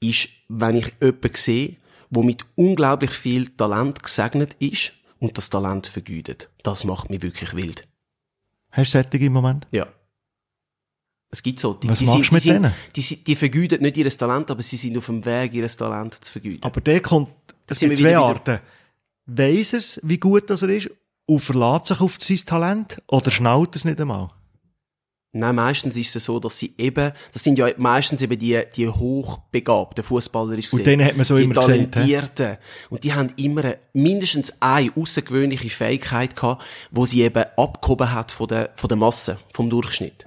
[0.00, 1.76] ist, wenn ich jemanden sehe,
[2.14, 6.50] der mit unglaublich viel Talent gesegnet ist und das Talent vergütet.
[6.62, 7.82] Das macht mich wirklich wild.
[8.72, 9.66] hast du Sättige im Moment?
[9.70, 9.86] Ja.
[11.30, 11.74] Es gibt so.
[11.74, 12.72] Die, Was die machst sind, du mit die denen?
[12.94, 16.14] Die, sind- die vergüten nicht ihr Talent, aber sie sind auf dem Weg, ihr Talent
[16.24, 16.62] zu vergüten.
[16.62, 17.28] Aber der kommt,
[17.66, 18.60] es sind zwei wieder Arten.
[19.26, 20.90] Weiss er's, wie gut das er ist
[21.26, 24.28] und verlässt sich auf sein Talent oder schnallt es nicht einmal?
[25.36, 28.88] Nein, meistens ist es so, dass sie eben, das sind ja meistens eben die, die
[28.88, 30.56] hochbegabten Fußballer.
[30.56, 30.98] ist Und gesehen.
[30.98, 31.54] denen hat man so die immer?
[31.54, 32.56] Talentierten.
[32.88, 36.62] Und die haben immer eine- mindestens eine außergewöhnliche Fähigkeit gehabt,
[36.92, 40.24] wo sie eben abgehoben hat von der, von der Masse, vom Durchschnitt.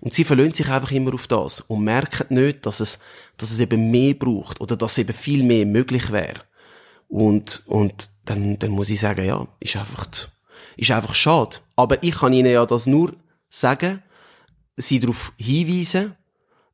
[0.00, 2.98] Und sie verlöhnt sich einfach immer auf das und merken nicht, dass es,
[3.36, 6.40] dass es eben mehr braucht oder dass eben viel mehr möglich wäre.
[7.08, 10.06] Und, und dann, dann muss ich sagen, ja, ist einfach,
[10.78, 11.58] ist einfach schade.
[11.76, 13.12] Aber ich kann ihnen ja das nur
[13.50, 14.02] sagen,
[14.76, 16.14] sie darauf hinweisen.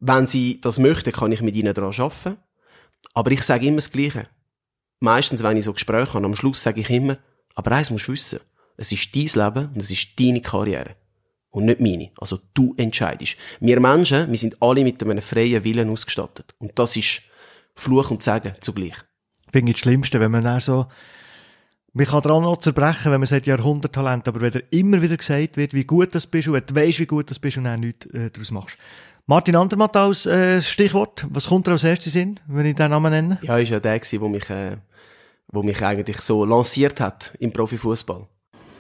[0.01, 2.37] Wenn sie das möchten, kann ich mit ihnen daran arbeiten.
[3.15, 4.27] Aber ich sage immer das Gleiche.
[5.01, 7.19] Meistens, wenn ich so Gespräche habe, am Schluss sage ich immer,
[7.55, 8.41] aber eins musst du wissen.
[8.77, 10.97] Es ist dein Leben und es ist deine Karriere.
[11.51, 12.11] Und nicht meine.
[12.19, 13.37] Also du entscheidest.
[13.61, 16.55] Wir Menschen, wir sind alle mit einem freien Willen ausgestattet.
[16.59, 17.23] Und das ist
[17.75, 18.97] Fluch und Segen zugleich.
[19.53, 20.87] Ich das Schlimmste, wenn man dann so,
[21.95, 25.57] man kann daran noch zerbrechen, wenn man sagt Jahrhunderttalent, aber wenn dir immer wieder gesagt
[25.57, 27.81] wird, wie gut das bist und wenn du weisst, wie gut das bist und dann
[27.81, 28.79] nichts äh, daraus machst.
[29.27, 33.13] Martin Andermatt als äh, Stichwort, was kommt dir als erstes in, wenn ich den Namen
[33.13, 33.39] nenne?
[33.43, 34.77] Ja, ist ja der gewesen, der mich, äh,
[35.49, 38.27] wo mich eigentlich so lanciert hat im Profifußball.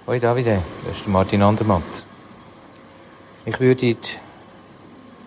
[0.07, 1.83] Hoi Davide, das ist der Martin Andermatt.
[3.45, 3.97] Mich würde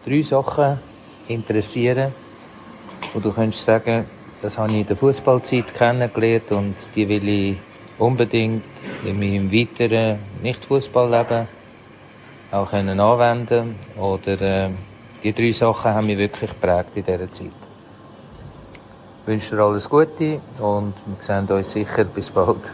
[0.05, 0.79] drei Sachen
[1.27, 2.11] interessieren,
[3.13, 4.05] wo du könntest sagen,
[4.41, 7.57] das habe ich in der Fußballzeit kennengelernt und die will ich
[7.97, 8.63] unbedingt
[9.03, 11.47] in meinem weiteren Nicht-Fußballleben
[12.51, 14.69] auch können anwenden oder äh,
[15.23, 17.51] die drei Sachen haben mich wirklich geprägt in dieser Zeit.
[19.21, 22.71] Ich wünsche dir alles Gute und wir sehen uns sicher bis bald.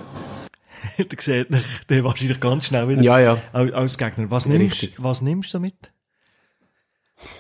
[0.98, 3.38] der sieht dich der wahrscheinlich ganz schnell wieder Ja, ja.
[3.54, 4.30] als, Gegner.
[4.30, 4.96] Was nimmst, Richtig.
[5.02, 5.92] was nimmst du so mit?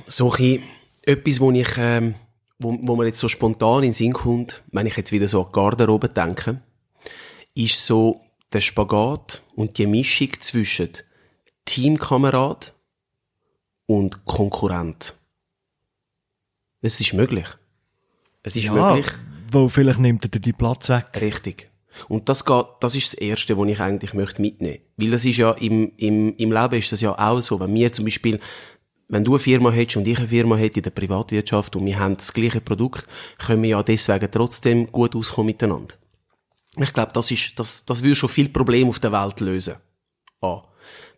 [0.07, 0.63] so ein bisschen
[1.03, 2.15] etwas, wo ich, ähm,
[2.59, 5.41] wo, wo mir jetzt so spontan in den Sinn kommt, wenn ich jetzt wieder so
[5.41, 6.61] an die Garderobe denke,
[7.55, 8.21] ist so
[8.53, 10.89] der Spagat und die Mischung zwischen
[11.65, 12.73] Teamkamerad
[13.85, 15.15] und Konkurrent.
[16.81, 17.47] Es ist möglich.
[18.43, 19.07] Es ist ja, möglich.
[19.51, 21.05] Weil vielleicht nimmt er dir die Platz weg.
[21.19, 21.69] Richtig.
[22.07, 24.79] Und das geht, das ist das Erste, was ich eigentlich möchte mitnehmen.
[24.97, 27.59] Weil das ist ja, im, im, im Leben ist das ja auch so.
[27.59, 28.39] Wenn wir zum Beispiel,
[29.09, 31.99] wenn du eine Firma hättest und ich eine Firma hätte in der Privatwirtschaft und wir
[31.99, 35.95] haben das gleiche Produkt, können wir ja deswegen trotzdem gut auskommen miteinander.
[36.77, 39.75] Ich glaube, das ist, das, das würde schon viel Probleme auf der Welt lösen.
[40.41, 40.63] A.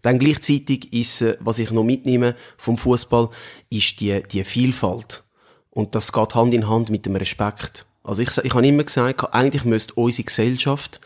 [0.02, 3.30] Dann gleichzeitig ist, äh, was ich noch mitnehme vom Fußball,
[3.70, 5.24] ist die, die Vielfalt.
[5.70, 7.86] Und das geht Hand in Hand mit dem Respekt.
[8.04, 11.00] Also ich, ich habe immer gesagt, eigentlich müsste unsere Gesellschaft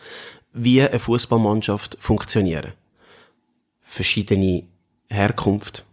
[0.52, 2.72] wie eine Fußballmannschaft funktionieren.
[3.80, 4.64] Verschiedene
[5.08, 5.84] Herkunft,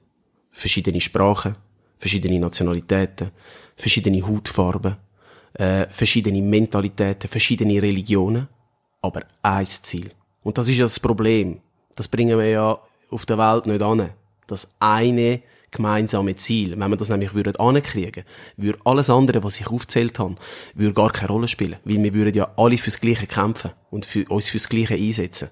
[0.51, 1.56] verschiedene Sprachen,
[1.97, 3.32] verschiedene Nationalitäten,
[3.76, 4.97] verschiedene Hautfarben,
[5.56, 8.47] äh, verschiedene Mentalitäten, verschiedene Religionen,
[9.01, 10.12] aber ein Ziel.
[10.43, 11.60] Und das ist ja das Problem.
[11.95, 12.80] Das bringen wir ja
[13.10, 14.10] auf der Welt nicht an.
[14.47, 15.41] Das eine
[15.72, 16.80] gemeinsame Ziel.
[16.80, 18.24] Wenn wir das nämlich würden ankriegen,
[18.58, 20.36] würde alles andere, was ich aufzählt habe,
[20.74, 21.78] würde gar keine Rolle spielen.
[21.84, 25.49] Weil wir würden ja alle fürs Gleiche kämpfen und für, uns fürs Gleiche einsetzen.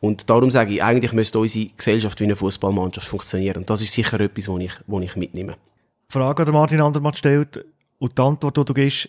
[0.00, 3.58] Und darum sage ich, eigentlich müsste unsere Gesellschaft wie eine Fußballmannschaft funktionieren.
[3.58, 5.56] Und das ist sicher etwas, was ich, was ich mitnehme.
[6.08, 7.64] Frage, die Martin Andermatt stellt
[7.98, 9.08] und die Antwort, die du gibst,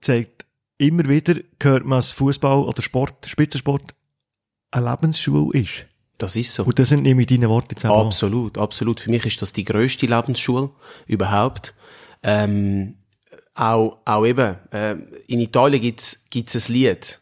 [0.00, 0.46] zeigt
[0.78, 3.94] immer wieder, gehört man als Fußball oder Sport, Spitzensport,
[4.70, 5.86] eine Lebensschule ist.
[6.18, 6.64] Das ist so.
[6.64, 8.06] Und das sind nämlich deine Worte auch.
[8.06, 9.00] Absolut, absolut.
[9.00, 10.70] Für mich ist das die grösste Lebensschule
[11.06, 11.74] überhaupt.
[12.22, 12.96] Ähm,
[13.54, 14.96] auch, auch eben, äh,
[15.28, 17.20] in Italien gibt's gibt's ein Lied,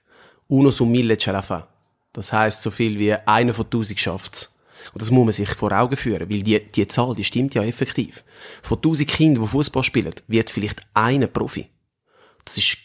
[0.48, 1.68] Uno su mille ce la fa.
[2.12, 4.56] Das heisst so viel wie einer von tausend schafft's.
[4.92, 7.62] Und das muss man sich vor Augen führen, weil die, die Zahl, die stimmt ja
[7.64, 8.24] effektiv.
[8.62, 11.68] Von tausend Kindern, die Fußball spielen, wird vielleicht einer Profi.
[12.46, 12.78] Das ist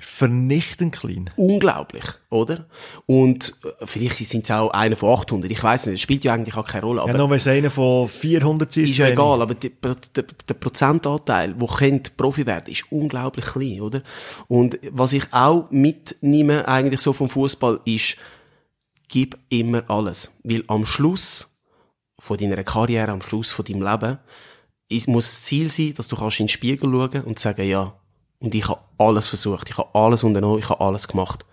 [0.00, 1.30] vernichtend klein.
[1.36, 2.66] Unglaublich, oder?
[3.06, 5.50] Und äh, vielleicht sind es auch einer von 800.
[5.50, 7.02] Ich weiß nicht, das spielt ja eigentlich auch keine Rolle.
[7.02, 8.90] Aber ja, nur wenn es einer von 400 ist.
[8.90, 13.80] Ist ja egal, aber die, der, der Prozentanteil, der könnte Profi werden, ist unglaublich klein,
[13.80, 14.02] oder?
[14.48, 18.16] Und was ich auch mitnehme, eigentlich so vom Fußball, ist,
[19.08, 20.32] gib immer alles.
[20.42, 21.56] Weil am Schluss
[22.18, 24.18] von deiner Karriere, am Schluss von deinem Leben,
[25.06, 27.98] muss das Ziel sein, dass du kannst in den Spiegel schauen und sagen, ja,
[28.44, 31.46] und ich habe alles versucht, ich habe alles unternommen, ich habe alles gemacht.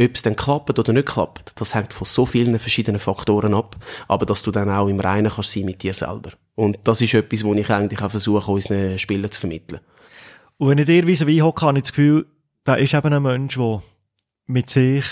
[0.00, 3.76] Ob es dann klappt oder nicht klappt, das hängt von so vielen verschiedenen Faktoren ab,
[4.08, 6.30] aber dass du dann auch im Reinen kannst sein mit dir selber.
[6.54, 9.80] Und das ist etwas, was ich eigentlich auch versuche, unseren Spielern zu vermitteln.
[10.56, 12.26] Und wenn ich dir wie wie hocke, habe ich das Gefühl,
[12.64, 13.82] da ist eben ein Mensch, der
[14.46, 15.04] mit sich,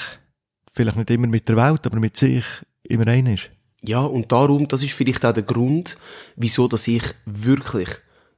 [0.73, 2.45] vielleicht nicht immer mit der Welt, aber mit sich
[2.85, 3.51] immer ein ist.
[3.83, 5.99] Ja, und darum, das ist vielleicht auch der Grund,
[6.37, 7.91] wieso, dass ich wirklich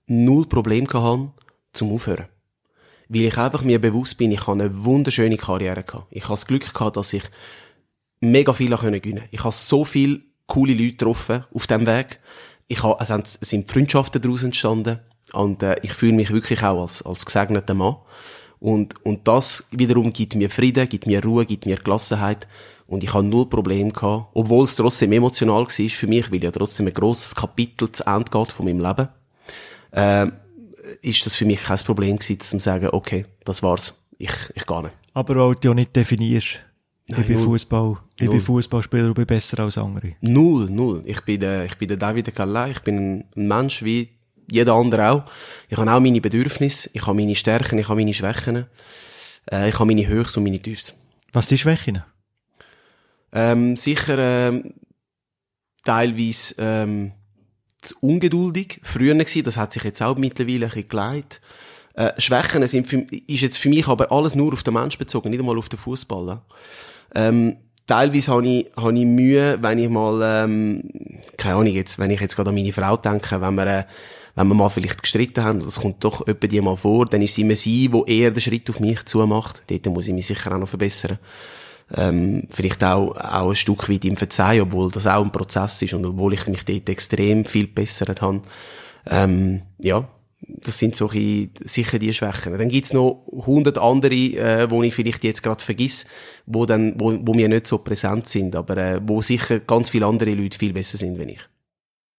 [0.08, 1.30] null Probleme hatte,
[1.72, 2.26] zum Aufhören
[3.10, 6.06] weil ich einfach mir bewusst bin, ich habe eine wunderschöne Karriere gehabt.
[6.10, 7.24] Ich habe das Glück gehabt, dass ich
[8.20, 9.24] mega viel gewinnen konnte.
[9.32, 12.20] Ich habe so viele coole Leute getroffen auf dem Weg.
[12.68, 15.00] Ich habe, es sind Freundschaften daraus entstanden.
[15.32, 17.96] Und äh, ich fühle mich wirklich auch als, als gesegneter Mann.
[18.60, 22.46] Und, und das wiederum gibt mir Frieden, gibt mir Ruhe, gibt mir Gelassenheit.
[22.86, 26.52] Und ich habe null Probleme gehabt, obwohl es trotzdem emotional war für mich, weil ja
[26.52, 29.08] trotzdem ein grosses Kapitel zu Ende geht von meinem Leben.
[29.90, 30.30] Äh,
[31.02, 34.82] ist das für mich kein Problem gewesen, zu sagen, okay, das war's, ich, ich gehe
[34.82, 34.94] nicht.
[35.14, 36.60] Aber weil du ja nicht definierst,
[37.08, 38.36] Nein, ich bin Fußball, ich null.
[38.36, 40.14] bin Fußballspieler und bin besser als andere.
[40.20, 41.02] Null, null.
[41.06, 44.10] Ich bin der, ich bin der David Calais, ich bin ein Mensch wie
[44.48, 45.24] jeder andere auch.
[45.68, 48.66] Ich habe auch meine Bedürfnisse, ich habe meine Stärken, ich habe meine Schwächen,
[49.50, 50.94] äh, ich habe meine Höchst und meine Tiefs.
[51.32, 52.02] Was sind die Schwächen?
[53.32, 54.74] Ähm, sicher, ähm,
[55.84, 57.12] teilweise, ähm,
[57.82, 59.44] zu ungeduldig früher gewesen.
[59.44, 61.40] Das hat sich jetzt auch mittlerweile ein bisschen geleitet.
[61.94, 65.30] Äh, Schwächen sind für, ist jetzt für mich aber alles nur auf den Mensch bezogen,
[65.30, 66.40] nicht einmal auf den Fußball.
[67.14, 67.56] Ähm,
[67.86, 70.84] teilweise habe ich, habe ich Mühe, wenn ich mal, ähm,
[71.36, 73.84] keine Ahnung jetzt, wenn ich jetzt gerade an meine Frau denke, wenn wir, äh,
[74.36, 77.32] wenn wir mal vielleicht gestritten haben, das kommt doch etwa die mal vor, dann ist
[77.32, 79.62] es immer sie, wo eher den Schritt auf mich zumacht.
[79.68, 81.18] Dort muss ich mich sicher auch noch verbessern
[81.96, 85.94] ähm, vielleicht auch, auch ein Stück weit im Verzeihen, obwohl das auch ein Prozess ist
[85.94, 88.42] und obwohl ich mich dort extrem viel bessert habe.
[89.06, 90.08] Ähm, ja,
[90.42, 92.56] das sind so sicher die Schwächen.
[92.56, 96.06] Dann gibt's noch hundert andere, äh, wo ich vielleicht jetzt gerade vergiss,
[96.46, 100.06] wo dann, wo, wo mir nicht so präsent sind, aber äh, wo sicher ganz viele
[100.06, 101.40] andere Leute viel besser sind, wenn ich.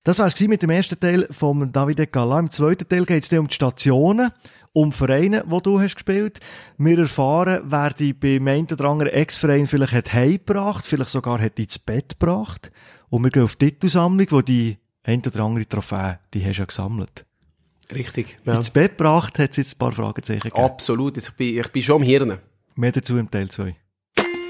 [0.04, 2.40] Das war es mit dem ersten Teil von David Gala.
[2.40, 4.32] Im zweiten Teil geht es um die Stationen
[4.74, 6.40] um Vereine, wo du hast gespielt.
[6.78, 11.58] Wir erfahren, wer dich beim einen oder anderen Ex-Verein vielleicht hat heimgebracht, vielleicht sogar hat
[11.58, 12.72] dich ins Bett gebracht.
[13.10, 16.62] Und wir gehen auf die Titelsammlung, wo die ein oder andere Trophäe, die hast du
[16.62, 17.26] ja gesammelt.
[17.94, 18.56] Richtig, ja.
[18.56, 20.64] Ins Bett gebracht hat es jetzt ein paar Fragezeichen gegeben.
[20.64, 22.38] Absolut, ich bin, ich bin schon am Hirn.
[22.76, 23.76] Mehr dazu im Teil 2.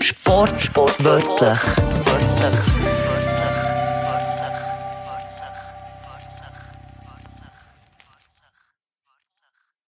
[0.02, 2.11] Sport, Sport, wörtlich.